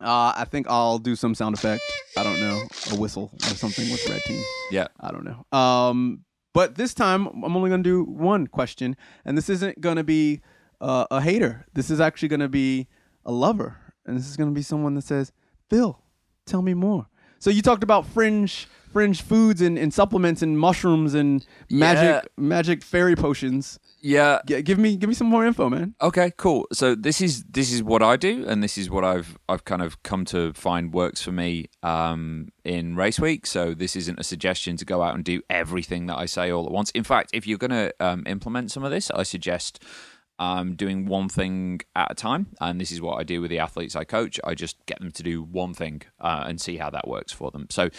Uh, 0.00 0.32
I 0.36 0.44
think 0.48 0.66
I'll 0.68 0.98
do 0.98 1.16
some 1.16 1.34
sound 1.34 1.56
effect. 1.56 1.82
I 2.16 2.22
don't 2.22 2.40
know, 2.40 2.62
a 2.92 3.00
whistle 3.00 3.30
or 3.34 3.56
something 3.56 3.90
with 3.90 4.08
red 4.08 4.20
team. 4.22 4.42
Yeah, 4.70 4.88
I 5.00 5.10
don't 5.10 5.24
know. 5.24 5.58
Um, 5.58 6.24
but 6.52 6.76
this 6.76 6.94
time 6.94 7.26
I'm 7.26 7.56
only 7.56 7.70
gonna 7.70 7.82
do 7.82 8.04
one 8.04 8.46
question, 8.46 8.96
and 9.24 9.36
this 9.36 9.48
isn't 9.50 9.80
gonna 9.80 10.04
be 10.04 10.40
uh, 10.80 11.06
a 11.10 11.20
hater. 11.20 11.66
This 11.74 11.90
is 11.90 12.00
actually 12.00 12.28
gonna 12.28 12.48
be 12.48 12.86
a 13.24 13.32
lover, 13.32 13.78
and 14.06 14.16
this 14.16 14.28
is 14.28 14.36
gonna 14.36 14.52
be 14.52 14.62
someone 14.62 14.94
that 14.94 15.02
says, 15.02 15.32
"Phil, 15.68 16.00
tell 16.46 16.62
me 16.62 16.74
more." 16.74 17.08
So 17.44 17.50
you 17.50 17.60
talked 17.60 17.82
about 17.82 18.06
fringe, 18.06 18.66
fringe 18.90 19.20
foods 19.20 19.60
and, 19.60 19.76
and 19.76 19.92
supplements 19.92 20.40
and 20.40 20.58
mushrooms 20.58 21.12
and 21.12 21.46
magic, 21.68 22.02
Yeah. 22.02 22.20
magic 22.38 22.82
fairy 22.82 23.14
potions. 23.14 23.78
Yeah. 24.00 24.38
G- 24.46 24.62
give 24.62 24.78
me 24.78 24.96
give 24.96 25.08
me 25.08 25.14
some 25.14 25.26
more 25.26 25.44
info, 25.44 25.68
man. 25.68 25.94
Okay, 26.00 26.32
cool. 26.38 26.66
So 26.72 26.94
this 26.94 27.20
is 27.20 27.44
this 27.44 27.70
is 27.70 27.82
what 27.82 28.02
I 28.02 28.16
do, 28.16 28.46
and 28.48 28.62
this 28.62 28.78
is 28.78 28.88
what 28.88 29.04
I've 29.04 29.36
I've 29.46 29.66
kind 29.66 29.82
of 29.82 30.02
come 30.02 30.24
to 30.26 30.54
find 30.54 30.94
works 30.94 31.20
for 31.20 31.32
me 31.32 31.66
um, 31.82 32.48
in 32.64 32.96
race 32.96 33.20
week. 33.20 33.46
So 33.46 33.74
this 33.74 33.94
isn't 33.94 34.18
a 34.18 34.24
suggestion 34.24 34.78
to 34.78 34.86
go 34.86 35.02
out 35.02 35.14
and 35.14 35.22
do 35.22 35.42
everything 35.50 36.06
that 36.06 36.16
I 36.16 36.24
say 36.24 36.50
all 36.50 36.64
at 36.64 36.72
once. 36.72 36.90
In 36.92 37.04
fact, 37.04 37.28
if 37.34 37.46
you're 37.46 37.58
going 37.58 37.72
to 37.72 37.92
um, 38.00 38.22
implement 38.26 38.72
some 38.72 38.84
of 38.84 38.90
this, 38.90 39.10
I 39.10 39.22
suggest 39.22 39.82
um, 40.38 40.74
doing 40.74 41.06
one 41.06 41.28
thing 41.28 41.80
at 41.94 42.10
a 42.10 42.14
time. 42.14 42.48
And 42.60 42.80
this 42.80 42.90
is 42.90 43.00
what 43.00 43.18
I 43.20 43.22
do 43.22 43.40
with 43.40 43.50
the 43.50 43.58
athletes 43.58 43.94
I 43.96 44.04
coach. 44.04 44.40
I 44.44 44.54
just 44.54 44.76
get 44.86 45.00
them 45.00 45.10
to 45.12 45.22
do 45.22 45.42
one 45.42 45.74
thing 45.74 46.02
uh, 46.20 46.44
and 46.46 46.60
see 46.60 46.76
how 46.76 46.90
that 46.90 47.06
works 47.08 47.32
for 47.32 47.50
them. 47.50 47.66
So. 47.70 47.90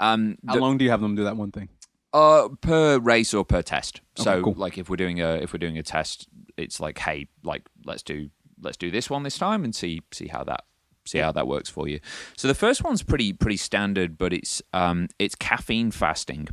Um, 0.00 0.36
How 0.46 0.54
the- 0.54 0.60
long 0.60 0.76
do 0.78 0.84
you 0.84 0.90
have 0.90 1.00
them 1.00 1.14
do 1.14 1.24
that 1.24 1.36
one 1.36 1.52
thing? 1.52 1.68
uh, 2.14 2.48
per 2.60 2.98
race 3.00 3.34
or 3.34 3.44
per 3.44 3.60
test. 3.60 4.00
So, 4.16 4.42
cool. 4.42 4.54
like, 4.56 4.78
if 4.78 4.88
we're 4.88 4.96
doing 4.96 5.20
a 5.20 5.34
if 5.34 5.52
we're 5.52 5.58
doing 5.58 5.78
a 5.78 5.82
test, 5.82 6.28
it's 6.56 6.78
like, 6.78 6.98
hey, 6.98 7.26
like, 7.42 7.62
let's 7.84 8.02
do 8.02 8.30
let's 8.62 8.76
do 8.76 8.90
this 8.90 9.10
one 9.10 9.24
this 9.24 9.36
time 9.36 9.64
and 9.64 9.74
see 9.74 10.00
see 10.12 10.28
how 10.28 10.44
that 10.44 10.64
see 11.06 11.18
how 11.18 11.32
that 11.32 11.46
works 11.46 11.68
for 11.68 11.88
you. 11.88 11.98
So 12.36 12.46
the 12.48 12.54
first 12.54 12.84
one's 12.84 13.02
pretty 13.02 13.32
pretty 13.32 13.56
standard, 13.56 14.16
but 14.16 14.32
it's 14.32 14.62
um 14.72 15.08
it's 15.18 15.34
caffeine 15.34 15.90
fasting 15.90 16.48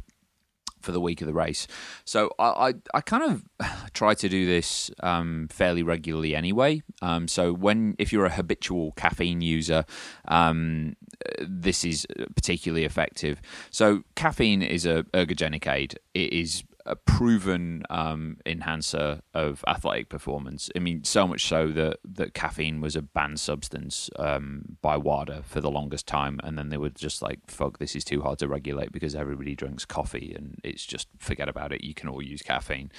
for 0.81 0.91
the 0.91 1.01
week 1.01 1.21
of 1.21 1.27
the 1.27 1.33
race. 1.33 1.67
So 2.05 2.31
I 2.39 2.51
I, 2.61 2.73
I 2.93 3.01
kind 3.01 3.23
of 3.23 3.43
try 3.93 4.13
to 4.13 4.29
do 4.29 4.45
this 4.45 4.91
um, 5.01 5.47
fairly 5.49 5.83
regularly 5.83 6.35
anyway. 6.35 6.81
Um, 7.01 7.27
so 7.27 7.53
when 7.53 7.95
if 7.97 8.11
you're 8.11 8.25
a 8.25 8.29
habitual 8.33 8.91
caffeine 8.93 9.41
user, 9.41 9.85
um, 10.27 10.95
this 11.39 11.83
is 11.83 12.05
particularly 12.35 12.85
effective. 12.85 13.41
So 13.69 14.03
caffeine 14.15 14.61
is 14.61 14.85
a 14.85 15.03
ergogenic 15.13 15.71
aid. 15.71 15.99
It 16.13 16.33
is 16.33 16.63
a 16.85 16.95
proven 16.95 17.83
um, 17.89 18.37
enhancer 18.45 19.21
of 19.33 19.63
athletic 19.67 20.09
performance. 20.09 20.69
I 20.75 20.79
mean, 20.79 21.03
so 21.03 21.27
much 21.27 21.45
so 21.45 21.67
that 21.67 21.99
that 22.03 22.33
caffeine 22.33 22.81
was 22.81 22.95
a 22.95 23.01
banned 23.01 23.39
substance 23.39 24.09
um, 24.17 24.77
by 24.81 24.97
WADA 24.97 25.43
for 25.43 25.61
the 25.61 25.71
longest 25.71 26.07
time, 26.07 26.39
and 26.43 26.57
then 26.57 26.69
they 26.69 26.77
were 26.77 26.89
just 26.89 27.21
like, 27.21 27.39
"Fuck, 27.47 27.79
this 27.79 27.95
is 27.95 28.03
too 28.03 28.21
hard 28.21 28.39
to 28.39 28.47
regulate 28.47 28.91
because 28.91 29.15
everybody 29.15 29.55
drinks 29.55 29.85
coffee, 29.85 30.33
and 30.35 30.59
it's 30.63 30.85
just 30.85 31.07
forget 31.17 31.49
about 31.49 31.71
it. 31.71 31.83
You 31.83 31.93
can 31.93 32.09
all 32.09 32.21
use 32.21 32.41
caffeine." 32.41 32.91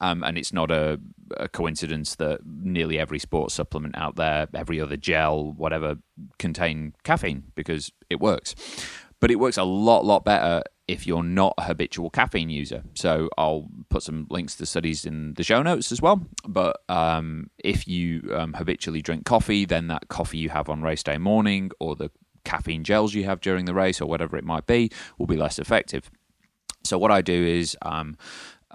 Um, 0.00 0.22
and 0.22 0.38
it's 0.38 0.52
not 0.52 0.70
a, 0.70 1.00
a 1.36 1.48
coincidence 1.48 2.16
that 2.16 2.40
nearly 2.44 2.98
every 2.98 3.18
sports 3.18 3.54
supplement 3.54 3.96
out 3.96 4.16
there, 4.16 4.48
every 4.54 4.80
other 4.80 4.96
gel, 4.96 5.52
whatever, 5.52 5.96
contain 6.38 6.94
caffeine 7.04 7.44
because 7.54 7.92
it 8.10 8.20
works. 8.20 8.54
But 9.18 9.30
it 9.30 9.36
works 9.36 9.56
a 9.56 9.64
lot, 9.64 10.04
lot 10.04 10.24
better 10.24 10.62
if 10.88 11.06
you're 11.06 11.22
not 11.22 11.54
a 11.58 11.64
habitual 11.64 12.10
caffeine 12.10 12.48
user. 12.48 12.84
So 12.94 13.28
I'll 13.36 13.68
put 13.88 14.02
some 14.02 14.26
links 14.30 14.54
to 14.56 14.66
studies 14.66 15.04
in 15.04 15.34
the 15.34 15.42
show 15.42 15.62
notes 15.62 15.90
as 15.90 16.00
well. 16.00 16.24
But 16.46 16.80
um, 16.88 17.50
if 17.58 17.88
you 17.88 18.30
um, 18.34 18.54
habitually 18.54 19.02
drink 19.02 19.24
coffee, 19.24 19.64
then 19.64 19.88
that 19.88 20.08
coffee 20.08 20.38
you 20.38 20.50
have 20.50 20.68
on 20.68 20.82
race 20.82 21.02
day 21.02 21.18
morning 21.18 21.70
or 21.80 21.96
the 21.96 22.10
caffeine 22.44 22.84
gels 22.84 23.14
you 23.14 23.24
have 23.24 23.40
during 23.40 23.64
the 23.64 23.74
race 23.74 24.00
or 24.00 24.06
whatever 24.06 24.36
it 24.36 24.44
might 24.44 24.66
be 24.66 24.90
will 25.18 25.26
be 25.26 25.36
less 25.36 25.58
effective. 25.58 26.10
So 26.84 26.98
what 26.98 27.10
I 27.10 27.20
do 27.20 27.44
is 27.44 27.76
um, 27.82 28.16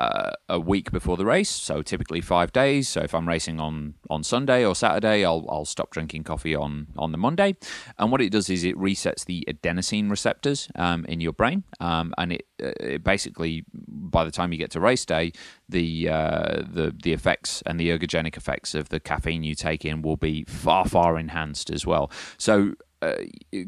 uh, 0.02 0.32
a 0.50 0.60
week 0.60 0.92
before 0.92 1.16
the 1.16 1.26
race, 1.26 1.50
so 1.50 1.84
typically 1.84 2.22
five 2.22 2.52
days. 2.52 2.90
So 2.90 3.02
if 3.02 3.14
I'm 3.14 3.28
racing 3.28 3.60
on 3.60 3.94
on 4.10 4.24
Sunday 4.24 4.66
or 4.66 4.74
Saturday, 4.74 5.24
I'll 5.24 5.46
I'll 5.48 5.66
stop 5.66 5.92
drinking 5.92 6.24
coffee 6.24 6.56
on 6.56 6.88
on 6.98 7.12
the 7.12 7.20
Monday. 7.20 7.56
And 8.00 8.12
what 8.12 8.20
it 8.20 8.32
does 8.32 8.50
is 8.50 8.64
it 8.64 8.76
resets 8.76 9.26
the 9.26 9.48
adenosine 9.48 10.10
receptors 10.10 10.70
um, 10.76 11.06
in 11.06 11.22
your 11.22 11.34
brain, 11.34 11.66
um, 11.80 12.16
and 12.18 12.34
it, 12.34 12.48
uh, 12.64 12.72
it 12.80 13.04
basically 13.04 13.64
by 13.74 14.26
the 14.26 14.32
time 14.32 14.52
you 14.52 14.58
get 14.58 14.72
to 14.72 14.80
race 14.80 15.06
day, 15.06 15.34
the 15.70 16.10
uh, 16.10 16.64
the 16.68 16.96
the 17.04 17.14
effects 17.14 17.62
and 17.68 17.80
the 17.80 17.90
ergogenic 17.90 18.38
effects 18.38 18.74
of 18.74 18.90
the 18.90 19.00
caffeine 19.00 19.44
you 19.44 19.54
take 19.54 19.86
in 19.86 20.02
will 20.02 20.18
be 20.18 20.46
far 20.46 20.86
far 20.86 21.20
enhanced 21.20 21.70
as 21.70 21.86
well. 21.86 22.10
So 22.40 22.74
uh, 23.04 23.18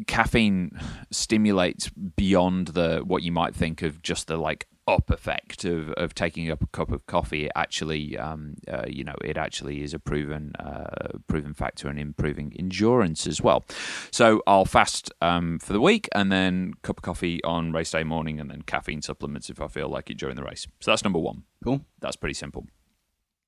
caffeine 0.08 0.80
stimulates 1.12 1.90
beyond 1.90 2.70
the 2.70 3.04
what 3.06 3.22
you 3.22 3.32
might 3.32 3.56
think 3.56 3.84
of 3.84 4.02
just 4.02 4.28
the 4.28 4.38
like 4.38 4.68
up 4.88 5.10
effect 5.10 5.64
of, 5.66 5.92
of 5.92 6.14
taking 6.14 6.52
up 6.52 6.62
a 6.62 6.68
cup 6.68 6.92
of 6.92 7.06
coffee. 7.06 7.46
It 7.46 7.52
actually, 7.56 8.18
um, 8.18 8.56
uh, 8.68 8.86
you 8.88 9.04
know, 9.04 9.16
it 9.24 9.38
actually 9.38 9.82
is 9.82 9.94
a 9.94 10.00
proven 10.00 10.54
uh, 10.58 11.18
proven 11.28 11.54
factor 11.54 11.90
in 11.90 11.98
improving 11.98 12.54
endurance 12.60 13.26
as 13.26 13.42
well. 13.42 13.64
So 14.12 14.44
I'll 14.46 14.66
fast 14.66 15.12
um, 15.22 15.60
for 15.60 15.74
the 15.74 15.82
week 15.82 16.10
and 16.14 16.32
then 16.32 16.74
cup 16.82 16.98
of 16.98 17.04
coffee 17.04 17.44
on 17.44 17.72
race 17.72 17.92
day 17.92 18.04
morning, 18.04 18.40
and 18.40 18.50
then 18.50 18.64
caffeine 18.64 19.02
supplements 19.02 19.50
if 19.50 19.62
I 19.62 19.68
feel 19.68 19.90
like 19.90 20.10
it 20.10 20.18
during 20.18 20.36
the 20.36 20.44
race. 20.44 20.68
So 20.82 20.92
that's 20.92 21.04
number 21.04 21.20
one. 21.20 21.44
Cool. 21.64 21.86
That's 22.00 22.16
pretty 22.16 22.34
simple. 22.36 22.68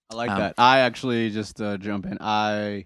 I 0.09 0.15
like 0.15 0.29
Um, 0.29 0.39
that. 0.39 0.53
I 0.57 0.79
actually 0.79 1.31
just 1.31 1.59
uh, 1.59 1.77
jump 1.77 2.05
in. 2.05 2.17
I 2.21 2.85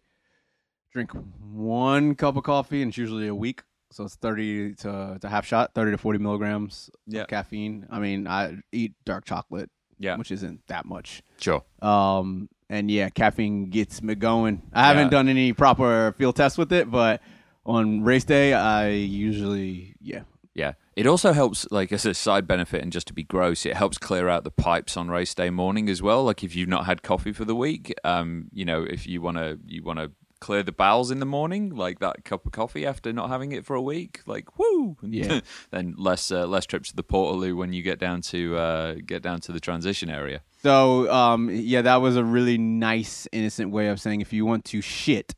drink 0.93 1.12
one 1.51 2.15
cup 2.15 2.35
of 2.35 2.43
coffee, 2.43 2.81
and 2.81 2.89
it's 2.89 2.97
usually 2.97 3.27
a 3.27 3.35
week. 3.35 3.62
So 3.91 4.04
it's 4.04 4.15
thirty 4.15 4.75
to, 4.75 5.17
to 5.19 5.28
half 5.30 5.45
shot, 5.45 5.73
thirty 5.73 5.91
to 5.91 5.97
forty 5.97 6.19
milligrams 6.19 6.89
Yeah. 7.08 7.21
of 7.21 7.28
caffeine. 7.28 7.88
I 7.89 7.99
mean, 7.99 8.28
I 8.28 8.58
eat 8.71 8.93
dark 9.06 9.25
chocolate, 9.25 9.69
Yeah, 9.97 10.15
which 10.17 10.32
isn't 10.32 10.67
that 10.67 10.86
much. 10.86 11.23
sure. 11.39 11.63
Um, 11.82 12.49
and 12.69 12.91
yeah, 12.91 13.10
caffeine 13.10 13.69
gets 13.71 14.04
me 14.04 14.13
going. 14.15 14.62
I 14.73 14.88
haven't 14.88 15.06
Yeah. 15.06 15.10
done 15.10 15.28
any 15.28 15.54
proper 15.54 16.13
field 16.17 16.36
tests 16.36 16.58
with 16.58 16.71
it, 16.71 16.91
but 16.91 17.21
on 17.65 18.04
race 18.04 18.25
day, 18.25 18.54
I 18.54 18.89
usually 18.89 19.95
yeah. 20.02 20.21
Yeah. 20.56 20.73
It 20.95 21.08
also 21.08 21.32
helps, 21.32 21.65
like 21.71 21.91
as 21.93 22.06
a 22.06 22.13
side 22.13 22.45
benefit, 22.45 22.82
and 22.84 22.91
just 22.91 23.08
to 23.08 23.13
be 23.13 23.23
gross, 23.23 23.65
it 23.65 23.78
helps 23.78 23.97
clear 23.97 24.28
out 24.28 24.43
the 24.43 24.52
pipes 24.52 24.97
on 24.97 25.08
race 25.10 25.34
day 25.34 25.49
morning 25.49 25.88
as 25.89 26.02
well. 26.02 26.25
Like 26.25 26.43
if 26.43 26.56
you've 26.56 26.67
not 26.69 26.86
had 26.86 27.02
coffee 27.04 27.32
for 27.32 27.45
the 27.45 27.56
week, 27.56 27.93
um, 28.04 28.49
you 28.52 28.65
know, 28.65 28.84
if 28.84 29.08
you 29.08 29.21
wanna 29.21 29.58
you 29.65 29.82
wanna 29.84 30.10
clear 30.39 30.63
the 30.63 30.71
bowels 30.71 31.12
in 31.12 31.19
the 31.19 31.25
morning, 31.25 31.75
like 31.75 31.99
that 31.99 32.23
cup 32.23 32.45
of 32.45 32.52
coffee 32.52 32.86
after 32.86 33.12
not 33.13 33.30
having 33.30 33.52
it 33.52 33.65
for 33.65 33.75
a 33.75 33.82
week, 33.82 34.21
like 34.25 34.58
woo, 34.58 34.97
Yeah. 35.02 35.41
then 35.71 35.95
less 35.97 36.32
uh, 36.32 36.45
less 36.47 36.65
trips 36.65 36.89
to 36.89 36.95
the 36.95 37.04
portaloo 37.04 37.56
when 37.56 37.73
you 37.73 37.82
get 37.84 37.99
down 37.99 38.21
to 38.21 38.58
uh, 38.58 38.95
get 39.06 39.21
down 39.21 39.39
to 39.41 39.52
the 39.52 39.60
transition 39.60 40.10
area. 40.10 40.41
So 40.63 41.12
um, 41.12 41.49
yeah, 41.49 41.82
that 41.84 41.97
was 41.97 42.15
a 42.15 42.23
really 42.23 42.58
nice, 42.58 43.28
innocent 43.32 43.71
way 43.71 43.88
of 43.89 43.99
saying 44.02 44.21
if 44.21 44.34
you 44.34 44.45
want 44.45 44.65
to 44.65 44.82
shit 44.82 45.36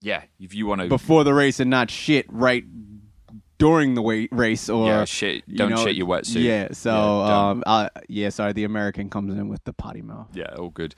Yeah, 0.00 0.22
if 0.38 0.54
you 0.54 0.66
want 0.66 0.80
to, 0.82 0.88
before 0.88 1.24
the 1.24 1.34
race 1.34 1.60
and 1.60 1.70
not 1.70 1.90
shit 1.90 2.26
right 2.28 2.64
during 3.58 3.94
the 3.94 4.02
wa- 4.02 4.26
race 4.30 4.68
or 4.68 4.86
yeah, 4.88 5.04
shit, 5.04 5.42
don't 5.56 5.70
know, 5.70 5.76
shit 5.84 5.94
your 5.96 6.06
wetsuit. 6.06 6.42
Yeah, 6.42 6.68
so 6.72 6.90
Yeah, 6.92 7.48
um, 7.50 7.62
uh, 7.66 7.88
yeah, 8.08 8.28
sorry, 8.30 8.52
the 8.52 8.64
American 8.64 9.08
comes 9.10 9.34
in 9.34 9.48
with 9.48 9.62
the 9.64 9.72
potty 9.72 10.02
mouth. 10.02 10.28
Yeah, 10.34 10.54
all 10.58 10.70
good. 10.70 10.94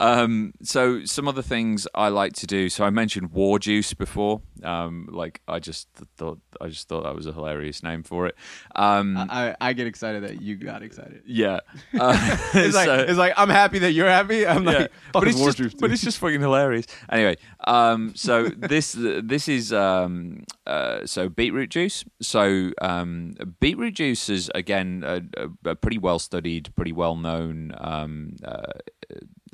Um, 0.00 0.52
so 0.62 1.04
some 1.04 1.28
other 1.28 1.42
things 1.42 1.86
I 1.94 2.08
like 2.08 2.32
to 2.34 2.46
do. 2.46 2.68
So 2.68 2.84
I 2.84 2.90
mentioned 2.90 3.30
war 3.32 3.58
juice 3.58 3.94
before. 3.94 4.42
Um, 4.62 5.08
like 5.10 5.40
I 5.48 5.58
just 5.58 5.88
thought, 6.16 6.38
I 6.60 6.68
just 6.68 6.88
thought 6.88 7.04
that 7.04 7.14
was 7.14 7.26
a 7.26 7.32
hilarious 7.32 7.82
name 7.82 8.02
for 8.02 8.26
it. 8.26 8.34
Um, 8.74 9.16
I, 9.16 9.54
I 9.60 9.72
get 9.72 9.86
excited 9.86 10.24
that 10.24 10.42
you 10.42 10.56
got 10.56 10.82
excited. 10.82 11.22
yeah, 11.26 11.60
uh, 11.98 12.36
It's 12.54 12.74
like 12.74 12.86
so- 12.86 12.98
it's 13.08 13.18
like 13.18 13.34
I'm 13.36 13.48
happy 13.48 13.78
that 13.80 13.92
you're 13.92 14.08
happy. 14.08 14.46
I'm 14.46 14.64
yeah, 14.64 14.70
like, 14.72 14.92
but 15.12 15.28
it's 15.28 15.40
just, 15.54 15.78
but 15.78 15.90
it's 15.90 16.02
just 16.02 16.18
fucking 16.18 16.40
hilarious. 16.40 16.86
Anyway, 17.10 17.36
um, 17.70 18.16
so 18.16 18.48
this 18.48 18.96
this 18.98 19.46
is 19.46 19.72
um, 19.72 20.42
uh, 20.66 21.06
so 21.06 21.28
beetroot 21.28 21.70
juice. 21.70 22.04
So 22.20 22.72
um, 22.82 23.34
beetroot 23.60 23.94
juice 23.94 24.28
is 24.28 24.50
again 24.56 25.04
a, 25.06 25.22
a, 25.64 25.76
pretty 25.76 25.98
well 25.98 26.18
studied, 26.18 26.74
pretty 26.74 26.90
well 26.90 27.14
known. 27.14 27.72
Um, 27.78 28.34
uh, 28.44 28.72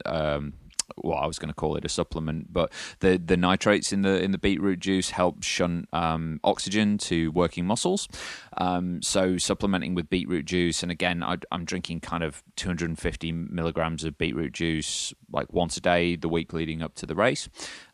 um, 0.07 0.55
well, 0.97 1.19
I 1.19 1.27
was 1.27 1.39
going 1.39 1.49
to 1.49 1.55
call 1.55 1.77
it 1.77 1.85
a 1.85 1.89
supplement, 1.89 2.53
but 2.53 2.73
the 3.01 3.19
the 3.19 3.37
nitrates 3.37 3.93
in 3.93 4.03
the 4.03 4.23
in 4.23 4.33
the 4.33 4.39
beetroot 4.39 4.81
juice 4.81 5.11
help 5.11 5.43
shunt 5.43 5.89
um, 5.93 6.41
oxygen 6.45 6.99
to 6.99 7.31
working 7.33 7.67
muscles. 7.67 8.09
Um, 8.57 9.03
so 9.03 9.37
supplementing 9.37 9.95
with 9.95 10.09
beetroot 10.09 10.47
juice, 10.47 10.83
and 10.83 10.91
again, 10.91 11.23
I, 11.23 11.37
I'm 11.51 11.65
drinking 11.65 12.01
kind 12.01 12.23
of 12.23 12.43
250 12.57 13.33
milligrams 13.33 14.05
of 14.05 14.17
beetroot 14.17 14.53
juice 14.53 15.13
like 15.31 15.53
once 15.53 15.77
a 15.77 15.81
day 15.81 16.17
the 16.17 16.29
week 16.29 16.53
leading 16.53 16.83
up 16.83 16.95
to 16.97 17.07
the 17.07 17.15
race. 17.15 17.49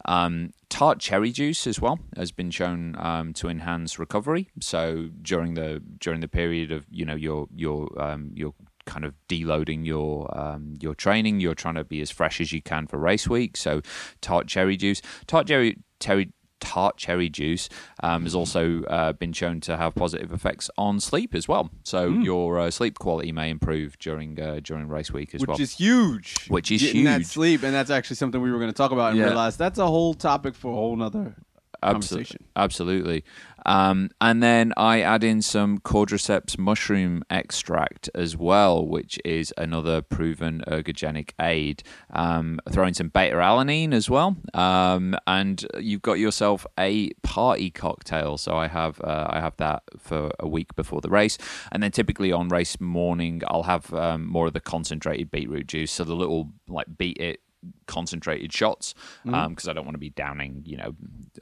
Um, 0.05 0.53
tart 0.69 0.99
cherry 0.99 1.33
juice 1.33 1.67
as 1.67 1.81
well 1.81 1.99
has 2.17 2.33
been 2.33 2.51
shown 2.51 2.97
um, 2.99 3.35
to 3.35 3.49
enhance 3.49 3.99
recovery. 3.99 4.49
So 4.61 5.11
during 5.21 5.55
the 5.55 5.83
during 5.99 6.21
the 6.21 6.29
period 6.29 6.73
of 6.73 6.87
you 6.91 7.05
know 7.05 7.15
your 7.15 7.47
your 7.55 8.01
um, 8.01 8.31
your 8.35 8.55
kind 8.87 9.05
of 9.05 9.15
deloading 9.29 9.87
your 9.87 10.37
um, 10.39 10.75
your 10.81 10.95
training. 10.95 11.41
You're 11.41 11.55
trying 11.55 11.75
to 11.77 11.85
be 11.85 12.01
as 12.01 12.11
fresh 12.11 12.41
as 12.41 12.53
you 12.53 12.63
can 12.63 12.87
for 12.87 12.99
race 12.99 13.29
week. 13.29 13.57
So 13.57 13.81
tart 14.21 14.47
cherry 14.47 14.77
juice, 14.77 15.03
tart 15.27 15.47
cherry 15.47 15.79
cherry. 16.01 16.33
Tart 16.65 16.97
cherry 16.97 17.29
juice 17.29 17.69
um, 18.05 18.23
has 18.23 18.37
also 18.37 18.85
uh, 18.85 19.13
been 19.15 19.33
shown 19.33 19.61
to 19.63 19.77
have 19.77 19.97
positive 19.97 20.33
effects 20.33 20.71
on 20.79 21.01
sleep 21.01 21.35
as 21.35 21.49
well. 21.49 21.71
So 21.83 22.09
your 22.09 22.61
uh, 22.61 22.71
sleep 22.71 23.01
quality 23.01 23.33
may 23.33 23.51
improve 23.51 23.99
during 23.99 24.41
uh, 24.41 24.61
during 24.63 24.87
race 24.87 25.11
week 25.13 25.35
as 25.35 25.41
which 25.41 25.49
well. 25.49 25.55
Which 25.57 25.61
is 25.61 25.73
huge. 25.73 26.47
Which 26.47 26.71
is 26.71 26.81
Getting 26.81 27.03
that 27.03 27.23
huge. 27.23 27.27
sleep, 27.27 27.65
and 27.65 27.75
that's 27.75 27.91
actually 27.91 28.15
something 28.15 28.41
we 28.41 28.53
were 28.53 28.59
going 28.59 28.71
to 28.71 28.77
talk 28.77 28.93
about 28.93 29.11
and 29.11 29.19
Yeah. 29.19 29.25
realize 29.25 29.57
that's 29.57 29.81
a 29.81 29.87
whole 29.89 30.15
topic 30.15 30.55
for 30.55 30.71
a 30.71 30.75
whole 30.77 30.95
nother 30.95 31.35
Absol- 31.83 31.91
conversation. 31.91 32.45
Absolutely. 32.55 33.25
Um, 33.67 34.11
and 34.21 34.43
then 34.43 34.73
I 34.77 35.01
add 35.01 35.25
in 35.25 35.43
some 35.43 35.79
Cordyceps 35.79 36.59
mushroom 36.59 37.25
extract 37.31 38.11
as 38.15 38.37
well, 38.37 38.87
which 38.87 39.19
is 39.25 39.53
another 39.57 40.03
proven 40.03 40.63
ergogenic 40.67 41.31
aid. 41.41 41.83
Um, 42.11 42.61
throw 42.71 42.87
in 42.87 42.95
some 42.95 43.09
beta 43.09 43.37
alanine 43.37 43.93
as 43.93 44.09
well, 44.11 44.37
um, 44.55 45.17
and 45.27 45.65
you've 45.79 46.03
got 46.03 46.15
yourself 46.19 46.67
a 46.79 47.11
party 47.23 47.71
cocktail. 47.71 48.39
So 48.39 48.57
I 48.57 48.69
have 48.69 49.01
uh, 49.01 49.29
I 49.31 49.41
have 49.41 49.57
that 49.59 49.83
for 49.99 50.31
a 50.39 50.49
week 50.49 50.75
before 50.75 51.01
the 51.01 51.11
race, 51.11 51.39
and 51.71 51.83
then 51.83 51.91
typically 51.91 52.33
on 52.33 52.49
race 52.49 52.81
morning 52.81 53.43
I'll 53.49 53.65
have 53.65 53.93
um, 53.95 54.27
more 54.27 54.47
of 54.47 54.53
the 54.53 54.61
concentrated 54.61 55.31
beetroot 55.31 55.67
juice. 55.67 55.93
So 55.93 56.05
the 56.05 56.15
little 56.15 56.51
like 56.69 56.87
Beet 56.97 57.19
It 57.19 57.41
concentrated 57.87 58.53
shots 58.53 58.95
because 59.25 59.35
Mm-hmm. 59.35 59.35
um, 59.35 59.57
I 59.69 59.73
don't 59.73 59.85
want 59.85 59.95
to 59.95 59.99
be 60.01 60.11
downing, 60.11 60.63
you 60.65 60.77
know, 60.77 60.95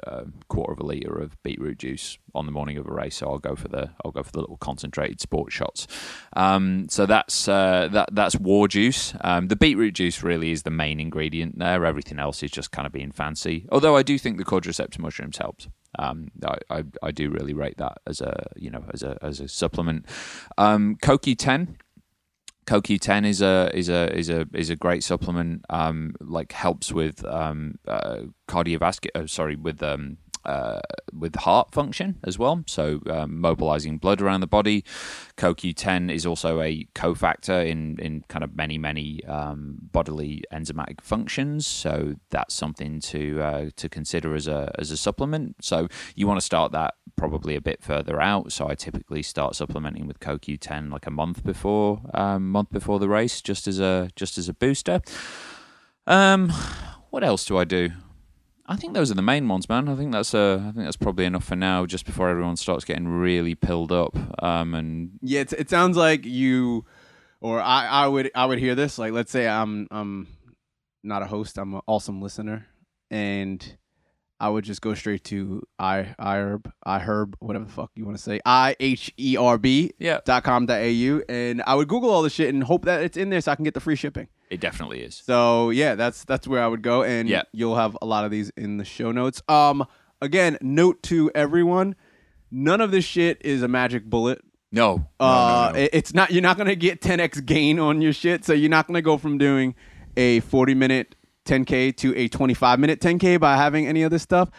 a 0.04 0.26
quarter 0.48 0.72
of 0.72 0.80
a 0.80 0.84
liter 0.84 1.18
of 1.18 1.40
beetroot 1.42 1.78
juice 1.78 2.18
on 2.34 2.46
the 2.46 2.52
morning 2.52 2.76
of 2.76 2.86
a 2.86 2.92
race. 2.92 3.16
So 3.16 3.28
I'll 3.28 3.38
go 3.38 3.54
for 3.56 3.68
the 3.68 3.90
I'll 4.04 4.10
go 4.12 4.22
for 4.22 4.32
the 4.32 4.40
little 4.40 4.56
concentrated 4.56 5.20
sport 5.20 5.52
shots. 5.52 5.86
Um, 6.34 6.88
so 6.88 7.06
that's 7.06 7.48
uh, 7.48 7.88
that 7.92 8.10
that's 8.12 8.36
war 8.36 8.68
juice. 8.68 9.14
Um, 9.22 9.48
the 9.48 9.56
beetroot 9.56 9.94
juice 9.94 10.22
really 10.22 10.50
is 10.52 10.62
the 10.62 10.70
main 10.70 11.00
ingredient 11.00 11.58
there. 11.58 11.84
Everything 11.86 12.18
else 12.18 12.42
is 12.42 12.50
just 12.50 12.70
kind 12.72 12.86
of 12.86 12.92
being 12.92 13.12
fancy. 13.12 13.66
Although 13.70 13.96
I 13.96 14.02
do 14.02 14.18
think 14.18 14.36
the 14.38 14.44
Cordyceps 14.44 14.98
mushrooms 14.98 15.38
helped. 15.38 15.68
Um, 15.98 16.28
I, 16.46 16.58
I, 16.70 16.84
I 17.02 17.10
do 17.10 17.30
really 17.30 17.52
rate 17.52 17.78
that 17.78 17.98
as 18.06 18.20
a 18.20 18.46
you 18.56 18.70
know 18.70 18.84
as 18.92 19.02
a 19.02 19.18
as 19.22 19.40
a 19.40 19.48
supplement. 19.48 20.06
Um, 20.56 20.96
CoQ10 21.02 21.76
CoQ10 22.70 23.26
is 23.26 23.42
a 23.42 23.68
is 23.74 23.88
a 23.88 24.16
is 24.16 24.28
a 24.28 24.46
is 24.54 24.70
a 24.70 24.76
great 24.76 25.02
supplement. 25.02 25.64
Um, 25.68 26.14
like 26.20 26.52
helps 26.52 26.92
with 26.92 27.24
um, 27.24 27.80
uh, 27.88 28.20
cardiovascular. 28.46 29.24
Uh, 29.24 29.26
sorry, 29.26 29.56
with 29.56 29.82
um, 29.82 30.18
uh, 30.44 30.80
with 31.12 31.34
heart 31.36 31.72
function 31.72 32.18
as 32.24 32.38
well. 32.38 32.62
So 32.66 33.00
um, 33.08 33.40
mobilizing 33.40 33.98
blood 33.98 34.20
around 34.20 34.40
the 34.40 34.46
body. 34.46 34.84
CoQ10 35.36 36.12
is 36.12 36.26
also 36.26 36.60
a 36.60 36.86
cofactor 36.94 37.66
in 37.66 37.98
in 37.98 38.24
kind 38.28 38.44
of 38.44 38.54
many 38.56 38.78
many 38.78 39.24
um, 39.24 39.78
bodily 39.92 40.44
enzymatic 40.52 41.00
functions. 41.00 41.66
So 41.66 42.14
that's 42.30 42.54
something 42.54 43.00
to 43.00 43.40
uh, 43.40 43.70
to 43.76 43.88
consider 43.88 44.34
as 44.34 44.46
a 44.46 44.72
as 44.78 44.90
a 44.90 44.96
supplement. 44.96 45.56
So 45.64 45.88
you 46.14 46.26
want 46.26 46.38
to 46.38 46.44
start 46.44 46.72
that 46.72 46.94
probably 47.16 47.54
a 47.54 47.60
bit 47.60 47.82
further 47.82 48.20
out. 48.20 48.52
So 48.52 48.68
I 48.68 48.74
typically 48.74 49.22
start 49.22 49.54
supplementing 49.54 50.06
with 50.06 50.20
CoQ10 50.20 50.90
like 50.90 51.06
a 51.06 51.10
month 51.10 51.44
before 51.44 52.00
um, 52.14 52.50
month 52.50 52.70
before 52.70 52.98
the 52.98 53.08
race, 53.08 53.40
just 53.40 53.68
as 53.68 53.78
a 53.78 54.10
just 54.16 54.38
as 54.38 54.48
a 54.48 54.54
booster. 54.54 55.00
Um, 56.06 56.50
what 57.10 57.22
else 57.22 57.44
do 57.44 57.58
I 57.58 57.64
do? 57.64 57.90
I 58.70 58.76
think 58.76 58.94
those 58.94 59.10
are 59.10 59.14
the 59.14 59.22
main 59.22 59.48
ones, 59.48 59.68
man. 59.68 59.88
I 59.88 59.96
think 59.96 60.12
that's 60.12 60.32
uh, 60.32 60.58
I 60.60 60.70
think 60.70 60.84
that's 60.84 60.96
probably 60.96 61.24
enough 61.24 61.42
for 61.42 61.56
now, 61.56 61.86
just 61.86 62.06
before 62.06 62.30
everyone 62.30 62.56
starts 62.56 62.84
getting 62.84 63.08
really 63.08 63.56
pilled 63.56 63.90
up. 63.90 64.16
Um, 64.40 64.74
and 64.74 65.18
Yeah, 65.22 65.40
it's, 65.40 65.52
it 65.52 65.68
sounds 65.68 65.96
like 65.96 66.24
you, 66.24 66.84
or 67.40 67.60
I, 67.60 67.86
I 67.86 68.06
would, 68.06 68.30
I 68.32 68.46
would 68.46 68.60
hear 68.60 68.76
this. 68.76 68.96
Like, 68.96 69.12
let's 69.12 69.32
say 69.32 69.48
I'm, 69.48 69.88
I'm 69.90 70.28
not 71.02 71.22
a 71.22 71.26
host. 71.26 71.58
I'm 71.58 71.74
an 71.74 71.80
awesome 71.88 72.22
listener, 72.22 72.68
and 73.10 73.76
I 74.38 74.48
would 74.48 74.62
just 74.62 74.80
go 74.80 74.94
straight 74.94 75.24
to 75.24 75.66
i 75.80 76.14
iherb 76.20 76.72
iherb 76.86 77.34
whatever 77.40 77.64
the 77.64 77.72
fuck 77.72 77.90
you 77.94 78.06
want 78.06 78.16
to 78.16 78.22
say 78.22 78.40
i 78.46 78.74
h 78.80 79.12
e 79.18 79.36
r 79.36 79.58
b 79.58 79.90
yeah, 79.98 80.20
dot 80.24 80.44
com 80.44 80.66
dot 80.66 80.80
au, 80.80 81.22
and 81.28 81.60
I 81.66 81.74
would 81.74 81.88
Google 81.88 82.10
all 82.10 82.22
the 82.22 82.30
shit 82.30 82.54
and 82.54 82.62
hope 82.62 82.84
that 82.84 83.02
it's 83.02 83.16
in 83.16 83.30
there 83.30 83.40
so 83.40 83.50
I 83.50 83.56
can 83.56 83.64
get 83.64 83.74
the 83.74 83.80
free 83.80 83.96
shipping. 83.96 84.28
It 84.50 84.60
definitely 84.60 85.00
is. 85.02 85.14
So 85.24 85.70
yeah, 85.70 85.94
that's 85.94 86.24
that's 86.24 86.46
where 86.48 86.62
I 86.62 86.66
would 86.66 86.82
go, 86.82 87.02
and 87.02 87.28
Yeah. 87.28 87.42
you'll 87.52 87.76
have 87.76 87.96
a 88.02 88.06
lot 88.06 88.24
of 88.24 88.30
these 88.30 88.50
in 88.56 88.76
the 88.76 88.84
show 88.84 89.12
notes. 89.12 89.40
Um, 89.48 89.84
again, 90.20 90.58
note 90.60 91.02
to 91.04 91.30
everyone: 91.34 91.94
none 92.50 92.80
of 92.80 92.90
this 92.90 93.04
shit 93.04 93.38
is 93.44 93.62
a 93.62 93.68
magic 93.68 94.04
bullet. 94.06 94.40
No, 94.72 94.96
no, 95.18 95.26
Uh, 95.26 95.70
no, 95.72 95.78
no. 95.78 95.84
it- 95.84 95.90
it's 95.92 96.14
not. 96.14 96.30
You're 96.30 96.42
not 96.42 96.56
gonna 96.58 96.76
get 96.76 97.00
10x 97.00 97.40
gain 97.44 97.78
on 97.78 98.00
your 98.02 98.12
shit. 98.12 98.44
So 98.44 98.52
you're 98.52 98.70
not 98.70 98.86
gonna 98.86 99.02
go 99.02 99.16
from 99.18 99.38
doing 99.38 99.74
a 100.16 100.40
40 100.40 100.74
minute 100.74 101.14
10k 101.44 101.90
to 101.96 102.14
a 102.16 102.28
25 102.28 102.78
minute 102.78 103.00
10k 103.00 103.36
by 103.38 103.56
having 103.56 103.86
any 103.86 104.02
of 104.02 104.10
this 104.10 104.22
stuff. 104.22 104.50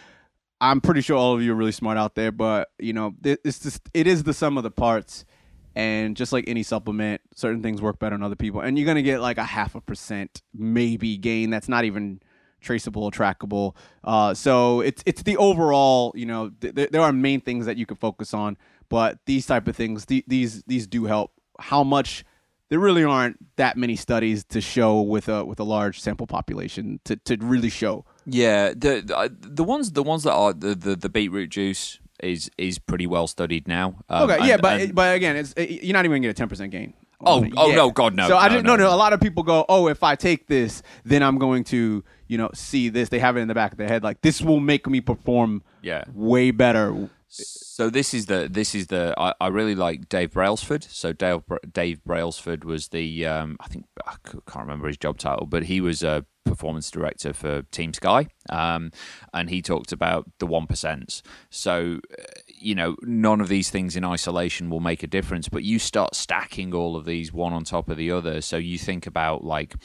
I'm 0.60 0.80
pretty 0.82 1.02
sure 1.02 1.16
all 1.18 1.34
of 1.34 1.42
you 1.42 1.54
are 1.54 1.56
really 1.56 1.72
smart 1.72 1.98
out 1.98 2.16
there, 2.16 2.32
but 2.32 2.70
you 2.80 2.94
know, 2.94 3.14
it- 3.24 3.40
it's 3.46 3.60
just 3.60 3.82
it 3.94 4.06
is 4.08 4.24
the 4.24 4.34
sum 4.34 4.58
of 4.58 4.64
the 4.64 4.72
parts. 4.72 5.26
And 5.74 6.18
just 6.18 6.34
like 6.34 6.46
any 6.48 6.64
supplement, 6.64 7.22
certain 7.34 7.62
things 7.64 7.82
work 7.82 7.98
better 7.98 8.14
on 8.14 8.24
other 8.24 8.36
people, 8.36 8.60
and 8.60 8.78
you're 8.78 8.86
gonna 8.86 9.02
get 9.02 9.22
like 9.22 9.38
a 9.38 9.44
half 9.44 9.74
a 9.76 9.82
percent 9.82 10.42
maybe 10.54 11.18
gain. 11.18 11.50
That's 11.50 11.70
not 11.70 11.86
even 11.86 12.22
traceable 12.62 13.04
or 13.04 13.12
trackable. 13.12 13.76
Uh, 14.04 14.34
so 14.34 14.82
it's 14.82 15.04
it's 15.06 15.24
the 15.24 15.38
overall. 15.38 16.12
You 16.16 16.26
know, 16.26 16.52
th- 16.62 16.76
th- 16.76 16.90
there 16.90 17.02
are 17.02 17.14
main 17.14 17.42
things 17.42 17.66
that 17.66 17.78
you 17.78 17.86
can 17.86 17.98
focus 17.98 18.34
on, 18.34 18.58
but 18.90 19.20
these 19.26 19.46
type 19.46 19.68
of 19.68 19.76
things, 19.76 20.06
th- 20.06 20.26
these 20.28 20.64
these 20.64 20.88
do 20.88 21.06
help. 21.06 21.32
How 21.60 21.84
much? 21.84 22.26
There 22.70 22.80
really 22.80 23.04
aren't 23.04 23.38
that 23.58 23.76
many 23.76 23.98
studies 23.98 24.46
to 24.46 24.62
show 24.62 25.02
with 25.02 25.28
a 25.28 25.44
with 25.44 25.60
a 25.60 25.64
large 25.64 26.00
sample 26.00 26.28
population 26.28 27.00
to, 27.04 27.18
to 27.18 27.38
really 27.42 27.70
show. 27.70 28.06
Yeah, 28.26 28.70
the, 28.70 29.02
the 29.02 29.36
the 29.40 29.64
ones 29.64 29.92
the 29.92 30.04
ones 30.04 30.24
that 30.24 30.34
are 30.34 30.54
the, 30.54 30.76
the, 30.76 30.96
the 30.96 31.10
beetroot 31.10 31.50
juice 31.50 32.00
is 32.22 32.50
is 32.58 32.80
pretty 32.80 33.08
well 33.08 33.28
studied 33.28 33.68
now. 33.68 33.96
Um, 34.10 34.30
Okay, 34.30 34.48
yeah, 34.48 34.54
and- 34.54 34.62
but 34.62 34.82
and- 34.82 34.96
but 34.96 35.16
again, 35.16 35.36
it's 35.36 35.54
you're 35.58 35.94
not 35.94 36.06
even 36.06 36.18
gonna 36.18 36.20
get 36.28 36.30
a 36.30 36.34
ten 36.34 36.50
percent 36.50 36.72
gain. 36.72 36.94
Oh, 37.24 37.46
oh, 37.56 37.72
no, 37.72 37.92
God, 37.92 38.16
no. 38.16 38.28
So 38.28 38.36
I 38.38 38.50
didn't. 38.50 38.66
No, 38.66 38.76
no. 38.76 38.86
no. 38.86 38.96
A 38.96 38.98
lot 38.98 39.14
of 39.14 39.22
people 39.22 39.44
go, 39.44 39.66
oh, 39.70 39.88
if 39.88 40.02
I 40.04 40.16
take 40.16 40.48
this, 40.48 40.82
then 41.06 41.22
I'm 41.22 41.38
going 41.38 41.64
to, 41.66 42.04
you 42.28 42.38
know, 42.38 42.50
see 42.54 42.90
this. 42.90 43.10
They 43.10 43.20
have 43.20 43.38
it 43.38 43.42
in 43.42 43.48
the 43.48 43.54
back 43.54 43.74
of 43.74 43.78
their 43.78 43.88
head, 43.88 44.04
like 44.04 44.22
this 44.22 44.42
will 44.42 44.60
make 44.60 44.88
me 44.88 45.02
perform 45.02 45.64
yeah. 45.82 46.04
way 46.14 46.52
better. 46.52 47.10
So 47.28 47.90
this 47.90 48.14
is 48.14 48.26
the 48.26 48.50
this 48.52 48.76
is 48.76 48.88
the 48.88 49.14
I, 49.18 49.34
I 49.40 49.48
really 49.48 49.76
like 49.76 50.10
Dave 50.10 50.32
Brailsford. 50.32 50.84
So 50.84 51.14
Dave 51.14 51.44
Dave 51.72 52.04
Brailsford 52.04 52.66
was 52.66 52.90
the 52.90 53.26
um, 53.26 53.56
I 53.62 53.68
think 53.68 53.86
I 54.06 54.16
can't 54.24 54.66
remember 54.66 54.88
his 54.88 54.98
job 54.98 55.18
title, 55.18 55.46
but 55.46 55.64
he 55.64 55.80
was 55.80 56.04
a 56.04 56.26
performance 56.44 56.92
director 56.92 57.34
for 57.34 57.64
Team 57.64 57.94
Sky, 57.94 58.28
um, 58.50 58.92
and 59.34 59.50
he 59.50 59.62
talked 59.62 59.92
about 59.92 60.30
the 60.40 60.48
one 60.48 60.68
percents. 60.68 61.22
So 61.50 62.00
uh, 62.18 62.24
you 62.48 62.76
know 62.76 62.96
none 63.02 63.42
of 63.42 63.48
these 63.48 63.70
things 63.70 63.96
in 63.96 64.06
isolation 64.06 64.70
will 64.70 64.80
make 64.80 65.04
a 65.04 65.08
difference, 65.08 65.50
but 65.50 65.64
you 65.64 65.80
start 65.80 66.16
stacking 66.16 66.74
all 66.74 66.96
of 66.96 67.06
these 67.06 67.34
one 67.34 67.54
on 67.54 67.64
top 67.64 67.90
of 67.90 67.98
the 67.98 68.12
other. 68.12 68.42
So 68.42 68.58
you 68.58 68.78
think 68.78 69.08
about 69.08 69.44
like 69.44 69.76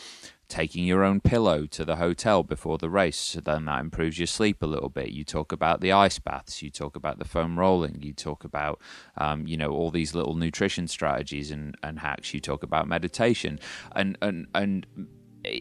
taking 0.49 0.85
your 0.85 1.03
own 1.03 1.21
pillow 1.21 1.67
to 1.67 1.85
the 1.85 1.97
hotel 1.97 2.43
before 2.43 2.79
the 2.79 2.91
race, 2.91 3.17
so 3.17 3.41
then 3.41 3.65
that 3.65 3.81
improves 3.81 4.19
your 4.19 4.27
sleep 4.27 4.63
a 4.63 4.67
little 4.67 4.89
bit. 4.89 5.11
You 5.11 5.25
talk 5.25 5.53
about 5.53 5.81
the 5.81 5.93
ice 5.93 6.19
baths, 6.19 6.63
you 6.63 6.71
talk 6.71 6.95
about 6.97 7.19
the 7.19 7.25
foam 7.25 7.59
rolling, 7.59 8.03
you 8.03 8.13
talk 8.13 8.45
about 8.45 8.81
um, 9.17 9.47
you 9.47 9.57
know 9.57 9.71
all 9.71 9.91
these 9.91 10.15
little 10.15 10.35
nutrition 10.35 10.89
strategies 10.89 11.51
and, 11.51 11.77
and 11.83 11.99
hacks. 11.99 12.33
You 12.33 12.41
talk 12.41 12.63
about 12.63 12.89
meditation, 12.89 13.59
and 13.93 14.17
and 14.23 14.47
and 14.55 14.87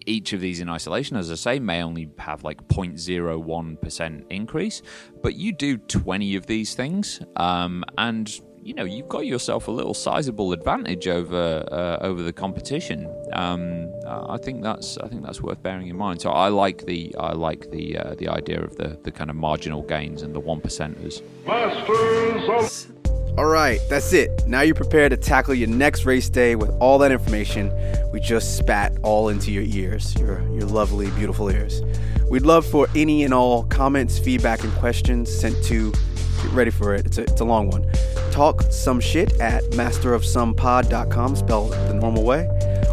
each 0.05 0.33
of 0.33 0.41
these 0.41 0.59
in 0.59 0.69
isolation, 0.69 1.17
as 1.17 1.31
I 1.31 1.35
say, 1.35 1.59
may 1.59 1.81
only 1.81 2.09
have 2.17 2.43
like 2.43 2.67
0.01% 2.67 4.25
increase, 4.29 4.81
but 5.21 5.35
you 5.35 5.51
do 5.53 5.77
20 5.77 6.35
of 6.35 6.45
these 6.45 6.73
things, 6.75 7.21
um, 7.35 7.83
and 7.97 8.39
you 8.61 8.73
know 8.73 8.83
you've 8.83 9.07
got 9.07 9.27
yourself 9.27 9.67
a 9.67 9.71
little 9.71 9.93
sizable 9.93 10.51
advantage 10.51 11.07
over 11.07 11.63
uh, 11.71 11.97
over 12.03 12.23
the 12.23 12.33
competition. 12.33 13.07
Um, 13.33 13.91
uh, 14.05 14.25
I 14.29 14.37
think 14.37 14.63
that's 14.63 14.97
I 14.97 15.07
think 15.07 15.23
that's 15.23 15.39
worth 15.41 15.61
bearing 15.61 15.87
in 15.87 15.95
mind. 15.95 16.21
So 16.21 16.31
I 16.31 16.47
like 16.47 16.85
the 16.85 17.15
I 17.19 17.33
like 17.33 17.69
the 17.69 17.97
uh, 17.97 18.15
the 18.15 18.27
idea 18.27 18.61
of 18.61 18.75
the 18.75 18.97
the 19.03 19.11
kind 19.11 19.29
of 19.29 19.35
marginal 19.35 19.83
gains 19.83 20.23
and 20.23 20.33
the 20.33 20.39
one 20.39 20.61
percenters. 20.61 21.21
Masters 21.45 22.49
of 22.49 22.94
All 23.37 23.45
right, 23.45 23.81
that's 23.89 24.13
it. 24.13 24.47
Now 24.47 24.61
you're 24.61 24.75
prepared 24.75 25.11
to 25.11 25.17
tackle 25.17 25.53
your 25.53 25.67
next 25.67 26.05
race 26.05 26.29
day 26.29 26.55
with 26.55 26.69
all 26.79 26.97
that 26.99 27.11
information 27.11 27.69
we 28.13 28.21
just 28.21 28.57
spat 28.57 28.93
all 29.03 29.27
into 29.27 29.51
your 29.51 29.63
ears, 29.63 30.15
your 30.15 30.39
your 30.51 30.65
lovely, 30.67 31.09
beautiful 31.11 31.49
ears. 31.51 31.81
We'd 32.29 32.43
love 32.43 32.65
for 32.65 32.87
any 32.95 33.25
and 33.25 33.33
all 33.33 33.65
comments, 33.65 34.17
feedback, 34.17 34.63
and 34.63 34.71
questions 34.75 35.29
sent 35.29 35.61
to. 35.65 35.91
Get 35.91 36.51
ready 36.53 36.71
for 36.71 36.95
it. 36.95 37.05
It's 37.05 37.17
a, 37.17 37.23
it's 37.23 37.41
a 37.41 37.45
long 37.45 37.69
one. 37.69 37.91
Talk 38.31 38.61
some 38.71 39.01
shit 39.01 39.33
at 39.41 39.63
masterofsomepod.com, 39.71 41.35
spelled 41.35 41.71
the 41.71 41.93
normal 41.93 42.23
way, 42.23 42.47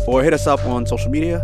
or 0.08 0.24
hit 0.24 0.34
us 0.34 0.48
up 0.48 0.64
on 0.64 0.86
social 0.86 1.10
media 1.10 1.40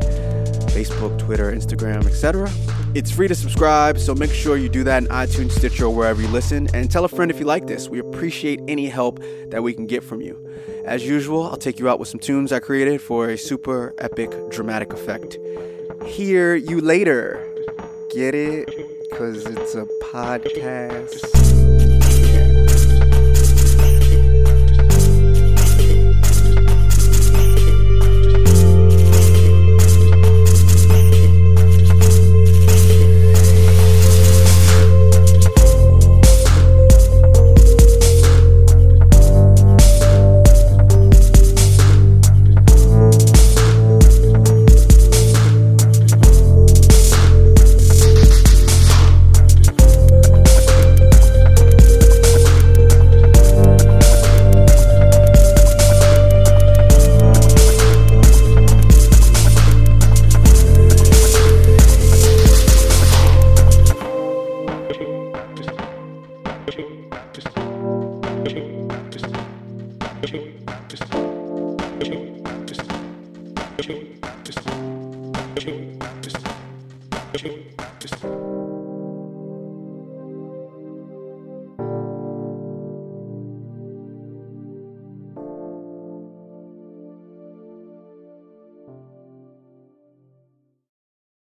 Facebook, 0.71 1.19
Twitter, 1.19 1.53
Instagram, 1.53 2.05
etc. 2.07 2.51
It's 2.99 3.13
free 3.13 3.29
to 3.29 3.35
subscribe, 3.37 3.97
so 3.97 4.13
make 4.13 4.33
sure 4.33 4.57
you 4.57 4.69
do 4.69 4.83
that 4.83 5.05
in 5.05 5.09
iTunes, 5.11 5.53
Stitcher, 5.53 5.85
or 5.85 5.95
wherever 5.95 6.21
you 6.21 6.27
listen. 6.27 6.69
And 6.75 6.91
tell 6.91 7.05
a 7.05 7.09
friend 7.09 7.31
if 7.31 7.39
you 7.39 7.47
like 7.47 7.69
this. 7.69 7.89
We 7.89 8.01
appreciate 8.01 8.61
any 8.67 8.89
help 8.89 9.23
that 9.51 9.63
we 9.63 9.73
can 9.73 9.87
get 9.87 10.03
from 10.03 10.21
you. 10.21 10.45
As 10.85 11.07
usual, 11.07 11.45
I'll 11.45 11.57
take 11.57 11.79
you 11.79 11.89
out 11.89 12.01
with 12.01 12.09
some 12.09 12.19
tunes 12.19 12.51
I 12.51 12.59
created 12.59 13.01
for 13.01 13.29
a 13.31 13.39
super 13.39 13.95
epic 13.99 14.33
dramatic 14.51 14.93
effect. 14.93 15.39
Hear 16.07 16.57
you 16.57 16.81
later. 16.81 17.41
Get 18.13 18.35
it? 18.35 18.67
Because 19.09 19.47
it's 19.47 19.77
a 19.77 19.87
podcast. 20.03 21.23